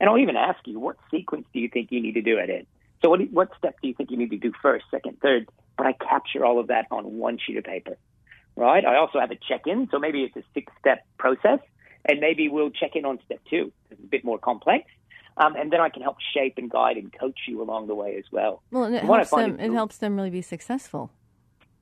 And 0.00 0.08
I'll 0.08 0.18
even 0.18 0.36
ask 0.36 0.58
you, 0.66 0.78
what 0.78 0.96
sequence 1.10 1.46
do 1.52 1.60
you 1.60 1.68
think 1.68 1.90
you 1.90 2.00
need 2.00 2.14
to 2.14 2.22
do 2.22 2.38
it 2.38 2.50
in? 2.50 2.66
So 3.02 3.10
what, 3.10 3.20
what 3.30 3.50
step 3.58 3.76
do 3.80 3.88
you 3.88 3.94
think 3.94 4.10
you 4.10 4.16
need 4.16 4.30
to 4.30 4.36
do 4.36 4.52
first, 4.60 4.84
second, 4.90 5.18
third? 5.20 5.48
But 5.76 5.86
I 5.86 5.92
capture 5.92 6.44
all 6.44 6.58
of 6.58 6.68
that 6.68 6.86
on 6.90 7.18
one 7.18 7.38
sheet 7.38 7.56
of 7.56 7.64
paper, 7.64 7.96
right? 8.56 8.84
I 8.84 8.96
also 8.96 9.20
have 9.20 9.30
a 9.30 9.36
check-in, 9.36 9.88
so 9.90 9.98
maybe 9.98 10.24
it's 10.24 10.36
a 10.36 10.42
six-step 10.54 11.06
process, 11.18 11.60
and 12.04 12.20
maybe 12.20 12.48
we'll 12.48 12.70
check 12.70 12.96
in 12.96 13.04
on 13.04 13.18
step 13.24 13.40
two. 13.48 13.72
It's 13.90 14.00
a 14.02 14.06
bit 14.06 14.24
more 14.24 14.38
complex. 14.38 14.90
Um, 15.36 15.54
and 15.54 15.72
then 15.72 15.80
I 15.80 15.88
can 15.88 16.02
help 16.02 16.16
shape 16.34 16.54
and 16.58 16.68
guide 16.68 16.96
and 16.96 17.12
coach 17.12 17.38
you 17.46 17.62
along 17.62 17.86
the 17.86 17.94
way 17.94 18.16
as 18.16 18.24
well. 18.32 18.62
Well, 18.72 18.84
and 18.84 18.94
it 18.96 19.04
And 19.04 19.08
helps 19.08 19.30
them. 19.30 19.60
It 19.60 19.72
helps 19.72 19.98
them 19.98 20.16
really 20.16 20.30
be 20.30 20.42
successful. 20.42 21.12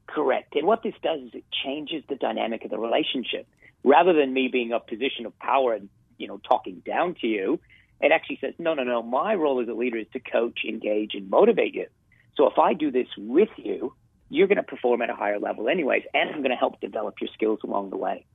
Correct. 0.07 0.55
And 0.55 0.67
what 0.67 0.83
this 0.83 0.95
does 1.03 1.21
is 1.23 1.31
it 1.33 1.45
changes 1.65 2.05
the 2.09 2.17
dynamic 2.17 2.65
of 2.65 2.71
the 2.71 2.79
relationship. 2.79 3.47
Rather 3.83 4.13
than 4.13 4.35
me 4.35 4.49
being 4.49 4.73
a 4.73 4.81
position 4.81 5.25
of 5.25 5.39
power 5.39 5.73
and, 5.73 5.89
you 6.19 6.29
know, 6.29 6.39
talking 6.47 6.83
down 6.85 7.15
to 7.23 7.27
you, 7.27 7.59
it 8.01 8.13
actually 8.13 8.39
says, 8.41 8.55
no, 8.59 8.75
no, 8.75 8.85
no, 8.85 9.03
my 9.03 9.35
role 9.35 9.61
as 9.61 9.69
a 9.69 9.73
leader 9.73 9.99
is 9.99 10.07
to 10.13 10.21
coach, 10.21 10.61
engage, 10.69 11.15
and 11.15 11.31
motivate 11.31 11.75
you. 11.75 11.87
So 12.37 12.47
if 12.47 12.59
I 12.59 12.75
do 12.75 12.91
this 12.91 13.09
with 13.17 13.49
you, 13.57 13.95
you're 14.29 14.49
going 14.49 14.57
to 14.57 14.63
perform 14.63 15.03
at 15.03 15.11
a 15.11 15.15
higher 15.15 15.39
level 15.39 15.69
anyways, 15.69 16.03
and 16.13 16.31
I'm 16.31 16.39
going 16.39 16.51
to 16.51 16.57
help 16.57 16.81
develop 16.81 17.15
your 17.21 17.31
skills 17.33 17.61
along 17.65 17.91
the 17.91 17.97
way. 17.97 18.27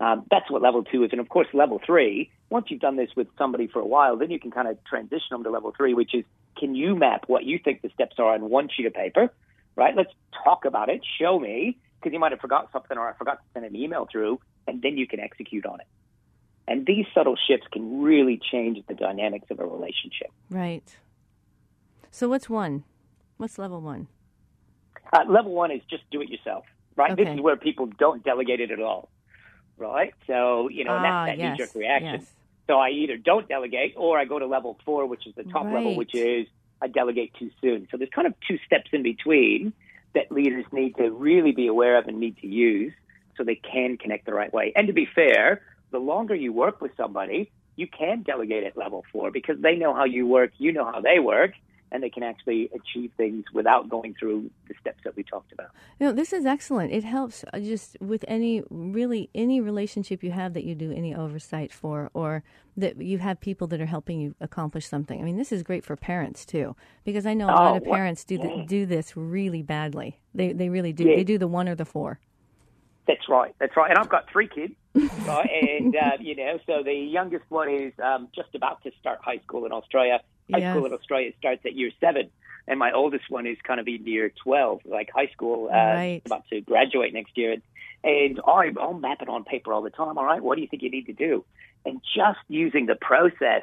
Um, 0.00 0.26
that's 0.30 0.50
what 0.50 0.62
level 0.62 0.84
two 0.84 1.04
is. 1.04 1.10
And 1.12 1.20
of 1.20 1.28
course, 1.28 1.48
level 1.52 1.80
three, 1.84 2.30
once 2.50 2.66
you've 2.68 2.80
done 2.80 2.96
this 2.96 3.10
with 3.16 3.28
somebody 3.36 3.66
for 3.66 3.80
a 3.80 3.86
while, 3.86 4.16
then 4.16 4.30
you 4.30 4.38
can 4.38 4.50
kind 4.50 4.68
of 4.68 4.82
transition 4.84 5.28
them 5.30 5.44
to 5.44 5.50
level 5.50 5.72
three, 5.76 5.94
which 5.94 6.14
is 6.14 6.24
can 6.56 6.74
you 6.74 6.94
map 6.94 7.24
what 7.26 7.44
you 7.44 7.58
think 7.58 7.82
the 7.82 7.90
steps 7.94 8.16
are 8.18 8.34
on 8.34 8.48
one 8.48 8.68
sheet 8.68 8.86
of 8.86 8.94
paper, 8.94 9.32
right? 9.76 9.96
Let's 9.96 10.12
talk 10.44 10.64
about 10.64 10.88
it. 10.88 11.00
Show 11.18 11.38
me, 11.38 11.78
because 11.98 12.12
you 12.12 12.18
might 12.18 12.32
have 12.32 12.40
forgot 12.40 12.70
something 12.72 12.96
or 12.96 13.08
I 13.08 13.14
forgot 13.14 13.38
to 13.38 13.44
send 13.54 13.64
an 13.64 13.74
email 13.74 14.08
through, 14.10 14.40
and 14.66 14.82
then 14.82 14.98
you 14.98 15.06
can 15.06 15.20
execute 15.20 15.66
on 15.66 15.80
it. 15.80 15.86
And 16.68 16.84
these 16.84 17.06
subtle 17.14 17.36
shifts 17.48 17.66
can 17.72 18.02
really 18.02 18.38
change 18.38 18.78
the 18.86 18.94
dynamics 18.94 19.46
of 19.50 19.58
a 19.58 19.66
relationship. 19.66 20.28
Right. 20.50 20.84
So 22.10 22.28
what's 22.28 22.50
one? 22.50 22.84
What's 23.38 23.58
level 23.58 23.80
one? 23.80 24.06
Uh, 25.12 25.24
level 25.26 25.52
one 25.52 25.70
is 25.70 25.80
just 25.88 26.02
do 26.10 26.20
it 26.20 26.28
yourself, 26.28 26.66
right? 26.94 27.16
This 27.16 27.28
is 27.28 27.40
where 27.40 27.56
people 27.56 27.86
don't 27.86 28.22
delegate 28.22 28.60
it 28.60 28.70
at 28.70 28.80
all, 28.80 29.08
right? 29.78 30.12
So, 30.26 30.68
you 30.68 30.84
know, 30.84 30.92
ah, 30.92 31.02
that's 31.26 31.30
that 31.30 31.38
yes. 31.38 31.58
knee 31.58 31.64
jerk 31.64 31.74
reaction. 31.74 32.20
Yes. 32.20 32.30
So 32.66 32.78
I 32.78 32.90
either 32.90 33.16
don't 33.16 33.48
delegate 33.48 33.94
or 33.96 34.18
I 34.18 34.26
go 34.26 34.38
to 34.38 34.46
level 34.46 34.78
four, 34.84 35.06
which 35.06 35.26
is 35.26 35.34
the 35.34 35.44
top 35.44 35.64
level, 35.64 35.96
which 35.96 36.14
is 36.14 36.46
I 36.82 36.88
delegate 36.88 37.32
too 37.38 37.50
soon. 37.62 37.88
So 37.90 37.96
there's 37.96 38.10
kind 38.10 38.26
of 38.26 38.34
two 38.46 38.58
steps 38.66 38.90
in 38.92 39.02
between 39.02 39.72
that 40.14 40.30
leaders 40.30 40.66
need 40.70 40.96
to 40.96 41.10
really 41.10 41.52
be 41.52 41.66
aware 41.66 41.96
of 41.96 42.08
and 42.08 42.20
need 42.20 42.36
to 42.38 42.46
use 42.46 42.92
so 43.36 43.44
they 43.44 43.54
can 43.54 43.96
connect 43.96 44.26
the 44.26 44.34
right 44.34 44.52
way. 44.52 44.72
And 44.76 44.86
to 44.88 44.92
be 44.92 45.06
fair, 45.06 45.62
the 45.90 45.98
longer 45.98 46.34
you 46.34 46.52
work 46.52 46.80
with 46.80 46.92
somebody, 46.96 47.50
you 47.76 47.86
can 47.86 48.22
delegate 48.22 48.64
at 48.64 48.76
level 48.76 49.04
four 49.12 49.30
because 49.30 49.56
they 49.60 49.76
know 49.76 49.94
how 49.94 50.04
you 50.04 50.26
work, 50.26 50.50
you 50.58 50.72
know 50.72 50.84
how 50.84 51.00
they 51.00 51.18
work, 51.20 51.52
and 51.90 52.02
they 52.02 52.10
can 52.10 52.22
actually 52.22 52.68
achieve 52.74 53.10
things 53.16 53.44
without 53.54 53.88
going 53.88 54.14
through 54.18 54.50
the 54.68 54.74
steps 54.80 54.98
that 55.04 55.16
we 55.16 55.22
talked 55.22 55.52
about. 55.52 55.68
No, 55.98 56.12
this 56.12 56.34
is 56.34 56.44
excellent. 56.44 56.92
It 56.92 57.02
helps 57.04 57.44
uh, 57.52 57.60
just 57.60 57.96
with 58.00 58.24
any 58.28 58.62
really 58.68 59.30
any 59.34 59.60
relationship 59.62 60.22
you 60.22 60.30
have 60.32 60.52
that 60.54 60.64
you 60.64 60.74
do 60.74 60.92
any 60.92 61.14
oversight 61.14 61.72
for, 61.72 62.10
or 62.12 62.42
that 62.76 63.00
you 63.00 63.16
have 63.18 63.40
people 63.40 63.66
that 63.68 63.80
are 63.80 63.86
helping 63.86 64.20
you 64.20 64.34
accomplish 64.40 64.86
something. 64.86 65.18
I 65.18 65.24
mean, 65.24 65.36
this 65.38 65.50
is 65.50 65.62
great 65.62 65.82
for 65.84 65.96
parents 65.96 66.44
too, 66.44 66.76
because 67.04 67.24
I 67.24 67.32
know 67.32 67.46
a 67.46 67.56
lot 67.56 67.72
Oh, 67.72 67.76
of 67.76 67.86
what- 67.86 67.94
parents 67.96 68.22
do 68.24 68.36
th- 68.38 68.66
do 68.68 68.84
this 68.84 69.16
really 69.16 69.62
badly. 69.62 70.18
They 70.34 70.52
they 70.52 70.68
really 70.68 70.92
do. 70.92 71.04
Yeah. 71.08 71.16
They 71.16 71.24
do 71.24 71.38
the 71.38 71.48
one 71.48 71.68
or 71.70 71.74
the 71.74 71.86
four. 71.86 72.18
That's 73.08 73.28
right. 73.28 73.54
That's 73.58 73.76
right. 73.76 73.90
And 73.90 73.98
I've 73.98 74.10
got 74.10 74.30
three 74.30 74.48
kids, 74.48 74.74
right? 75.26 75.48
and 75.50 75.96
uh, 75.96 76.12
you 76.20 76.36
know, 76.36 76.58
so 76.66 76.82
the 76.84 76.92
youngest 76.92 77.46
one 77.48 77.68
is 77.70 77.92
um, 78.02 78.28
just 78.36 78.54
about 78.54 78.82
to 78.84 78.90
start 79.00 79.18
high 79.22 79.38
school 79.38 79.64
in 79.66 79.72
Australia. 79.72 80.20
High 80.52 80.60
Yes. 80.60 80.72
school 80.74 80.86
in 80.86 80.92
Australia 80.92 81.32
starts 81.38 81.62
at 81.66 81.74
year 81.74 81.90
seven, 82.00 82.30
and 82.66 82.78
my 82.78 82.92
oldest 82.92 83.24
one 83.28 83.46
is 83.46 83.56
kind 83.66 83.80
of 83.80 83.88
in 83.88 84.06
year 84.06 84.30
twelve, 84.44 84.80
like 84.84 85.08
high 85.12 85.28
school, 85.32 85.68
uh, 85.72 85.74
Right. 85.76 86.22
about 86.24 86.44
to 86.52 86.60
graduate 86.60 87.12
next 87.12 87.36
year. 87.36 87.56
And 88.04 88.40
I, 88.46 88.70
I'm 88.80 89.00
mapping 89.00 89.28
on 89.28 89.42
paper 89.44 89.72
all 89.72 89.82
the 89.82 89.90
time. 89.90 90.16
All 90.18 90.24
right, 90.24 90.42
what 90.42 90.54
do 90.56 90.62
you 90.62 90.68
think 90.68 90.82
you 90.82 90.90
need 90.90 91.06
to 91.06 91.12
do? 91.12 91.44
And 91.84 92.00
just 92.14 92.38
using 92.48 92.86
the 92.86 92.94
process 92.94 93.62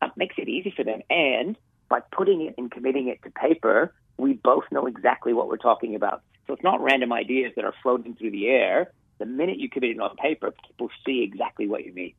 uh, 0.00 0.08
makes 0.16 0.36
it 0.38 0.48
easy 0.48 0.72
for 0.74 0.84
them. 0.84 1.02
And 1.10 1.56
by 1.88 2.00
putting 2.16 2.42
it 2.42 2.54
and 2.56 2.70
committing 2.70 3.08
it 3.08 3.20
to 3.24 3.30
paper, 3.30 3.92
we 4.16 4.32
both 4.32 4.64
know 4.72 4.86
exactly 4.86 5.32
what 5.32 5.48
we're 5.48 5.56
talking 5.56 5.94
about. 5.94 6.22
So 6.46 6.52
it's 6.52 6.62
not 6.62 6.80
random 6.82 7.12
ideas 7.12 7.52
that 7.56 7.64
are 7.64 7.74
floating 7.82 8.14
through 8.14 8.32
the 8.32 8.48
air. 8.48 8.92
The 9.18 9.26
minute 9.26 9.58
you 9.58 9.68
commit 9.70 9.90
it 9.90 10.00
on 10.00 10.16
paper, 10.16 10.52
people 10.66 10.90
see 11.06 11.22
exactly 11.22 11.68
what 11.68 11.84
you 11.84 11.92
mean. 11.92 12.14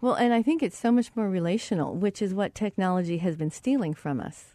Well, 0.00 0.14
and 0.14 0.32
I 0.32 0.42
think 0.42 0.62
it's 0.62 0.78
so 0.78 0.90
much 0.90 1.14
more 1.14 1.28
relational, 1.28 1.94
which 1.94 2.22
is 2.22 2.32
what 2.32 2.54
technology 2.54 3.18
has 3.18 3.36
been 3.36 3.50
stealing 3.50 3.94
from 3.94 4.20
us. 4.20 4.54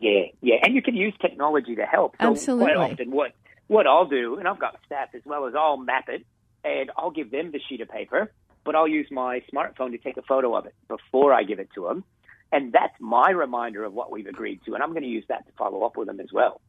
Yeah, 0.00 0.24
yeah, 0.40 0.56
and 0.62 0.74
you 0.74 0.82
can 0.82 0.94
use 0.94 1.14
technology 1.20 1.76
to 1.76 1.84
help. 1.84 2.16
So 2.20 2.30
Absolutely. 2.30 2.74
Quite 2.74 2.92
often, 2.92 3.10
what 3.10 3.32
what 3.66 3.86
I'll 3.86 4.06
do, 4.06 4.36
and 4.38 4.46
I've 4.46 4.58
got 4.58 4.78
staff 4.84 5.08
as 5.14 5.22
well, 5.24 5.46
is 5.46 5.54
I'll 5.56 5.76
map 5.76 6.08
it, 6.08 6.26
and 6.64 6.90
I'll 6.96 7.10
give 7.10 7.30
them 7.30 7.52
the 7.52 7.60
sheet 7.68 7.80
of 7.80 7.88
paper, 7.88 8.30
but 8.64 8.74
I'll 8.74 8.88
use 8.88 9.06
my 9.10 9.42
smartphone 9.52 9.92
to 9.92 9.98
take 9.98 10.16
a 10.16 10.22
photo 10.22 10.54
of 10.56 10.66
it 10.66 10.74
before 10.88 11.32
I 11.32 11.44
give 11.44 11.58
it 11.58 11.68
to 11.74 11.84
them, 11.84 12.04
and 12.52 12.72
that's 12.72 12.94
my 13.00 13.30
reminder 13.30 13.84
of 13.84 13.94
what 13.94 14.10
we've 14.10 14.26
agreed 14.26 14.60
to, 14.66 14.74
and 14.74 14.82
I'm 14.82 14.90
going 14.90 15.02
to 15.02 15.08
use 15.08 15.24
that 15.28 15.46
to 15.46 15.52
follow 15.56 15.82
up 15.84 15.96
with 15.96 16.08
them 16.08 16.20
as 16.20 16.32
well, 16.32 16.60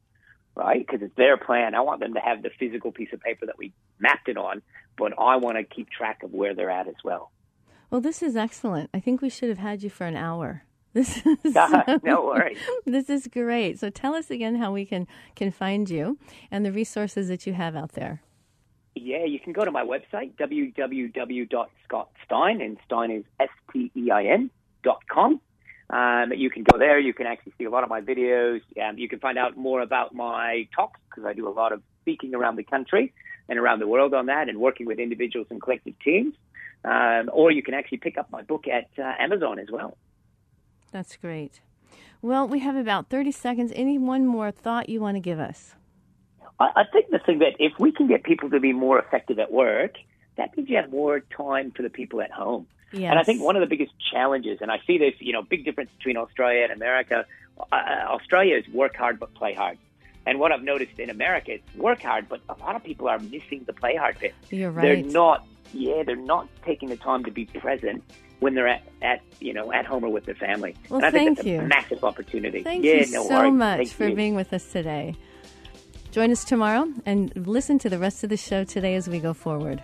right? 0.56 0.86
Because 0.86 1.02
it's 1.02 1.16
their 1.16 1.38
plan. 1.38 1.76
I 1.76 1.82
want 1.82 2.00
them 2.00 2.14
to 2.14 2.20
have 2.20 2.42
the 2.42 2.50
physical 2.60 2.92
piece 2.92 3.10
of 3.14 3.22
paper 3.22 3.46
that 3.46 3.58
we 3.58 3.74
mapped 4.00 4.30
it 4.30 4.38
on, 4.38 4.62
but 4.98 5.14
I 5.20 5.36
want 5.38 5.58
to 5.58 5.64
keep 5.64 5.90
track 5.90 6.24
of 6.24 6.34
where 6.34 6.56
they're 6.56 6.70
at 6.70 6.88
as 6.88 6.96
well. 7.04 7.32
Well, 7.90 8.02
this 8.02 8.24
is 8.24 8.36
excellent. 8.36 8.90
I 8.94 9.00
think 9.00 9.22
we 9.22 9.30
should 9.30 9.50
have 9.50 9.60
had 9.60 9.84
you 9.84 9.90
for 9.90 10.06
an 10.06 10.16
hour. 10.16 10.64
This 10.96 11.18
is 11.44 11.54
no 12.04 12.24
worries. 12.24 12.58
this 12.86 13.10
is 13.10 13.28
great. 13.28 13.80
So 13.80 13.90
tell 13.90 14.16
us 14.16 14.32
again 14.32 14.56
how 14.56 14.72
we 14.72 14.86
can 14.86 15.08
can 15.36 15.52
find 15.52 15.90
you 15.90 16.18
and 16.50 16.66
the 16.66 16.72
resources 16.72 17.28
that 17.28 17.46
you 17.46 17.52
have 17.52 17.76
out 17.76 17.92
there. 17.92 18.22
Yeah, 18.96 19.26
you 19.26 19.42
can 19.42 19.52
go 19.52 19.66
to 19.66 19.72
my 19.72 19.84
website, 19.84 20.38
www.scottstein, 20.38 22.64
and 22.64 22.78
Stein 22.86 23.12
is 23.12 23.26
S-T-E-I-N 23.42 24.50
dot 24.84 25.02
com. 25.12 25.42
Um, 25.90 26.34
you 26.34 26.50
can 26.50 26.64
go 26.64 26.78
there. 26.78 27.00
You 27.00 27.14
can 27.14 27.28
actually 27.28 27.54
see 27.58 27.66
a 27.66 27.70
lot 27.70 27.84
of 27.84 27.90
my 27.90 28.02
videos. 28.02 28.62
Um, 28.82 28.98
you 28.98 29.08
can 29.08 29.20
find 29.20 29.38
out 29.38 29.56
more 29.56 29.82
about 29.82 30.16
my 30.16 30.68
talks 30.76 31.00
because 31.10 31.26
I 31.26 31.34
do 31.34 31.48
a 31.48 31.52
lot 31.52 31.72
of 31.72 31.82
speaking 32.02 32.34
around 32.34 32.56
the 32.56 32.64
country 32.64 33.14
and 33.48 33.60
around 33.60 33.80
the 33.80 33.88
world 33.88 34.14
on 34.14 34.26
that 34.28 34.50
and 34.50 34.60
working 34.60 34.88
with 34.88 35.00
individuals 35.00 35.48
and 35.50 35.62
collective 35.62 35.94
teams. 36.04 36.34
Um, 36.84 37.30
or 37.34 37.52
you 37.52 37.64
can 37.64 37.74
actually 37.74 38.00
pick 38.00 38.18
up 38.18 38.32
my 38.32 38.42
book 38.42 38.66
at 38.68 38.90
uh, 38.98 39.14
Amazon 39.20 39.60
as 39.60 39.68
well. 39.72 39.98
That's 40.92 41.16
great. 41.18 41.62
Well, 42.22 42.48
we 42.48 42.60
have 42.60 42.76
about 42.76 43.10
30 43.10 43.32
seconds. 43.32 43.72
Any 43.76 43.98
one 43.98 44.26
more 44.26 44.52
thought 44.52 44.90
you 44.90 45.00
want 45.02 45.16
to 45.16 45.20
give 45.20 45.40
us? 45.40 45.76
I, 46.60 46.70
I 46.76 46.84
think 46.92 47.10
the 47.10 47.20
thing 47.20 47.40
that 47.40 47.54
if 47.60 47.74
we 47.80 47.92
can 47.92 48.08
get 48.08 48.24
people 48.24 48.50
to 48.50 48.60
be 48.60 48.74
more 48.74 49.00
effective 49.00 49.40
at 49.40 49.52
work, 49.52 49.96
that 50.38 50.56
means 50.56 50.70
you 50.70 50.78
have 50.78 50.92
more 50.92 51.20
time 51.20 51.72
for 51.72 51.84
the 51.84 51.90
people 51.90 52.22
at 52.22 52.32
home. 52.32 52.68
Yes. 52.96 53.12
And 53.12 53.20
I 53.20 53.24
think 53.24 53.42
one 53.42 53.56
of 53.56 53.60
the 53.60 53.68
biggest 53.68 53.92
challenges, 54.12 54.60
and 54.62 54.72
I 54.72 54.80
see 54.88 54.98
this, 54.98 55.14
you 55.20 55.34
know, 55.34 55.42
big 55.42 55.66
difference 55.66 55.92
between 55.98 56.18
Australia 56.18 56.64
and 56.64 56.72
America. 56.72 57.26
Uh, 57.72 57.76
Australia 57.76 58.58
is 58.58 58.68
work 58.74 58.96
hard 58.96 59.20
but 59.20 59.34
play 59.34 59.54
hard. 59.54 59.78
And 60.26 60.40
what 60.40 60.52
I've 60.52 60.64
noticed 60.64 61.00
in 61.00 61.10
America, 61.10 61.52
it's 61.54 61.76
work 61.76 62.02
hard, 62.02 62.28
but 62.28 62.42
a 62.50 62.56
lot 62.60 62.76
of 62.76 62.84
people 62.84 63.08
are 63.08 63.20
missing 63.20 63.64
the 63.66 63.74
play 63.74 63.96
hard 63.96 64.18
bit. 64.20 64.34
You're 64.50 64.72
right. 64.72 64.82
They're 64.82 65.04
not, 65.04 65.46
yeah, 65.74 66.04
they're 66.04 66.16
not 66.16 66.48
taking 66.66 66.90
the 66.90 66.98
time 66.98 67.24
to 67.26 67.32
be 67.32 67.46
present 67.46 68.04
when 68.40 68.56
they're 68.56 68.68
at, 68.68 68.84
at 69.02 69.22
you 69.40 69.54
know, 69.54 69.72
at 69.72 69.86
home 69.86 70.04
or 70.04 70.10
with 70.10 70.26
their 70.26 70.36
family. 70.36 70.76
Well, 70.90 70.98
and 70.98 71.06
I 71.06 71.12
think 71.12 71.28
thank 71.28 71.38
that's 71.38 71.48
you. 71.48 71.60
a 71.60 71.68
massive 71.68 72.04
opportunity. 72.04 72.64
Thank 72.64 72.84
yeah, 72.84 73.06
you 73.06 73.12
no 73.12 73.28
so 73.28 73.36
worries. 73.36 73.54
much 73.54 73.78
Thank 73.78 73.92
for 73.92 74.08
you. 74.08 74.16
being 74.16 74.36
with 74.36 74.52
us 74.54 74.72
today. 74.72 75.16
Join 76.12 76.32
us 76.32 76.44
tomorrow 76.46 76.88
and 77.06 77.36
listen 77.36 77.78
to 77.80 77.90
the 77.90 78.00
rest 78.00 78.24
of 78.24 78.30
the 78.30 78.38
show 78.38 78.64
today 78.64 78.96
as 78.96 79.08
we 79.08 79.20
go 79.20 79.34
forward. 79.34 79.84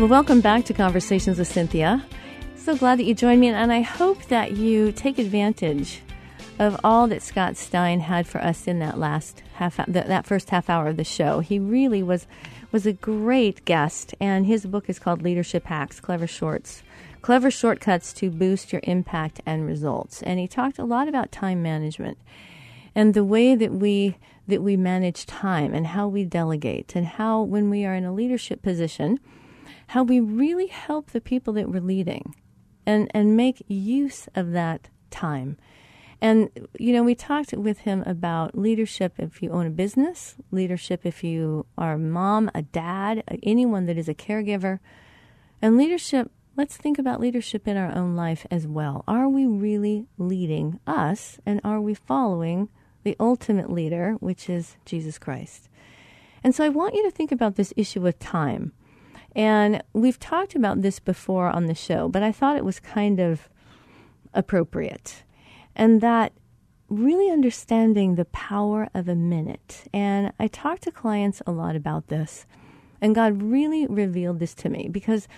Well, 0.00 0.08
welcome 0.08 0.40
back 0.40 0.64
to 0.64 0.72
Conversations 0.72 1.38
with 1.38 1.52
Cinthia. 1.52 2.02
So 2.56 2.74
glad 2.74 2.98
that 2.98 3.04
you 3.04 3.14
joined 3.14 3.38
me, 3.42 3.48
and 3.48 3.70
I 3.70 3.82
hope 3.82 4.24
that 4.28 4.52
you 4.52 4.92
take 4.92 5.18
advantage 5.18 6.00
of 6.58 6.80
all 6.82 7.06
that 7.08 7.20
Scott 7.20 7.58
Stein 7.58 8.00
had 8.00 8.26
for 8.26 8.40
us 8.40 8.66
in 8.66 8.78
that 8.78 8.98
last 8.98 9.42
half, 9.56 9.76
that, 9.86 10.24
first 10.24 10.48
half 10.48 10.70
hour 10.70 10.88
of 10.88 10.96
the 10.96 11.04
show. 11.04 11.40
He 11.40 11.58
really 11.58 12.02
was 12.02 12.26
was 12.72 12.86
a 12.86 12.94
great 12.94 13.66
guest, 13.66 14.14
and 14.18 14.46
his 14.46 14.64
book 14.64 14.88
is 14.88 14.98
called 14.98 15.20
Leadership 15.20 15.66
Hacks: 15.66 16.00
Clever 16.00 16.26
Shorts, 16.26 16.82
Clever 17.20 17.50
Shortcuts 17.50 18.14
to 18.14 18.30
Boost 18.30 18.72
Your 18.72 18.80
Impact 18.84 19.42
and 19.44 19.66
Results. 19.66 20.22
And 20.22 20.40
he 20.40 20.48
talked 20.48 20.78
a 20.78 20.84
lot 20.84 21.08
about 21.08 21.30
time 21.30 21.62
management 21.62 22.16
and 22.94 23.12
the 23.12 23.22
way 23.22 23.54
that 23.54 23.72
we 23.72 24.16
that 24.48 24.62
we 24.62 24.78
manage 24.78 25.26
time 25.26 25.74
and 25.74 25.88
how 25.88 26.08
we 26.08 26.24
delegate 26.24 26.96
and 26.96 27.06
how 27.06 27.42
when 27.42 27.68
we 27.68 27.84
are 27.84 27.94
in 27.94 28.06
a 28.06 28.14
leadership 28.14 28.62
position 28.62 29.20
how 29.90 30.04
we 30.04 30.20
really 30.20 30.68
help 30.68 31.10
the 31.10 31.20
people 31.20 31.52
that 31.52 31.68
we're 31.68 31.80
leading 31.80 32.32
and 32.86 33.10
and 33.12 33.36
make 33.36 33.60
use 33.66 34.28
of 34.36 34.52
that 34.52 34.88
time. 35.10 35.56
And 36.20 36.48
you 36.78 36.92
know 36.92 37.02
we 37.02 37.16
talked 37.16 37.52
with 37.54 37.78
him 37.78 38.04
about 38.06 38.56
leadership 38.56 39.14
if 39.18 39.42
you 39.42 39.50
own 39.50 39.66
a 39.66 39.70
business 39.70 40.36
leadership 40.52 41.04
if 41.04 41.24
you 41.24 41.66
are 41.76 41.94
a 41.94 41.98
mom 41.98 42.50
a 42.54 42.62
dad 42.62 43.24
anyone 43.42 43.86
that 43.86 43.98
is 43.98 44.08
a 44.08 44.14
caregiver. 44.14 44.78
And 45.60 45.76
leadership 45.76 46.30
let's 46.56 46.76
think 46.76 46.96
about 46.96 47.20
leadership 47.20 47.66
in 47.66 47.76
our 47.76 47.92
own 47.92 48.14
life 48.14 48.46
as 48.48 48.68
well. 48.68 49.02
Are 49.08 49.28
we 49.28 49.44
really 49.44 50.06
leading 50.18 50.78
us 50.86 51.40
and 51.44 51.60
are 51.64 51.80
we 51.80 51.94
following 51.94 52.68
the 53.02 53.16
ultimate 53.18 53.72
leader 53.72 54.12
which 54.20 54.48
is 54.48 54.76
jesus 54.84 55.18
christ? 55.18 55.68
And 56.44 56.54
so 56.54 56.64
i 56.64 56.68
want 56.68 56.94
you 56.94 57.02
to 57.02 57.10
think 57.10 57.32
about 57.32 57.56
this 57.56 57.74
issue 57.76 58.06
of 58.06 58.16
time 58.20 58.72
and 59.34 59.82
we've 59.92 60.18
talked 60.18 60.54
about 60.54 60.82
this 60.82 60.98
before 60.98 61.48
on 61.48 61.66
the 61.66 61.74
show, 61.74 62.08
but 62.08 62.22
I 62.22 62.32
thought 62.32 62.56
it 62.56 62.64
was 62.64 62.80
kind 62.80 63.20
of 63.20 63.48
appropriate. 64.34 65.22
And 65.76 66.00
that 66.00 66.32
really 66.88 67.30
understanding 67.30 68.16
the 68.16 68.24
power 68.26 68.88
of 68.92 69.08
a 69.08 69.14
minute. 69.14 69.84
And 69.94 70.32
I 70.40 70.48
talk 70.48 70.80
to 70.80 70.90
clients 70.90 71.40
a 71.46 71.52
lot 71.52 71.76
about 71.76 72.08
this. 72.08 72.46
And 73.00 73.14
God 73.14 73.40
really 73.40 73.86
revealed 73.86 74.40
this 74.40 74.54
to 74.56 74.68
me 74.68 74.88
because, 74.90 75.28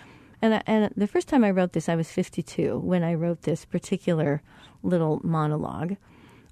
and, 0.40 0.54
I, 0.54 0.62
and 0.66 0.92
the 0.96 1.06
first 1.06 1.28
time 1.28 1.44
I 1.44 1.50
wrote 1.50 1.74
this, 1.74 1.88
I 1.88 1.94
was 1.94 2.10
52 2.10 2.78
when 2.78 3.04
I 3.04 3.14
wrote 3.14 3.42
this 3.42 3.64
particular 3.64 4.42
little 4.82 5.20
monologue. 5.22 5.96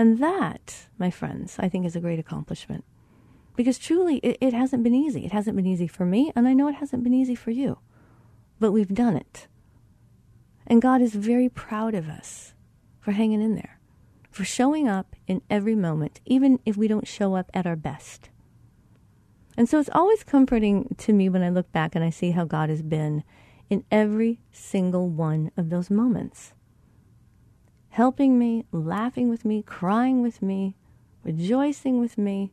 And 0.00 0.16
that, 0.16 0.86
my 0.98 1.10
friends, 1.10 1.56
I 1.58 1.68
think 1.68 1.84
is 1.84 1.94
a 1.94 2.00
great 2.00 2.18
accomplishment. 2.18 2.86
Because 3.54 3.78
truly, 3.78 4.16
it, 4.22 4.38
it, 4.40 4.54
hasn't 4.54 4.82
been 4.82 4.94
easy. 4.94 5.26
It 5.26 5.32
hasn't 5.32 5.56
been 5.56 5.66
easy 5.66 5.86
for 5.86 6.06
me, 6.06 6.32
and 6.34 6.48
I 6.48 6.54
know 6.54 6.68
it 6.68 6.76
hasn't 6.76 7.04
been 7.04 7.12
easy 7.12 7.34
for 7.34 7.50
you. 7.50 7.80
But 8.58 8.72
we've 8.72 8.94
done 8.94 9.14
it. 9.14 9.46
And 10.66 10.80
God 10.80 11.02
is 11.02 11.14
very 11.14 11.50
proud 11.50 11.94
of 11.94 12.08
us 12.08 12.54
for 12.98 13.12
hanging 13.12 13.42
in 13.42 13.56
there, 13.56 13.78
for 14.30 14.42
showing 14.42 14.88
up 14.88 15.14
in 15.26 15.42
every 15.50 15.74
moment, 15.74 16.22
even 16.24 16.60
if 16.64 16.78
we 16.78 16.88
don't 16.88 17.06
show 17.06 17.34
up 17.34 17.50
at 17.52 17.66
our 17.66 17.76
best. 17.76 18.30
And 19.54 19.68
so 19.68 19.78
it's 19.78 19.90
always 19.92 20.24
comforting 20.24 20.96
to 20.96 21.12
me 21.12 21.28
when 21.28 21.42
I 21.42 21.50
look 21.50 21.70
back 21.72 21.94
and 21.94 22.02
I 22.02 22.08
see 22.08 22.30
how 22.30 22.46
God 22.46 22.70
has 22.70 22.80
been 22.80 23.22
in 23.68 23.84
every 23.90 24.40
single 24.50 25.10
one 25.10 25.50
of 25.58 25.68
those 25.68 25.90
moments 25.90 26.54
helping 27.90 28.38
me, 28.38 28.64
laughing 28.72 29.28
with 29.28 29.44
me, 29.44 29.62
crying 29.62 30.22
with 30.22 30.40
me, 30.42 30.74
rejoicing 31.24 32.00
with 32.00 32.16
me, 32.16 32.52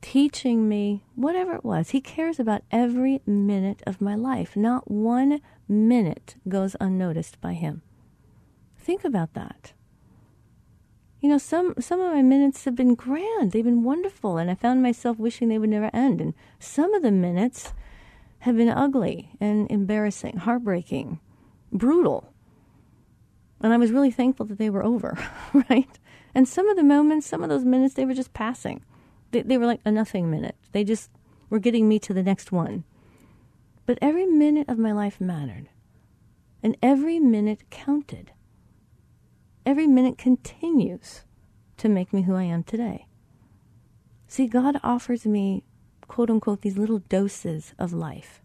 teaching 0.00 0.68
me, 0.68 1.04
whatever 1.14 1.54
it 1.54 1.64
was. 1.64 1.90
He 1.90 2.00
cares 2.00 2.38
about 2.38 2.62
every 2.70 3.20
minute 3.26 3.82
of 3.86 4.00
my 4.00 4.14
life. 4.14 4.56
Not 4.56 4.90
one 4.90 5.40
minute 5.68 6.36
goes 6.48 6.76
unnoticed 6.80 7.40
by 7.40 7.54
him. 7.54 7.82
Think 8.78 9.04
about 9.04 9.34
that. 9.34 9.72
You 11.20 11.30
know, 11.30 11.38
some, 11.38 11.74
some 11.80 12.00
of 12.00 12.12
my 12.12 12.22
minutes 12.22 12.64
have 12.66 12.76
been 12.76 12.94
grand. 12.94 13.50
They've 13.50 13.64
been 13.64 13.82
wonderful, 13.82 14.36
and 14.36 14.48
I 14.48 14.54
found 14.54 14.82
myself 14.82 15.18
wishing 15.18 15.48
they 15.48 15.58
would 15.58 15.70
never 15.70 15.90
end. 15.92 16.20
And 16.20 16.34
some 16.60 16.94
of 16.94 17.02
the 17.02 17.10
minutes 17.10 17.72
have 18.40 18.56
been 18.56 18.68
ugly 18.68 19.30
and 19.40 19.68
embarrassing, 19.70 20.36
heartbreaking, 20.36 21.18
brutal. 21.72 22.32
And 23.60 23.72
I 23.72 23.76
was 23.76 23.90
really 23.90 24.10
thankful 24.10 24.46
that 24.46 24.58
they 24.58 24.70
were 24.70 24.84
over, 24.84 25.18
right? 25.70 25.98
And 26.34 26.46
some 26.46 26.68
of 26.68 26.76
the 26.76 26.84
moments, 26.84 27.26
some 27.26 27.42
of 27.42 27.48
those 27.48 27.64
minutes, 27.64 27.94
they 27.94 28.04
were 28.04 28.14
just 28.14 28.34
passing. 28.34 28.84
They, 29.30 29.42
they 29.42 29.58
were 29.58 29.66
like 29.66 29.80
a 29.84 29.90
nothing 29.90 30.30
minute. 30.30 30.56
They 30.72 30.84
just 30.84 31.10
were 31.48 31.58
getting 31.58 31.88
me 31.88 31.98
to 32.00 32.12
the 32.12 32.22
next 32.22 32.52
one. 32.52 32.84
But 33.86 33.98
every 34.02 34.26
minute 34.26 34.68
of 34.68 34.78
my 34.78 34.92
life 34.92 35.20
mattered. 35.20 35.68
And 36.62 36.76
every 36.82 37.18
minute 37.18 37.70
counted. 37.70 38.32
Every 39.64 39.86
minute 39.86 40.18
continues 40.18 41.24
to 41.78 41.88
make 41.88 42.12
me 42.12 42.22
who 42.22 42.34
I 42.34 42.42
am 42.42 42.62
today. 42.62 43.06
See, 44.28 44.46
God 44.46 44.80
offers 44.82 45.24
me, 45.24 45.64
quote 46.08 46.30
unquote, 46.30 46.62
these 46.62 46.76
little 46.76 46.98
doses 46.98 47.74
of 47.78 47.92
life 47.92 48.42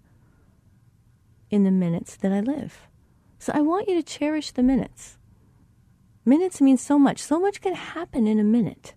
in 1.50 1.64
the 1.64 1.72
minutes 1.72 2.16
that 2.18 2.32
I 2.32 2.40
live. 2.40 2.88
So 3.42 3.52
I 3.56 3.62
want 3.62 3.88
you 3.88 3.96
to 3.96 4.04
cherish 4.04 4.52
the 4.52 4.62
minutes. 4.62 5.18
Minutes 6.26 6.62
mean 6.62 6.78
so 6.78 7.00
much. 7.00 7.18
So 7.18 7.40
much 7.40 7.60
can 7.60 7.74
happen 7.74 8.28
in 8.28 8.38
a 8.38 8.44
minute. 8.44 8.94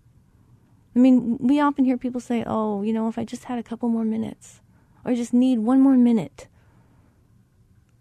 I 0.95 0.99
mean, 0.99 1.39
we 1.39 1.59
often 1.59 1.83
hear 1.83 1.97
people 1.97 2.21
say, 2.21 2.43
oh, 2.45 2.83
you 2.83 2.93
know, 2.93 3.07
if 3.07 3.17
I 3.17 3.25
just 3.25 3.45
had 3.45 3.57
a 3.57 3.63
couple 3.63 3.89
more 3.89 4.05
minutes, 4.05 4.61
or 5.03 5.15
just 5.15 5.33
need 5.33 5.57
one 5.57 5.81
more 5.81 5.97
minute. 5.97 6.47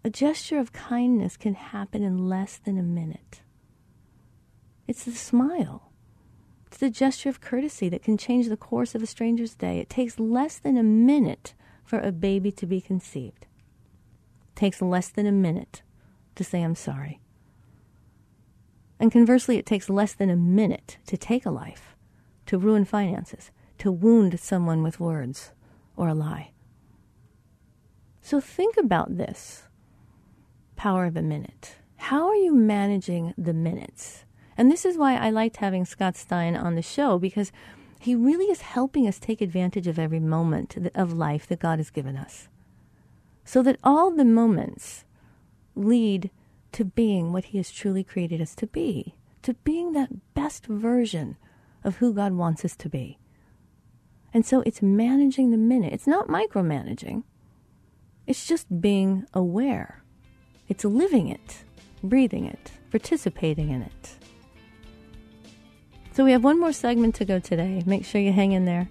A 0.05 0.11
gesture 0.11 0.59
of 0.59 0.75
kindness 0.75 1.39
can 1.39 1.55
happen 1.55 2.03
in 2.03 2.29
less 2.29 2.59
than 2.59 2.77
a 2.77 2.83
minute. 2.83 3.41
It's 4.87 5.05
the 5.05 5.13
smile. 5.13 5.93
It's 6.67 6.77
the 6.77 6.91
gesture 6.91 7.31
of 7.31 7.41
courtesy 7.41 7.89
that 7.89 8.03
can 8.03 8.19
change 8.19 8.51
the 8.51 8.59
course 8.59 8.95
of 8.95 9.03
a 9.03 9.07
stranger's 9.07 9.55
day. 9.55 9.79
It 9.79 9.89
takes 9.89 10.21
less 10.21 10.59
than 10.59 10.77
a 10.77 10.83
minute 10.83 11.55
for 11.87 12.01
a 12.01 12.13
baby 12.13 12.53
to 12.53 12.67
be 12.67 12.83
conceived. 12.83 13.47
It 14.51 14.57
takes 14.57 14.83
less 14.83 15.09
than 15.09 15.25
a 15.25 15.33
minute 15.33 15.81
to 16.37 16.44
say 16.44 16.62
I'm 16.62 16.75
sorry. 16.75 17.20
And 19.01 19.11
conversely, 19.11 19.59
it 19.59 19.66
takes 19.66 19.90
less 19.90 20.12
than 20.12 20.31
a 20.31 20.37
minute 20.37 20.99
to 21.07 21.16
take 21.16 21.44
a 21.44 21.51
life, 21.51 21.97
to 22.47 22.59
ruin 22.59 22.85
finances, 22.85 23.51
to 23.79 23.90
wound 23.90 24.38
someone 24.38 24.83
with 24.83 25.01
words 25.01 25.53
or 25.97 26.09
a 26.09 26.14
lie. 26.14 26.53
So 28.23 28.40
think 28.40 28.77
about 28.77 29.16
this 29.16 29.64
power 30.77 31.05
of 31.05 31.16
a 31.16 31.23
minute. 31.23 31.77
How 31.97 32.29
are 32.29 32.37
you 32.37 32.55
managing 32.55 33.35
the 33.37 33.53
minutes? 33.53 34.25
And 34.57 34.70
this 34.70 34.85
is 34.85 34.97
why 34.97 35.16
I 35.16 35.31
liked 35.31 35.57
having 35.57 35.85
Scott 35.85 36.16
Stein 36.16 36.57
on 36.57 36.75
the 36.75 36.83
show 36.83 37.18
because 37.18 37.53
he 38.01 38.14
really 38.14 38.47
is 38.47 38.61
helping 38.61 39.09
us 39.09 39.18
take 39.18 39.40
advantage 39.40 39.87
of 39.87 39.99
every 39.99 40.20
moment 40.20 40.77
of 40.94 41.12
life 41.12 41.47
that 41.49 41.59
God 41.59 41.79
has 41.79 41.90
given 41.90 42.16
us. 42.16 42.49
So 43.44 43.62
that 43.62 43.79
all 43.83 44.11
the 44.11 44.25
moments 44.25 45.05
lead 45.75 46.31
to 46.73 46.85
being 46.85 47.33
what 47.33 47.47
He 47.47 47.59
has 47.59 47.71
truly 47.71 48.05
created 48.05 48.41
us 48.41 48.55
to 48.57 48.67
be, 48.67 49.15
to 49.43 49.55
being 49.65 49.93
that 49.93 50.35
best 50.35 50.67
version 50.67 51.37
of 51.83 51.97
who 51.97 52.13
God 52.13 52.33
wants 52.33 52.65
us 52.65 52.77
to 52.77 52.89
be. 52.89 53.19
And 54.33 54.45
so 54.45 54.63
it's 54.63 54.83
managing 54.83 55.51
the 55.51 55.57
minute. 55.57 55.93
It's 55.93 56.07
not 56.07 56.29
micromanaging, 56.29 57.23
it's 58.27 58.47
just 58.47 58.81
being 58.81 59.27
aware. 59.35 60.03
It's 60.69 60.85
living 60.85 61.29
it, 61.29 61.63
breathing 62.03 62.47
it, 62.47 62.73
participating 62.91 63.71
in 63.71 63.83
it. 63.83 64.17
So 66.13 66.25
we 66.25 66.33
have 66.33 66.43
one 66.45 66.59
more 66.59 66.73
segment 66.73 67.17
to 67.17 67.25
go 67.25 67.39
today. 67.39 67.83
Make 67.85 68.05
sure 68.05 68.21
you 68.21 68.33
hang 68.33 68.53
in 68.53 68.65
there. 68.65 68.89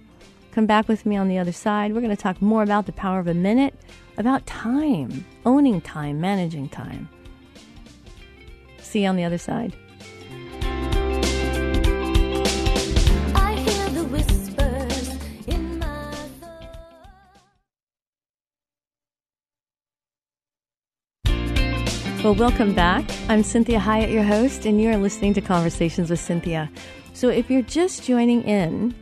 Come 0.54 0.66
back 0.66 0.86
with 0.86 1.04
me 1.04 1.16
on 1.16 1.26
the 1.26 1.36
other 1.38 1.50
side. 1.50 1.92
We're 1.92 2.00
going 2.00 2.14
to 2.14 2.22
talk 2.22 2.40
more 2.40 2.62
about 2.62 2.86
the 2.86 2.92
power 2.92 3.18
of 3.18 3.26
a 3.26 3.34
minute, 3.34 3.74
about 4.18 4.46
time, 4.46 5.26
owning 5.44 5.80
time, 5.80 6.20
managing 6.20 6.68
time. 6.68 7.08
See 8.78 9.02
you 9.02 9.08
on 9.08 9.16
the 9.16 9.24
other 9.24 9.36
side. 9.36 9.74
I 13.34 13.54
hear 13.56 13.88
the 13.88 14.04
whispers 14.04 15.08
in 15.48 15.80
my 15.80 16.14
thoughts. 21.24 22.22
Well, 22.22 22.36
welcome 22.36 22.74
back. 22.74 23.04
I'm 23.28 23.42
Cinthia 23.42 23.80
Hiett, 23.80 24.12
your 24.12 24.22
host, 24.22 24.66
and 24.66 24.80
you're 24.80 24.96
listening 24.98 25.34
to 25.34 25.40
Conversations 25.40 26.10
with 26.10 26.20
Cinthia. 26.20 26.70
So 27.12 27.28
if 27.28 27.50
you're 27.50 27.62
just 27.62 28.04
joining 28.04 28.44
in, 28.44 28.94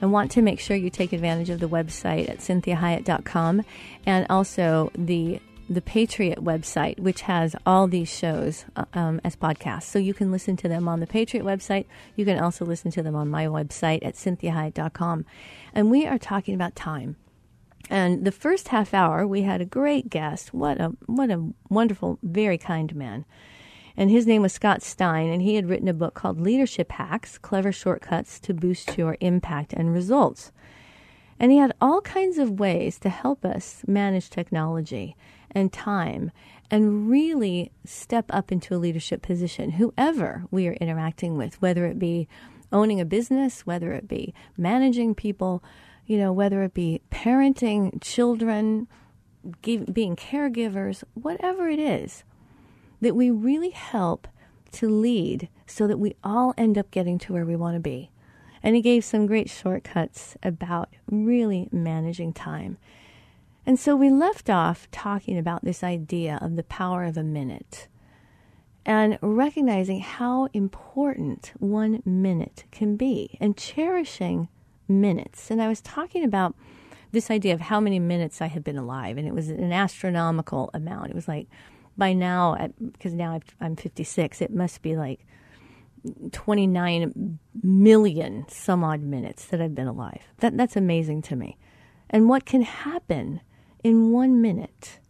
I 0.00 0.06
want 0.06 0.30
to 0.32 0.42
make 0.42 0.60
sure 0.60 0.76
you 0.76 0.90
take 0.90 1.12
advantage 1.12 1.50
of 1.50 1.60
the 1.60 1.68
website 1.68 2.28
at 2.28 2.38
cinthiahiett.com 2.38 3.62
and 4.06 4.26
also 4.30 4.90
the 4.94 5.40
the 5.70 5.82
Patriot 5.82 6.42
website, 6.42 6.98
which 6.98 7.22
has 7.22 7.54
all 7.66 7.86
these 7.86 8.08
shows 8.08 8.64
uh, 8.74 8.86
um, 8.94 9.20
as 9.22 9.36
podcasts. 9.36 9.82
So 9.82 9.98
you 9.98 10.14
can 10.14 10.32
listen 10.32 10.56
to 10.56 10.68
them 10.68 10.88
on 10.88 11.00
the 11.00 11.06
Patriot 11.06 11.44
website. 11.44 11.84
You 12.16 12.24
can 12.24 12.38
also 12.38 12.64
listen 12.64 12.90
to 12.92 13.02
them 13.02 13.14
on 13.14 13.28
my 13.28 13.46
website 13.46 13.98
at 14.02 14.14
cinthiahiett.com. 14.14 15.26
And 15.74 15.90
we 15.90 16.06
are 16.06 16.18
talking 16.18 16.54
about 16.54 16.74
time. 16.74 17.16
And 17.90 18.24
the 18.24 18.32
first 18.32 18.68
half 18.68 18.94
hour, 18.94 19.26
we 19.26 19.42
had 19.42 19.60
a 19.60 19.66
great 19.66 20.10
guest. 20.10 20.52
What 20.52 20.80
a 20.80 20.94
what 21.06 21.30
a 21.30 21.50
wonderful, 21.68 22.18
very 22.22 22.58
kind 22.58 22.94
man. 22.94 23.24
And 23.98 24.12
his 24.12 24.28
name 24.28 24.42
was 24.42 24.52
Scott 24.52 24.80
Stein, 24.80 25.28
and 25.28 25.42
he 25.42 25.56
had 25.56 25.68
written 25.68 25.88
a 25.88 25.92
book 25.92 26.14
called 26.14 26.40
Leadership 26.40 26.92
Hacks: 26.92 27.36
Clever 27.36 27.72
Shortcuts 27.72 28.38
to 28.38 28.54
Boost 28.54 28.96
Your 28.96 29.16
Impact 29.18 29.72
and 29.72 29.92
Results. 29.92 30.52
And 31.40 31.50
he 31.50 31.58
had 31.58 31.74
all 31.80 32.00
kinds 32.02 32.38
of 32.38 32.60
ways 32.60 33.00
to 33.00 33.08
help 33.08 33.44
us 33.44 33.82
manage 33.88 34.30
technology 34.30 35.16
and 35.50 35.72
time 35.72 36.30
and 36.70 37.10
really 37.10 37.72
step 37.84 38.26
up 38.30 38.52
into 38.52 38.72
a 38.72 38.78
leadership 38.78 39.20
position, 39.20 39.72
whoever 39.72 40.44
we 40.52 40.68
are 40.68 40.74
interacting 40.74 41.36
with, 41.36 41.60
whether 41.60 41.84
it 41.84 41.98
be 41.98 42.28
owning 42.70 43.00
a 43.00 43.04
business, 43.04 43.66
whether 43.66 43.92
it 43.94 44.06
be 44.06 44.32
managing 44.56 45.12
people, 45.12 45.60
you 46.06 46.18
know, 46.18 46.32
whether 46.32 46.62
it 46.62 46.72
be 46.72 47.00
parenting 47.10 48.00
children, 48.00 48.86
give, 49.60 49.92
being 49.92 50.14
caregivers, 50.14 51.02
whatever 51.14 51.68
it 51.68 51.80
is, 51.80 52.22
that 53.00 53.16
we 53.16 53.30
really 53.30 53.70
help 53.70 54.28
to 54.72 54.88
lead 54.88 55.48
so 55.66 55.86
that 55.86 55.98
we 55.98 56.16
all 56.22 56.54
end 56.56 56.76
up 56.76 56.90
getting 56.90 57.18
to 57.18 57.32
where 57.32 57.44
we 57.44 57.56
want 57.56 57.74
to 57.74 57.80
be. 57.80 58.10
And 58.62 58.74
he 58.74 58.82
gave 58.82 59.04
some 59.04 59.26
great 59.26 59.48
shortcuts 59.48 60.36
about 60.42 60.90
really 61.10 61.68
managing 61.70 62.32
time. 62.32 62.76
And 63.64 63.78
so 63.78 63.94
we 63.94 64.10
left 64.10 64.50
off 64.50 64.90
talking 64.90 65.38
about 65.38 65.64
this 65.64 65.84
idea 65.84 66.38
of 66.40 66.56
the 66.56 66.62
power 66.62 67.04
of 67.04 67.16
a 67.16 67.22
minute 67.22 67.86
and 68.84 69.18
recognizing 69.20 70.00
how 70.00 70.48
important 70.54 71.52
one 71.58 72.02
minute 72.06 72.64
can 72.70 72.96
be 72.96 73.36
and 73.40 73.56
cherishing 73.56 74.48
minutes. 74.88 75.50
And 75.50 75.60
I 75.60 75.68
was 75.68 75.82
talking 75.82 76.24
about 76.24 76.54
this 77.12 77.30
idea 77.30 77.52
of 77.52 77.60
how 77.60 77.80
many 77.80 77.98
minutes 77.98 78.40
I 78.40 78.46
had 78.46 78.64
been 78.64 78.78
alive, 78.78 79.18
and 79.18 79.28
it 79.28 79.34
was 79.34 79.50
an 79.50 79.72
astronomical 79.72 80.70
amount. 80.72 81.10
It 81.10 81.14
was 81.14 81.28
like, 81.28 81.46
by 81.98 82.12
now, 82.12 82.56
because 82.80 83.12
now 83.12 83.40
I'm 83.60 83.76
56, 83.76 84.40
it 84.40 84.52
must 84.52 84.80
be 84.80 84.96
like 84.96 85.26
29 86.32 87.38
million 87.62 88.46
some 88.48 88.84
odd 88.84 89.02
minutes 89.02 89.46
that 89.46 89.60
I've 89.60 89.74
been 89.74 89.88
alive. 89.88 90.22
That, 90.38 90.56
that's 90.56 90.76
amazing 90.76 91.22
to 91.22 91.36
me. 91.36 91.58
And 92.08 92.28
what 92.28 92.46
can 92.46 92.62
happen 92.62 93.40
in 93.82 94.12
one 94.12 94.40
minute? 94.40 95.00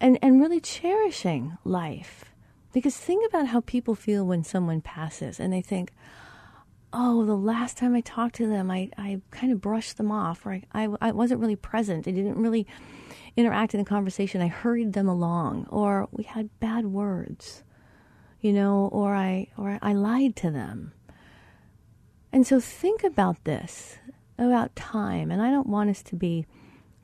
And, 0.00 0.18
and 0.22 0.40
really 0.40 0.60
cherishing 0.60 1.56
life. 1.64 2.24
Because 2.72 2.96
think 2.96 3.26
about 3.26 3.46
how 3.46 3.60
people 3.60 3.94
feel 3.94 4.26
when 4.26 4.44
someone 4.44 4.82
passes 4.82 5.40
and 5.40 5.52
they 5.52 5.62
think, 5.62 5.92
oh, 6.92 7.24
the 7.24 7.36
last 7.36 7.76
time 7.76 7.94
I 7.94 8.00
talked 8.00 8.36
to 8.36 8.46
them, 8.46 8.70
I, 8.70 8.90
I 8.96 9.20
kind 9.30 9.52
of 9.52 9.60
brushed 9.60 9.96
them 9.96 10.10
off, 10.10 10.44
or 10.46 10.52
I, 10.52 10.62
I, 10.72 10.88
I 11.00 11.12
wasn't 11.12 11.40
really 11.40 11.56
present. 11.56 12.06
I 12.06 12.10
didn't 12.10 12.36
really 12.36 12.66
interact 13.36 13.74
in 13.74 13.78
the 13.78 13.86
conversation. 13.86 14.40
I 14.40 14.48
hurried 14.48 14.94
them 14.94 15.08
along, 15.08 15.66
or 15.70 16.08
we 16.10 16.24
had 16.24 16.58
bad 16.58 16.86
words, 16.86 17.62
you 18.40 18.52
know, 18.52 18.88
or 18.92 19.14
I, 19.14 19.48
or 19.56 19.78
I 19.82 19.92
lied 19.92 20.36
to 20.36 20.50
them. 20.50 20.92
And 22.32 22.46
so 22.46 22.60
think 22.60 23.04
about 23.04 23.44
this, 23.44 23.98
about 24.38 24.74
time. 24.76 25.30
And 25.30 25.40
I 25.40 25.50
don't 25.50 25.68
want 25.68 25.90
us 25.90 26.02
to 26.04 26.16
be 26.16 26.46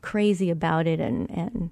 crazy 0.01 0.51
about 0.51 0.87
it 0.87 1.01
and, 1.01 1.31
and 1.31 1.71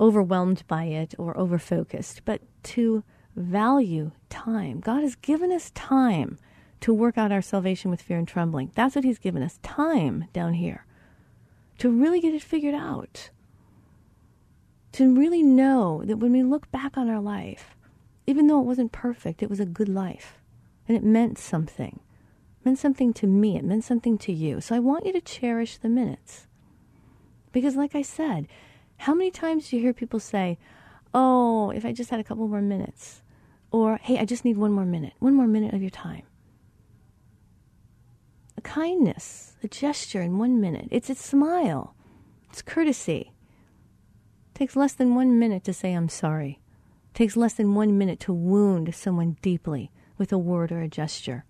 overwhelmed 0.00 0.64
by 0.66 0.84
it 0.84 1.14
or 1.18 1.34
overfocused, 1.34 2.20
but 2.24 2.42
to 2.62 3.04
value 3.34 4.12
time. 4.28 4.80
God 4.80 5.02
has 5.02 5.14
given 5.14 5.52
us 5.52 5.70
time 5.72 6.38
to 6.80 6.92
work 6.92 7.18
out 7.18 7.32
our 7.32 7.42
salvation 7.42 7.90
with 7.90 8.02
fear 8.02 8.18
and 8.18 8.26
trembling. 8.26 8.70
That's 8.74 8.94
what 8.94 9.04
He's 9.04 9.18
given 9.18 9.42
us 9.42 9.58
time 9.62 10.26
down 10.32 10.54
here 10.54 10.86
to 11.78 11.90
really 11.90 12.20
get 12.20 12.34
it 12.34 12.42
figured 12.42 12.74
out. 12.74 13.30
To 14.96 15.14
really 15.14 15.42
know 15.42 16.00
that 16.06 16.16
when 16.16 16.32
we 16.32 16.42
look 16.42 16.70
back 16.70 16.96
on 16.96 17.10
our 17.10 17.20
life, 17.20 17.76
even 18.26 18.46
though 18.46 18.60
it 18.60 18.64
wasn't 18.64 18.92
perfect, 18.92 19.42
it 19.42 19.50
was 19.50 19.60
a 19.60 19.66
good 19.66 19.90
life 19.90 20.38
and 20.88 20.96
it 20.96 21.04
meant 21.04 21.36
something. 21.36 22.00
It 22.58 22.64
meant 22.64 22.78
something 22.78 23.12
to 23.12 23.26
me, 23.26 23.58
it 23.58 23.64
meant 23.64 23.84
something 23.84 24.16
to 24.16 24.32
you. 24.32 24.62
So 24.62 24.74
I 24.74 24.78
want 24.78 25.04
you 25.04 25.12
to 25.12 25.20
cherish 25.20 25.76
the 25.76 25.90
minutes. 25.90 26.46
Because, 27.52 27.76
like 27.76 27.94
I 27.94 28.00
said, 28.00 28.48
how 28.96 29.12
many 29.12 29.30
times 29.30 29.68
do 29.68 29.76
you 29.76 29.82
hear 29.82 29.92
people 29.92 30.18
say, 30.18 30.56
Oh, 31.12 31.68
if 31.72 31.84
I 31.84 31.92
just 31.92 32.08
had 32.08 32.18
a 32.20 32.24
couple 32.24 32.48
more 32.48 32.62
minutes? 32.62 33.20
Or, 33.70 33.98
Hey, 33.98 34.18
I 34.18 34.24
just 34.24 34.46
need 34.46 34.56
one 34.56 34.72
more 34.72 34.86
minute, 34.86 35.12
one 35.18 35.34
more 35.34 35.46
minute 35.46 35.74
of 35.74 35.82
your 35.82 35.90
time 35.90 36.22
a 38.56 38.62
kindness, 38.62 39.56
a 39.62 39.68
gesture 39.68 40.22
in 40.22 40.38
one 40.38 40.58
minute. 40.58 40.88
It's 40.90 41.10
a 41.10 41.14
smile. 41.14 41.94
It's 42.48 42.62
courtesy. 42.62 43.34
Takes 44.56 44.74
less 44.74 44.94
than 44.94 45.14
one 45.14 45.38
minute 45.38 45.64
to 45.64 45.74
say 45.74 45.92
I'm 45.92 46.08
sorry. 46.08 46.60
Takes 47.12 47.36
less 47.36 47.52
than 47.52 47.74
one 47.74 47.98
minute 47.98 48.18
to 48.20 48.32
wound 48.32 48.94
someone 48.94 49.36
deeply 49.42 49.90
with 50.16 50.32
a 50.32 50.38
word 50.38 50.72
or 50.72 50.80
a 50.80 50.88
gesture. 50.88 51.44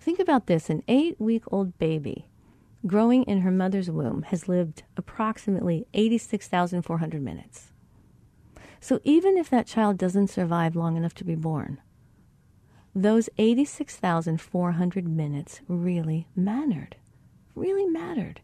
Think 0.00 0.18
about 0.18 0.46
this 0.46 0.70
an 0.70 0.82
eight 0.88 1.20
week 1.20 1.42
old 1.52 1.76
baby 1.76 2.28
growing 2.86 3.24
in 3.24 3.42
her 3.42 3.50
mother's 3.50 3.90
womb 3.90 4.22
has 4.22 4.48
lived 4.48 4.84
approximately 4.96 5.86
86,400 5.92 7.20
minutes. 7.20 7.72
So 8.80 9.00
even 9.04 9.36
if 9.36 9.50
that 9.50 9.66
child 9.66 9.98
doesn't 9.98 10.28
survive 10.28 10.74
long 10.74 10.96
enough 10.96 11.14
to 11.16 11.24
be 11.24 11.34
born, 11.34 11.78
those 12.94 13.28
86,400 13.36 15.06
minutes 15.06 15.60
really 15.68 16.26
mattered. 16.34 16.96
Really 17.54 17.84
mattered. 17.84 18.40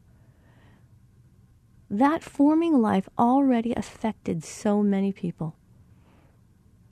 That 1.90 2.22
forming 2.22 2.81
life 2.81 3.09
already 3.18 3.74
affected 3.74 4.44
so 4.44 4.81
many 4.81 5.12
people. 5.12 5.57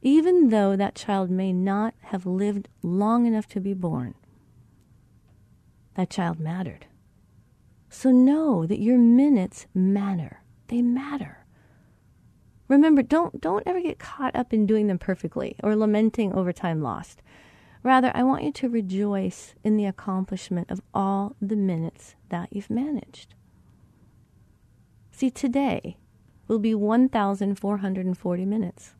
Even 0.02 0.48
though 0.48 0.74
that 0.74 0.96
child 0.96 1.30
may 1.30 1.52
not 1.52 1.94
have 2.00 2.26
lived 2.26 2.68
long 2.82 3.24
enough 3.24 3.46
to 3.48 3.60
be 3.60 3.74
born, 3.74 4.14
that 5.94 6.10
child 6.10 6.40
mattered. 6.40 6.86
So 7.88 8.10
know 8.10 8.66
that 8.66 8.80
your 8.80 8.98
minutes 8.98 9.66
matter. 9.72 10.42
They 10.66 10.82
matter. 10.82 11.46
Remember, 12.66 13.02
don't, 13.02 13.40
don't 13.40 13.66
ever 13.66 13.80
get 13.80 13.98
caught 13.98 14.34
up 14.34 14.52
in 14.52 14.66
doing 14.66 14.88
them 14.88 14.98
perfectly 14.98 15.54
or 15.62 15.74
lamenting 15.74 16.32
over 16.32 16.52
time 16.52 16.82
lost. 16.82 17.22
Rather, 17.84 18.10
I 18.14 18.24
want 18.24 18.42
you 18.42 18.52
to 18.52 18.68
rejoice 18.68 19.54
in 19.62 19.76
the 19.76 19.86
accomplishment 19.86 20.70
of 20.70 20.82
all 20.92 21.36
the 21.40 21.56
minutes 21.56 22.16
that 22.28 22.52
you've 22.52 22.68
managed. 22.68 23.34
See, 25.18 25.30
today 25.30 25.96
will 26.46 26.60
be 26.60 26.76
1,440 26.76 28.44
minutes. 28.44 28.94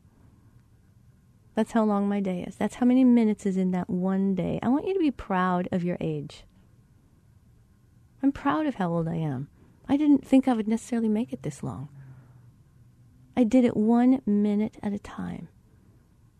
That's 1.55 1.71
how 1.71 1.85
long 1.85 2.09
my 2.09 2.19
day 2.19 2.43
is. 2.45 2.57
That's 2.57 2.75
how 2.75 2.85
many 2.85 3.05
minutes 3.05 3.45
is 3.45 3.55
in 3.55 3.71
that 3.71 3.89
one 3.89 4.35
day. 4.35 4.59
I 4.61 4.67
want 4.67 4.85
you 4.85 4.93
to 4.93 4.99
be 4.99 5.11
proud 5.11 5.69
of 5.71 5.85
your 5.85 5.95
age. 6.01 6.43
I'm 8.21 8.33
proud 8.33 8.65
of 8.65 8.75
how 8.75 8.91
old 8.91 9.07
I 9.07 9.15
am. 9.15 9.47
I 9.87 9.95
didn't 9.95 10.27
think 10.27 10.45
I 10.45 10.51
would 10.51 10.67
necessarily 10.67 11.07
make 11.07 11.31
it 11.31 11.43
this 11.43 11.63
long. 11.63 11.87
I 13.37 13.45
did 13.45 13.63
it 13.63 13.77
one 13.77 14.21
minute 14.25 14.75
at 14.83 14.91
a 14.91 14.99
time. 14.99 15.47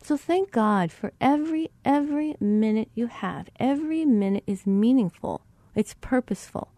So 0.03 0.17
thank 0.17 0.51
God 0.51 0.91
for 0.91 1.13
every 1.21 1.69
every 1.85 2.35
minute 2.41 2.89
you 2.95 3.07
have. 3.07 3.49
Every 3.61 4.03
minute 4.03 4.43
is 4.45 4.67
meaningful. 4.67 5.39
It's 5.73 5.95
purposeful. 6.01 6.73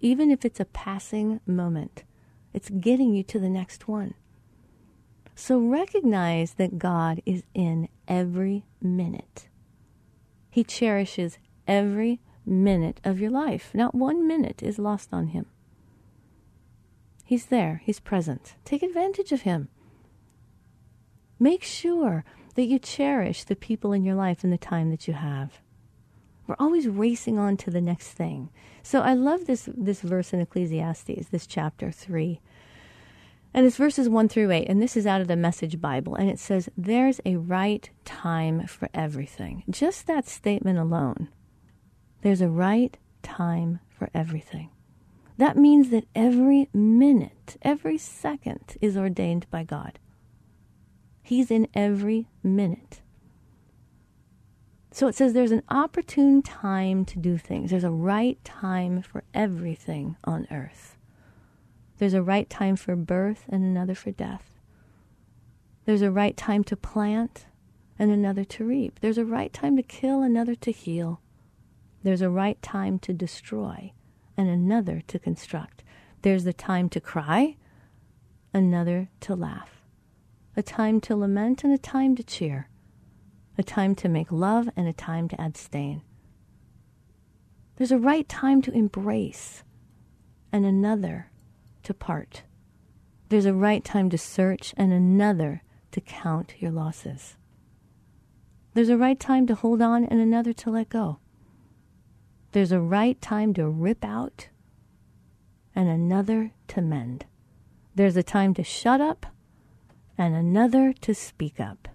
Even 0.00 0.30
if 0.30 0.46
it's 0.46 0.58
a 0.58 0.64
passing 0.64 1.40
moment. 1.46 2.04
It's 2.56 2.70
getting 2.70 3.12
you 3.12 3.22
to 3.24 3.38
the 3.38 3.50
next 3.50 3.86
one. 3.86 4.14
So 5.34 5.58
recognize 5.58 6.54
that 6.54 6.78
God 6.78 7.20
is 7.26 7.42
in 7.52 7.90
every 8.08 8.64
minute. 8.80 9.48
He 10.50 10.64
cherishes 10.64 11.36
every 11.68 12.22
minute 12.46 12.98
of 13.04 13.20
your 13.20 13.30
life. 13.30 13.72
Not 13.74 13.94
one 13.94 14.26
minute 14.26 14.62
is 14.62 14.78
lost 14.78 15.10
on 15.12 15.28
him. 15.28 15.44
He's 17.26 17.46
there. 17.46 17.82
He's 17.84 18.00
present. 18.00 18.54
Take 18.64 18.82
advantage 18.82 19.32
of 19.32 19.42
him. 19.42 19.68
Make 21.38 21.62
sure 21.62 22.24
that 22.54 22.64
you 22.64 22.78
cherish 22.78 23.44
the 23.44 23.54
people 23.54 23.92
in 23.92 24.02
your 24.02 24.14
life 24.14 24.42
and 24.42 24.52
the 24.52 24.56
time 24.56 24.88
that 24.88 25.06
you 25.06 25.12
have. 25.12 25.60
We're 26.46 26.56
always 26.58 26.88
racing 26.88 27.38
on 27.38 27.56
to 27.58 27.70
the 27.70 27.80
next 27.80 28.08
thing. 28.10 28.50
So 28.82 29.00
I 29.00 29.14
love 29.14 29.46
this 29.46 29.68
this 29.76 30.00
verse 30.00 30.32
in 30.32 30.40
Ecclesiastes, 30.40 31.28
this 31.30 31.46
chapter 31.46 31.90
3. 31.90 32.40
And 33.52 33.64
it's 33.64 33.78
verses 33.78 34.06
1 34.06 34.28
through 34.28 34.50
8, 34.50 34.68
and 34.68 34.82
this 34.82 34.98
is 34.98 35.06
out 35.06 35.22
of 35.22 35.28
the 35.28 35.36
Message 35.36 35.80
Bible, 35.80 36.14
and 36.14 36.28
it 36.28 36.38
says, 36.38 36.68
There's 36.76 37.22
a 37.24 37.36
right 37.36 37.88
time 38.04 38.66
for 38.66 38.90
everything. 38.92 39.64
Just 39.70 40.06
that 40.06 40.28
statement 40.28 40.78
alone. 40.78 41.30
There's 42.20 42.42
a 42.42 42.50
right 42.50 42.98
time 43.22 43.80
for 43.88 44.10
everything. 44.12 44.68
That 45.38 45.56
means 45.56 45.88
that 45.88 46.06
every 46.14 46.68
minute, 46.74 47.56
every 47.62 47.96
second 47.96 48.76
is 48.82 48.96
ordained 48.96 49.48
by 49.50 49.64
God. 49.64 49.98
He's 51.22 51.50
in 51.50 51.66
every 51.74 52.28
minute. 52.42 53.00
So 54.96 55.08
it 55.08 55.14
says 55.14 55.34
there's 55.34 55.52
an 55.52 55.62
opportune 55.68 56.40
time 56.40 57.04
to 57.04 57.18
do 57.18 57.36
things. 57.36 57.68
There's 57.70 57.84
a 57.84 57.90
right 57.90 58.42
time 58.46 59.02
for 59.02 59.24
everything 59.34 60.16
on 60.24 60.48
earth. 60.50 60.96
There's 61.98 62.14
a 62.14 62.22
right 62.22 62.48
time 62.48 62.76
for 62.76 62.96
birth 62.96 63.44
and 63.50 63.62
another 63.62 63.94
for 63.94 64.10
death. 64.10 64.54
There's 65.84 66.00
a 66.00 66.10
right 66.10 66.34
time 66.34 66.64
to 66.64 66.78
plant 66.78 67.44
and 67.98 68.10
another 68.10 68.42
to 68.44 68.64
reap. 68.64 69.00
There's 69.00 69.18
a 69.18 69.26
right 69.26 69.52
time 69.52 69.76
to 69.76 69.82
kill, 69.82 70.22
another 70.22 70.54
to 70.54 70.72
heal. 70.72 71.20
There's 72.02 72.22
a 72.22 72.30
right 72.30 72.62
time 72.62 72.98
to 73.00 73.12
destroy 73.12 73.92
and 74.34 74.48
another 74.48 75.02
to 75.08 75.18
construct. 75.18 75.84
There's 76.22 76.44
the 76.44 76.54
time 76.54 76.88
to 76.88 77.02
cry, 77.02 77.58
another 78.54 79.10
to 79.20 79.34
laugh 79.34 79.76
a 80.56 80.62
time 80.62 81.02
to 81.02 81.14
lament 81.14 81.64
and 81.64 81.72
a 81.74 81.78
time 81.78 82.16
to 82.16 82.22
cheer, 82.22 82.70
a 83.58 83.62
time 83.62 83.94
to 83.96 84.08
make 84.08 84.30
love, 84.30 84.68
and 84.76 84.86
a 84.86 84.92
time 84.92 85.28
to 85.28 85.40
abstain. 85.40 86.02
There's 87.76 87.92
a 87.92 87.98
right 87.98 88.28
time 88.28 88.62
to 88.62 88.72
embrace 88.72 89.62
and 90.52 90.64
another 90.64 91.30
to 91.82 91.92
part. 91.92 92.42
There's 93.28 93.46
a 93.46 93.54
right 93.54 93.84
time 93.84 94.08
to 94.10 94.18
search 94.18 94.72
and 94.76 94.92
another 94.92 95.62
to 95.92 96.00
count 96.00 96.54
your 96.58 96.70
losses. 96.70 97.36
There's 98.74 98.88
a 98.88 98.96
right 98.96 99.18
time 99.18 99.46
to 99.46 99.54
hold 99.54 99.82
on 99.82 100.04
and 100.04 100.20
another 100.20 100.52
to 100.54 100.70
let 100.70 100.88
go. 100.88 101.18
There's 102.52 102.72
a 102.72 102.80
right 102.80 103.20
time 103.20 103.52
to 103.54 103.68
rip 103.68 104.04
out 104.04 104.48
and 105.74 105.88
another 105.88 106.52
to 106.68 106.80
mend. 106.80 107.26
There's 107.94 108.16
a 108.16 108.22
time 108.22 108.54
to 108.54 108.62
shut 108.62 109.00
up 109.00 109.26
and 110.16 110.34
another 110.34 110.92
to 111.00 111.14
speak 111.14 111.60
up. 111.60 111.88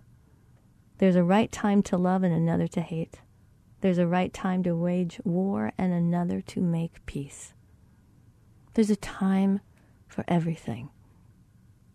There's 1.01 1.15
a 1.15 1.23
right 1.23 1.51
time 1.51 1.81
to 1.83 1.97
love 1.97 2.21
and 2.21 2.31
another 2.31 2.67
to 2.67 2.79
hate. 2.79 3.21
There's 3.81 3.97
a 3.97 4.05
right 4.05 4.31
time 4.31 4.61
to 4.61 4.75
wage 4.75 5.19
war 5.23 5.71
and 5.75 5.91
another 5.91 6.41
to 6.41 6.61
make 6.61 7.03
peace. 7.07 7.55
There's 8.75 8.91
a 8.91 8.95
time 8.95 9.61
for 10.07 10.23
everything. 10.27 10.89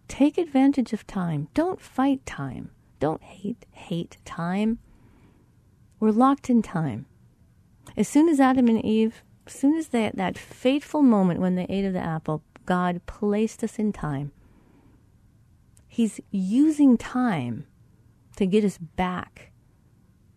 Take 0.09 0.37
advantage 0.39 0.93
of 0.93 1.07
time. 1.07 1.47
Don't 1.55 1.81
fight 1.81 2.27
time. 2.27 2.73
Don't 2.99 3.23
hate 3.23 3.65
hate 3.71 4.17
time. 4.25 4.81
We're 6.01 6.11
locked 6.11 6.51
in 6.51 6.61
time. 6.61 7.07
As 7.97 8.09
soon 8.09 8.29
as 8.29 8.41
Adam 8.41 8.67
and 8.67 8.85
Eve, 8.85 9.23
as 9.47 9.53
soon 9.53 9.77
as 9.77 9.87
they, 9.87 10.11
that 10.15 10.37
fateful 10.37 11.03
moment 11.03 11.39
when 11.39 11.55
they 11.55 11.67
ate 11.69 11.85
of 11.85 11.93
the 11.93 12.01
apple, 12.01 12.43
God 12.65 13.01
placed 13.07 13.63
us 13.63 13.79
in 13.79 13.93
time. 13.93 14.33
He's 15.87 16.21
using 16.33 16.99
time 16.99 17.69
to 18.37 18.47
get 18.47 18.65
us 18.65 18.79
back 18.79 19.51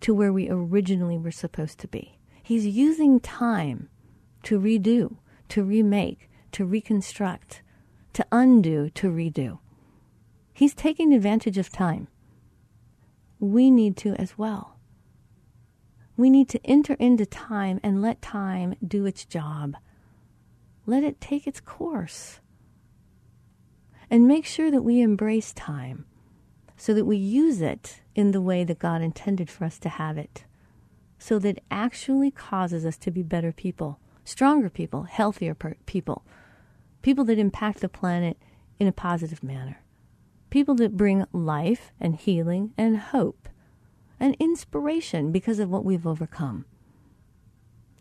to 0.02 0.14
where 0.14 0.34
we 0.34 0.50
originally 0.50 1.18
were 1.18 1.32
supposed 1.32 1.78
to 1.80 1.88
be. 1.88 2.18
He's 2.42 2.66
using 2.66 3.20
time 3.20 3.90
to 4.44 4.60
redo, 4.60 5.18
to 5.50 5.64
remake, 5.64 6.30
to 6.54 6.66
reconstruct, 6.66 7.62
to 8.14 8.26
undo, 8.32 8.90
to 8.92 9.08
redo. 9.10 9.60
He's 10.54 10.74
taking 10.74 11.14
advantage 11.14 11.58
of 11.58 11.70
time. 11.70 12.08
We 13.40 13.70
need 13.70 13.96
to 13.98 14.16
as 14.16 14.38
well. 14.38 14.78
We 16.18 16.30
need 16.30 16.50
to 16.50 16.66
enter 16.66 16.96
into 16.96 17.26
time 17.26 17.80
and 17.84 18.02
let 18.02 18.22
time 18.22 18.76
do 18.86 19.06
its 19.06 19.24
job. 19.24 19.76
Let 20.86 21.04
it 21.04 21.22
take 21.22 21.48
its 21.48 21.62
course. 21.62 22.40
And 24.10 24.28
make 24.28 24.46
sure 24.46 24.72
that 24.72 24.82
we 24.82 25.02
embrace 25.02 25.54
time 25.54 26.06
so 26.80 26.94
that 26.94 27.04
we 27.04 27.18
use 27.18 27.62
it 27.62 28.00
in 28.16 28.32
the 28.32 28.40
way 28.40 28.64
that 28.64 28.80
God 28.80 29.02
intended 29.02 29.50
for 29.50 29.66
us 29.66 29.78
to 29.80 29.90
have 29.90 30.18
it. 30.18 30.46
So 31.18 31.38
that 31.38 31.58
it 31.58 31.64
actually 31.70 32.32
causes 32.32 32.86
us 32.86 32.98
to 33.00 33.12
be 33.12 33.22
better 33.22 33.52
people, 33.52 34.00
stronger 34.24 34.70
people, 34.70 35.04
healthier 35.04 35.54
per- 35.54 35.76
people, 35.86 36.26
people 37.02 37.26
that 37.26 37.38
impact 37.38 37.82
the 37.82 37.90
planet 37.90 38.38
in 38.80 38.88
a 38.88 38.94
positive 38.94 39.44
manner, 39.44 39.82
people 40.50 40.74
that 40.76 40.96
bring 40.96 41.26
life 41.34 41.92
and 42.00 42.16
healing 42.16 42.74
and 42.78 42.98
hope 42.98 43.50
and 44.18 44.38
inspiration 44.40 45.34
because 45.34 45.60
of 45.60 45.70
what 45.70 45.84
we've 45.84 46.08
overcome. 46.08 46.64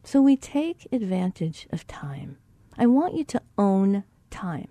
So 0.05 0.23
we 0.23 0.37
take 0.37 0.87
advantage 0.93 1.67
of 1.71 1.85
time. 1.89 2.39
I 2.79 2.87
want 2.87 3.17
you 3.17 3.25
to 3.25 3.43
own 3.59 4.05
time. 4.31 4.69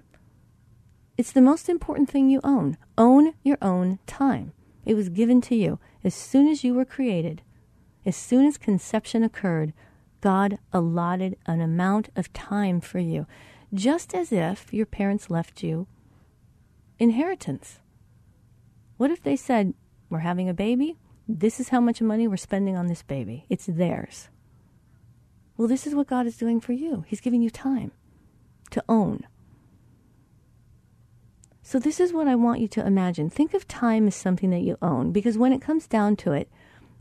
It's 1.17 1.31
the 1.31 1.41
most 1.41 1.67
important 1.67 2.09
thing 2.09 2.29
you 2.29 2.39
own. 2.43 2.77
Own 2.97 3.33
your 3.43 3.57
own 3.59 3.97
time. 4.05 4.53
It 4.85 4.93
was 4.93 5.09
given 5.09 5.41
to 5.41 5.55
you 5.55 5.79
as 6.03 6.13
soon 6.13 6.47
as 6.47 6.63
you 6.63 6.75
were 6.75 6.85
created. 6.85 7.41
As 8.05 8.15
soon 8.15 8.45
as 8.45 8.57
conception 8.57 9.23
occurred, 9.23 9.73
God 10.21 10.59
allotted 10.71 11.35
an 11.47 11.59
amount 11.59 12.09
of 12.15 12.31
time 12.33 12.81
for 12.81 12.99
you, 12.99 13.25
just 13.73 14.13
as 14.13 14.31
if 14.31 14.71
your 14.71 14.85
parents 14.85 15.29
left 15.29 15.63
you 15.63 15.87
inheritance. 16.99 17.79
What 18.97 19.11
if 19.11 19.21
they 19.21 19.35
said, 19.35 19.73
We're 20.09 20.19
having 20.19 20.49
a 20.49 20.53
baby? 20.53 20.97
This 21.27 21.59
is 21.59 21.69
how 21.69 21.81
much 21.81 22.01
money 22.01 22.27
we're 22.27 22.37
spending 22.37 22.77
on 22.77 22.87
this 22.87 23.03
baby. 23.03 23.45
It's 23.49 23.65
theirs. 23.65 24.29
Well, 25.57 25.67
this 25.67 25.85
is 25.85 25.93
what 25.93 26.07
God 26.07 26.25
is 26.25 26.37
doing 26.37 26.61
for 26.61 26.73
you. 26.73 27.03
He's 27.07 27.21
giving 27.21 27.41
you 27.41 27.49
time 27.49 27.91
to 28.69 28.83
own. 28.87 29.25
So, 31.69 31.79
this 31.79 31.99
is 31.99 32.13
what 32.13 32.29
I 32.29 32.35
want 32.35 32.61
you 32.61 32.69
to 32.69 32.87
imagine. 32.87 33.29
Think 33.29 33.53
of 33.53 33.67
time 33.67 34.07
as 34.07 34.15
something 34.15 34.51
that 34.51 34.61
you 34.61 34.77
own, 34.81 35.11
because 35.11 35.37
when 35.37 35.51
it 35.51 35.61
comes 35.61 35.85
down 35.85 36.15
to 36.23 36.31
it, 36.31 36.49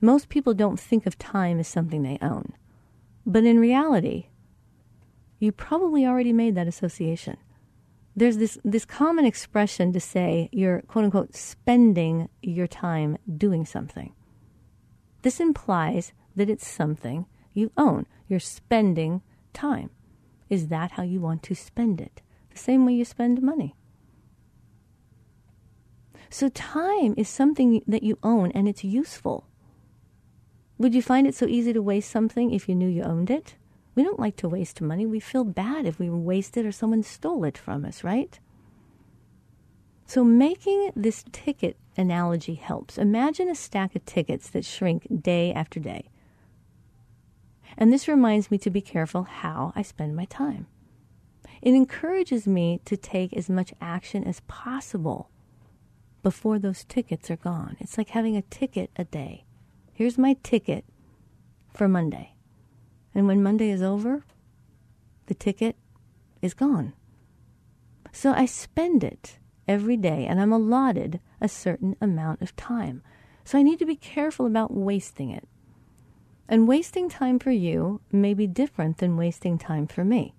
most 0.00 0.28
people 0.28 0.54
don't 0.54 0.80
think 0.80 1.06
of 1.06 1.16
time 1.16 1.60
as 1.60 1.68
something 1.68 2.02
they 2.02 2.18
own. 2.20 2.52
But 3.24 3.44
in 3.44 3.60
reality, 3.60 4.26
you 5.38 5.52
probably 5.52 6.04
already 6.04 6.32
made 6.32 6.56
that 6.56 6.66
association. 6.66 7.36
There's 8.16 8.38
this, 8.38 8.58
this 8.64 8.84
common 8.84 9.24
expression 9.24 9.92
to 9.92 10.00
say 10.00 10.48
you're, 10.50 10.82
quote 10.82 11.04
unquote, 11.04 11.36
spending 11.36 12.28
your 12.42 12.66
time 12.66 13.18
doing 13.36 13.64
something. 13.66 14.14
This 15.22 15.38
implies 15.38 16.12
that 16.34 16.50
it's 16.50 16.66
something 16.66 17.26
you 17.54 17.70
own. 17.76 18.06
You're 18.26 18.40
spending 18.40 19.22
time. 19.52 19.90
Is 20.50 20.66
that 20.66 20.90
how 20.90 21.04
you 21.04 21.20
want 21.20 21.44
to 21.44 21.54
spend 21.54 22.00
it? 22.00 22.20
The 22.50 22.58
same 22.58 22.84
way 22.84 22.94
you 22.94 23.04
spend 23.04 23.40
money. 23.40 23.76
So, 26.30 26.48
time 26.48 27.14
is 27.16 27.28
something 27.28 27.82
that 27.86 28.02
you 28.02 28.18
own 28.22 28.50
and 28.52 28.68
it's 28.68 28.84
useful. 28.84 29.46
Would 30.78 30.94
you 30.94 31.02
find 31.02 31.26
it 31.26 31.34
so 31.34 31.46
easy 31.46 31.72
to 31.72 31.80
waste 31.80 32.10
something 32.10 32.52
if 32.52 32.68
you 32.68 32.74
knew 32.74 32.88
you 32.88 33.02
owned 33.02 33.30
it? 33.30 33.56
We 33.94 34.02
don't 34.02 34.20
like 34.20 34.36
to 34.36 34.48
waste 34.48 34.80
money. 34.80 35.06
We 35.06 35.20
feel 35.20 35.44
bad 35.44 35.86
if 35.86 35.98
we 35.98 36.10
waste 36.10 36.56
it 36.56 36.66
or 36.66 36.72
someone 36.72 37.02
stole 37.02 37.44
it 37.44 37.56
from 37.56 37.84
us, 37.84 38.04
right? 38.04 38.38
So, 40.06 40.22
making 40.22 40.92
this 40.94 41.24
ticket 41.32 41.76
analogy 41.96 42.54
helps. 42.54 42.98
Imagine 42.98 43.48
a 43.48 43.54
stack 43.54 43.96
of 43.96 44.04
tickets 44.04 44.50
that 44.50 44.64
shrink 44.64 45.06
day 45.22 45.52
after 45.52 45.80
day. 45.80 46.10
And 47.78 47.92
this 47.92 48.08
reminds 48.08 48.50
me 48.50 48.58
to 48.58 48.70
be 48.70 48.80
careful 48.80 49.24
how 49.24 49.72
I 49.74 49.82
spend 49.82 50.14
my 50.16 50.24
time. 50.26 50.66
It 51.62 51.74
encourages 51.74 52.46
me 52.46 52.80
to 52.84 52.96
take 52.96 53.32
as 53.32 53.48
much 53.48 53.72
action 53.80 54.24
as 54.24 54.40
possible 54.40 55.30
before 56.26 56.58
those 56.58 56.82
tickets 56.82 57.30
are 57.30 57.36
gone. 57.36 57.76
It's 57.78 57.96
like 57.96 58.08
having 58.08 58.36
a 58.36 58.42
ticket 58.42 58.90
a 58.96 59.04
day. 59.04 59.44
Here's 59.92 60.18
my 60.18 60.34
ticket 60.42 60.84
for 61.72 61.86
Monday. 61.86 62.34
And 63.14 63.28
when 63.28 63.44
Monday 63.44 63.70
is 63.70 63.80
over, 63.80 64.24
the 65.26 65.34
ticket 65.34 65.76
is 66.42 66.52
gone. 66.52 66.94
So 68.10 68.32
I 68.32 68.44
spend 68.44 69.04
it 69.04 69.38
every 69.68 69.96
day 69.96 70.26
and 70.26 70.40
I'm 70.40 70.52
allotted 70.52 71.20
a 71.40 71.48
certain 71.48 71.94
amount 72.00 72.42
of 72.42 72.56
time. 72.56 73.02
So 73.44 73.56
I 73.56 73.62
need 73.62 73.78
to 73.78 73.86
be 73.86 73.94
careful 73.94 74.46
about 74.46 74.74
wasting 74.74 75.30
it. 75.30 75.46
And 76.48 76.66
wasting 76.66 77.08
time 77.08 77.38
for 77.38 77.52
you 77.52 78.00
may 78.10 78.34
be 78.34 78.48
different 78.48 78.98
than 78.98 79.16
wasting 79.16 79.58
time 79.58 79.86
for 79.86 80.02
me. 80.02 80.34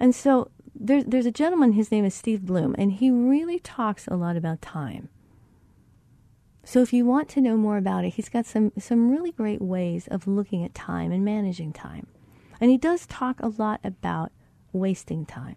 And 0.00 0.12
so 0.12 0.50
there, 0.80 1.02
there's 1.02 1.26
a 1.26 1.32
gentleman, 1.32 1.72
his 1.72 1.90
name 1.90 2.04
is 2.04 2.14
Steve 2.14 2.46
Bloom, 2.46 2.74
and 2.78 2.92
he 2.92 3.10
really 3.10 3.58
talks 3.58 4.06
a 4.06 4.16
lot 4.16 4.36
about 4.36 4.62
time. 4.62 5.08
So 6.64 6.82
if 6.82 6.92
you 6.92 7.04
want 7.04 7.28
to 7.30 7.40
know 7.40 7.56
more 7.56 7.78
about 7.78 8.04
it, 8.04 8.14
he's 8.14 8.28
got 8.28 8.46
some, 8.46 8.72
some 8.78 9.10
really 9.10 9.32
great 9.32 9.60
ways 9.60 10.06
of 10.08 10.26
looking 10.26 10.64
at 10.64 10.74
time 10.74 11.10
and 11.10 11.24
managing 11.24 11.72
time. 11.72 12.06
And 12.60 12.70
he 12.70 12.78
does 12.78 13.06
talk 13.06 13.40
a 13.40 13.48
lot 13.48 13.80
about 13.82 14.32
wasting 14.72 15.24
time. 15.24 15.56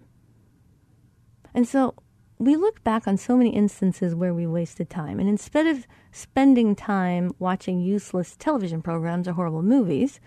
And 1.53 1.67
so 1.67 1.95
we 2.39 2.55
look 2.55 2.83
back 2.83 3.07
on 3.07 3.17
so 3.17 3.35
many 3.35 3.49
instances 3.49 4.15
where 4.15 4.33
we 4.33 4.47
wasted 4.47 4.89
time. 4.89 5.19
And 5.19 5.27
instead 5.27 5.67
of 5.67 5.85
spending 6.11 6.75
time 6.75 7.31
watching 7.37 7.81
useless 7.81 8.35
television 8.37 8.81
programs 8.81 9.27
or 9.27 9.33
horrible 9.33 9.61
movies, 9.61 10.19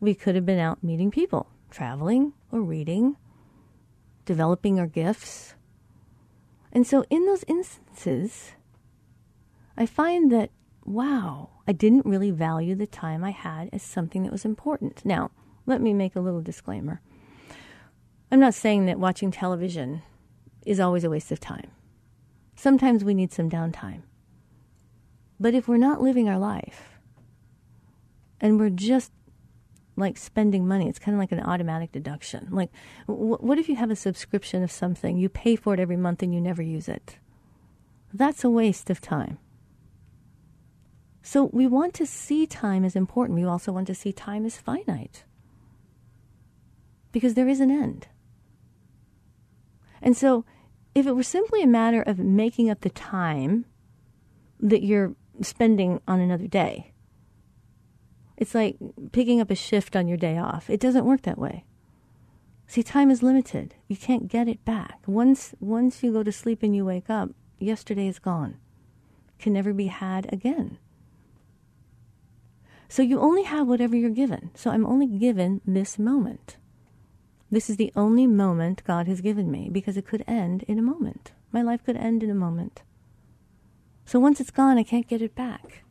we 0.00 0.14
could 0.14 0.34
have 0.34 0.46
been 0.46 0.58
out 0.58 0.82
meeting 0.82 1.10
people, 1.10 1.50
traveling 1.70 2.32
or 2.50 2.62
reading 2.62 3.16
developing 4.28 4.78
our 4.78 4.86
gifts. 4.86 5.54
And 6.70 6.86
so, 6.86 7.02
in 7.08 7.24
those 7.24 7.44
instances, 7.48 8.52
I 9.74 9.86
find 9.86 10.30
that, 10.30 10.50
wow, 10.84 11.48
I 11.66 11.72
didn't 11.72 12.04
really 12.04 12.30
value 12.30 12.74
the 12.74 12.86
time 12.86 13.24
I 13.24 13.30
had 13.30 13.70
as 13.72 13.82
something 13.82 14.22
that 14.24 14.30
was 14.30 14.44
important. 14.44 15.02
Now, 15.02 15.30
let 15.64 15.80
me 15.80 15.94
make 15.94 16.14
a 16.14 16.20
little 16.20 16.42
disclaimer. 16.42 17.00
I'm 18.30 18.38
not 18.38 18.52
saying 18.52 18.84
that 18.84 19.00
watching 19.00 19.30
television 19.30 20.02
is 20.66 20.78
always 20.78 21.04
a 21.04 21.10
waste 21.10 21.32
of 21.32 21.40
time. 21.40 21.70
Sometimes 22.54 23.02
we 23.02 23.14
need 23.14 23.32
some 23.32 23.48
downtime. 23.48 24.02
But 25.40 25.54
if 25.54 25.68
we're 25.68 25.78
not 25.78 26.02
living 26.02 26.28
our 26.28 26.38
life 26.38 26.98
and 28.42 28.60
we're 28.60 28.68
just 28.68 29.10
like 29.98 30.16
spending 30.16 30.66
money. 30.66 30.88
It's 30.88 30.98
kind 30.98 31.14
of 31.14 31.18
like 31.18 31.32
an 31.32 31.40
automatic 31.40 31.92
deduction. 31.92 32.48
Like, 32.50 32.70
wh- 33.06 33.42
what 33.42 33.58
if 33.58 33.68
you 33.68 33.76
have 33.76 33.90
a 33.90 33.96
subscription 33.96 34.62
of 34.62 34.70
something, 34.70 35.18
you 35.18 35.28
pay 35.28 35.56
for 35.56 35.74
it 35.74 35.80
every 35.80 35.96
month 35.96 36.22
and 36.22 36.32
you 36.32 36.40
never 36.40 36.62
use 36.62 36.88
it? 36.88 37.18
That's 38.12 38.44
a 38.44 38.50
waste 38.50 38.90
of 38.90 39.00
time. 39.00 39.38
So 41.22 41.50
we 41.52 41.66
want 41.66 41.92
to 41.94 42.06
see 42.06 42.46
time 42.46 42.84
as 42.84 42.96
important. 42.96 43.38
We 43.38 43.44
also 43.44 43.72
want 43.72 43.86
to 43.88 43.94
see 43.94 44.12
time 44.12 44.46
as 44.46 44.56
finite 44.56 45.24
because 47.12 47.34
there 47.34 47.48
is 47.48 47.60
an 47.60 47.70
end. 47.70 48.08
And 50.00 50.16
so 50.16 50.44
if 50.94 51.06
it 51.06 51.12
were 51.12 51.22
simply 51.22 51.62
a 51.62 51.66
matter 51.66 52.00
of 52.00 52.18
making 52.18 52.70
up 52.70 52.80
the 52.80 52.90
time 52.90 53.66
that 54.60 54.82
you're 54.82 55.14
spending 55.42 56.00
on 56.08 56.20
another 56.20 56.46
day, 56.46 56.92
it's 58.38 58.54
like 58.54 58.76
picking 59.10 59.40
up 59.40 59.50
a 59.50 59.56
shift 59.56 59.96
on 59.96 60.06
your 60.06 60.16
day 60.16 60.38
off. 60.38 60.70
It 60.70 60.78
doesn't 60.80 61.04
work 61.04 61.22
that 61.22 61.38
way. 61.38 61.64
See, 62.68 62.84
time 62.84 63.10
is 63.10 63.22
limited. 63.22 63.74
You 63.88 63.96
can't 63.96 64.28
get 64.28 64.46
it 64.46 64.64
back. 64.64 65.00
Once 65.06 65.54
once 65.58 66.02
you 66.02 66.12
go 66.12 66.22
to 66.22 66.30
sleep 66.30 66.62
and 66.62 66.74
you 66.74 66.84
wake 66.84 67.10
up, 67.10 67.30
yesterday 67.58 68.06
is 68.06 68.20
gone. 68.20 68.56
Can 69.40 69.52
never 69.52 69.72
be 69.72 69.88
had 69.88 70.32
again. 70.32 70.78
So 72.88 73.02
you 73.02 73.18
only 73.18 73.42
have 73.42 73.66
whatever 73.66 73.96
you're 73.96 74.10
given. 74.10 74.50
So 74.54 74.70
I'm 74.70 74.86
only 74.86 75.06
given 75.06 75.60
this 75.66 75.98
moment. 75.98 76.58
This 77.50 77.68
is 77.68 77.76
the 77.76 77.92
only 77.96 78.26
moment 78.26 78.84
God 78.84 79.08
has 79.08 79.20
given 79.20 79.50
me 79.50 79.68
because 79.68 79.96
it 79.96 80.06
could 80.06 80.22
end 80.28 80.62
in 80.68 80.78
a 80.78 80.82
moment. 80.82 81.32
My 81.50 81.62
life 81.62 81.84
could 81.84 81.96
end 81.96 82.22
in 82.22 82.30
a 82.30 82.34
moment. 82.34 82.82
So 84.04 84.20
once 84.20 84.40
it's 84.40 84.50
gone, 84.52 84.78
I 84.78 84.84
can't 84.84 85.08
get 85.08 85.22
it 85.22 85.34
back. 85.34 85.82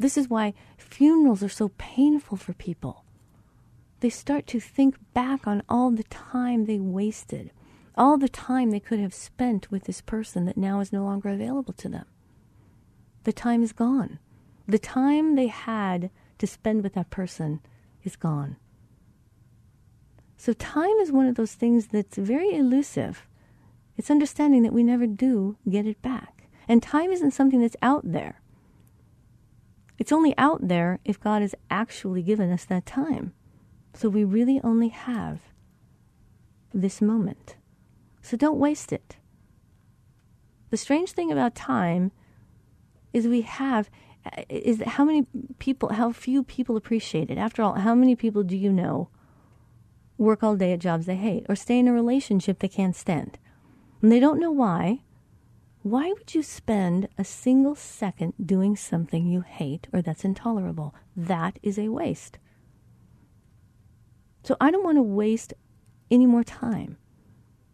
This 0.00 0.16
is 0.16 0.30
why 0.30 0.54
funerals 0.78 1.42
are 1.42 1.50
so 1.50 1.68
painful 1.76 2.38
for 2.38 2.54
people. 2.54 3.04
They 4.00 4.08
start 4.08 4.46
to 4.46 4.58
think 4.58 4.96
back 5.12 5.46
on 5.46 5.62
all 5.68 5.90
the 5.90 6.04
time 6.04 6.64
they 6.64 6.78
wasted, 6.80 7.50
all 7.98 8.16
the 8.16 8.30
time 8.30 8.70
they 8.70 8.80
could 8.80 8.98
have 8.98 9.12
spent 9.12 9.70
with 9.70 9.84
this 9.84 10.00
person 10.00 10.46
that 10.46 10.56
now 10.56 10.80
is 10.80 10.90
no 10.90 11.04
longer 11.04 11.28
available 11.28 11.74
to 11.74 11.90
them. 11.90 12.06
The 13.24 13.32
time 13.34 13.62
is 13.62 13.74
gone. 13.74 14.18
The 14.66 14.78
time 14.78 15.34
they 15.36 15.48
had 15.48 16.08
to 16.38 16.46
spend 16.46 16.82
with 16.82 16.94
that 16.94 17.10
person 17.10 17.60
is 18.02 18.16
gone. 18.16 18.56
So, 20.38 20.54
time 20.54 20.96
is 21.02 21.12
one 21.12 21.26
of 21.26 21.34
those 21.34 21.52
things 21.52 21.88
that's 21.88 22.16
very 22.16 22.56
elusive. 22.56 23.28
It's 23.98 24.10
understanding 24.10 24.62
that 24.62 24.72
we 24.72 24.82
never 24.82 25.06
do 25.06 25.58
get 25.68 25.84
it 25.84 26.00
back. 26.00 26.48
And 26.66 26.82
time 26.82 27.10
isn't 27.10 27.32
something 27.32 27.60
that's 27.60 27.76
out 27.82 28.10
there. 28.10 28.39
It's 30.00 30.12
only 30.12 30.34
out 30.38 30.66
there 30.66 30.98
if 31.04 31.20
God 31.20 31.42
has 31.42 31.54
actually 31.70 32.22
given 32.22 32.50
us 32.50 32.64
that 32.64 32.86
time. 32.86 33.34
So, 33.92 34.08
we 34.08 34.24
really 34.24 34.60
only 34.64 34.88
have 34.88 35.40
this 36.72 37.02
moment. 37.02 37.56
So, 38.22 38.36
don't 38.36 38.58
waste 38.58 38.92
it. 38.92 39.16
The 40.70 40.78
strange 40.78 41.12
thing 41.12 41.30
about 41.30 41.54
time 41.54 42.12
is 43.12 43.28
we 43.28 43.42
have 43.42 43.90
is 44.48 44.82
how 44.86 45.04
many 45.04 45.26
people 45.58 45.92
how 45.92 46.12
few 46.12 46.42
people 46.44 46.76
appreciate 46.76 47.30
it 47.30 47.38
after 47.38 47.62
all 47.62 47.74
how 47.74 47.94
many 47.94 48.14
people 48.14 48.42
do 48.42 48.56
you 48.56 48.70
know 48.70 49.08
work 50.18 50.42
all 50.42 50.56
day 50.56 50.72
at 50.72 50.78
jobs 50.78 51.06
they 51.06 51.16
hate 51.16 51.46
or 51.48 51.56
stay 51.56 51.78
in 51.78 51.88
a 51.88 51.92
relationship 51.92 52.58
they 52.58 52.68
can't 52.68 52.94
stand 52.94 53.38
and 54.02 54.12
they 54.12 54.20
don't 54.20 54.38
know 54.38 54.50
why 54.50 55.00
why 55.82 56.12
would 56.12 56.34
you 56.34 56.42
spend 56.42 57.08
a 57.16 57.24
single 57.24 57.74
second 57.74 58.34
doing 58.44 58.76
something 58.76 59.26
you 59.26 59.40
hate 59.40 59.88
or 59.92 60.02
that's 60.02 60.24
intolerable? 60.24 60.94
That 61.16 61.58
is 61.62 61.78
a 61.78 61.88
waste. 61.88 62.38
So 64.42 64.56
i 64.60 64.70
don't 64.70 64.84
want 64.84 64.98
to 64.98 65.02
waste 65.02 65.54
any 66.10 66.26
more 66.26 66.44
time. 66.44 66.98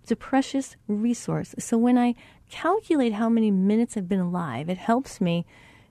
It's 0.02 0.12
a 0.12 0.16
precious 0.16 0.76
resource. 0.86 1.54
So 1.58 1.76
when 1.76 1.98
i 1.98 2.14
calculate 2.48 3.14
how 3.14 3.28
many 3.28 3.50
minutes 3.50 3.96
i've 3.96 4.08
been 4.08 4.20
alive 4.20 4.70
it 4.70 4.78
helps 4.78 5.20
me 5.20 5.44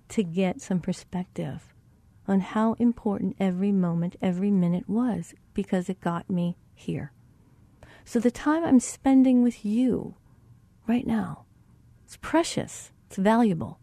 to 0.07 0.24
get 0.24 0.61
some 0.61 0.80
perspective 0.80 1.74
on 2.28 2.39
how 2.39 2.74
important 2.74 3.36
every 3.39 3.72
moment, 3.72 4.16
every 4.22 4.51
minute 4.51 4.88
was 4.88 5.34
because 5.53 5.89
it 5.89 5.99
got 5.99 6.30
me 6.30 6.57
here. 6.74 7.11
So 8.03 8.20
the 8.20 8.32
time 8.32 8.63
I'm 8.63 8.80
spending 8.80 9.43
with 9.43 9.66
you 9.66 10.16
right 10.88 11.05
now, 11.05 11.44
it's 12.05 12.17
precious, 12.17 12.91
it's 13.07 13.17
valuable, 13.17 13.79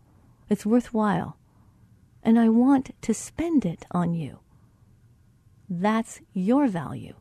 it's 0.48 0.64
worthwhile, 0.64 1.36
and 2.22 2.38
I 2.38 2.48
want 2.48 2.94
to 3.02 3.12
spend 3.12 3.66
it 3.66 3.84
on 3.90 4.14
you. 4.14 4.38
That's 5.68 6.20
your 6.32 6.68
value, 6.68 7.16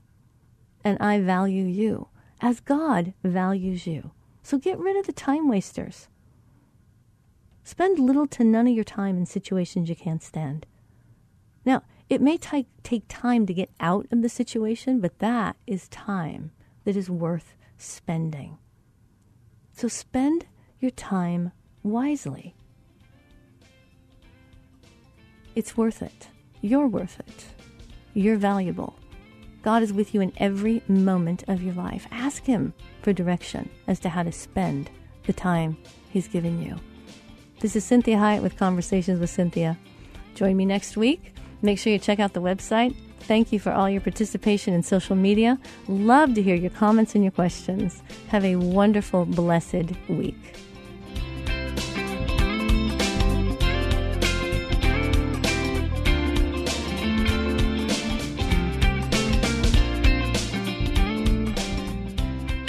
and 0.84 1.00
I 1.00 1.20
value 1.20 1.66
you 1.66 2.10
as 2.40 2.60
God 2.60 3.16
values 3.24 3.88
you. 3.88 4.12
So 4.44 4.60
get 4.60 4.78
rid 4.78 4.96
of 4.96 5.08
the 5.08 5.12
time 5.12 5.48
wasters. 5.48 6.08
Spend 7.64 7.98
little 7.98 8.28
to 8.28 8.44
none 8.44 8.68
of 8.68 8.74
your 8.74 8.84
time 8.84 9.18
in 9.18 9.26
situations 9.26 9.90
you 9.90 9.96
can't 9.96 10.22
stand. 10.22 10.68
Now, 11.66 11.82
it 12.10 12.22
may 12.22 12.38
t- 12.38 12.68
take 12.84 13.06
time 13.08 13.48
to 13.48 13.56
get 13.56 13.72
out 13.80 14.06
of 14.12 14.22
the 14.22 14.30
situation, 14.30 15.00
but 15.00 15.18
that 15.18 15.56
is 15.66 15.88
time 15.88 16.52
that 16.84 16.96
is 16.96 17.10
worth 17.10 17.56
spending. 17.78 18.60
So 19.74 19.88
spend 19.88 20.46
your 20.82 20.92
time 20.92 21.52
wisely. 21.84 22.56
It's 25.56 25.78
worth 25.78 26.02
it. 26.02 26.30
You're 26.62 26.88
worth 26.88 27.20
it. 27.20 27.46
You're 28.14 28.38
valuable. 28.38 28.96
God 29.62 29.84
is 29.84 29.94
with 29.94 30.16
you 30.16 30.22
in 30.22 30.34
every 30.38 30.82
moment 30.88 31.44
of 31.48 31.62
your 31.62 31.76
life. 31.76 32.08
Ask 32.12 32.44
Him 32.46 32.74
for 33.04 33.14
direction 33.14 33.70
as 33.88 34.00
to 34.00 34.10
how 34.10 34.24
to 34.24 34.32
spend 34.32 34.90
the 35.26 35.34
time 35.34 35.78
He's 36.10 36.28
given 36.28 36.62
you. 36.62 36.78
This 37.60 37.76
is 37.76 37.86
Cinthia 37.86 38.18
Hiett 38.18 38.42
with 38.42 38.58
Conversations 38.58 39.20
with 39.20 39.30
Cinthia. 39.30 39.78
Join 40.34 40.58
me 40.58 40.66
next 40.66 40.98
week. 40.98 41.36
Make 41.62 41.78
sure 41.78 41.94
you 41.94 42.00
check 42.00 42.20
out 42.20 42.34
the 42.34 42.42
website. 42.42 42.96
Thank 43.20 43.54
you 43.54 43.60
for 43.60 43.72
all 43.72 43.88
your 43.88 44.02
participation 44.02 44.74
in 44.74 44.82
social 44.82 45.16
media. 45.16 45.60
Love 45.88 46.34
to 46.34 46.42
hear 46.42 46.56
your 46.56 46.72
comments 46.72 47.14
and 47.14 47.24
your 47.24 47.32
questions. 47.32 48.02
Have 48.30 48.44
a 48.44 48.56
wonderful, 48.56 49.26
blessed 49.26 49.92
week. 50.10 50.56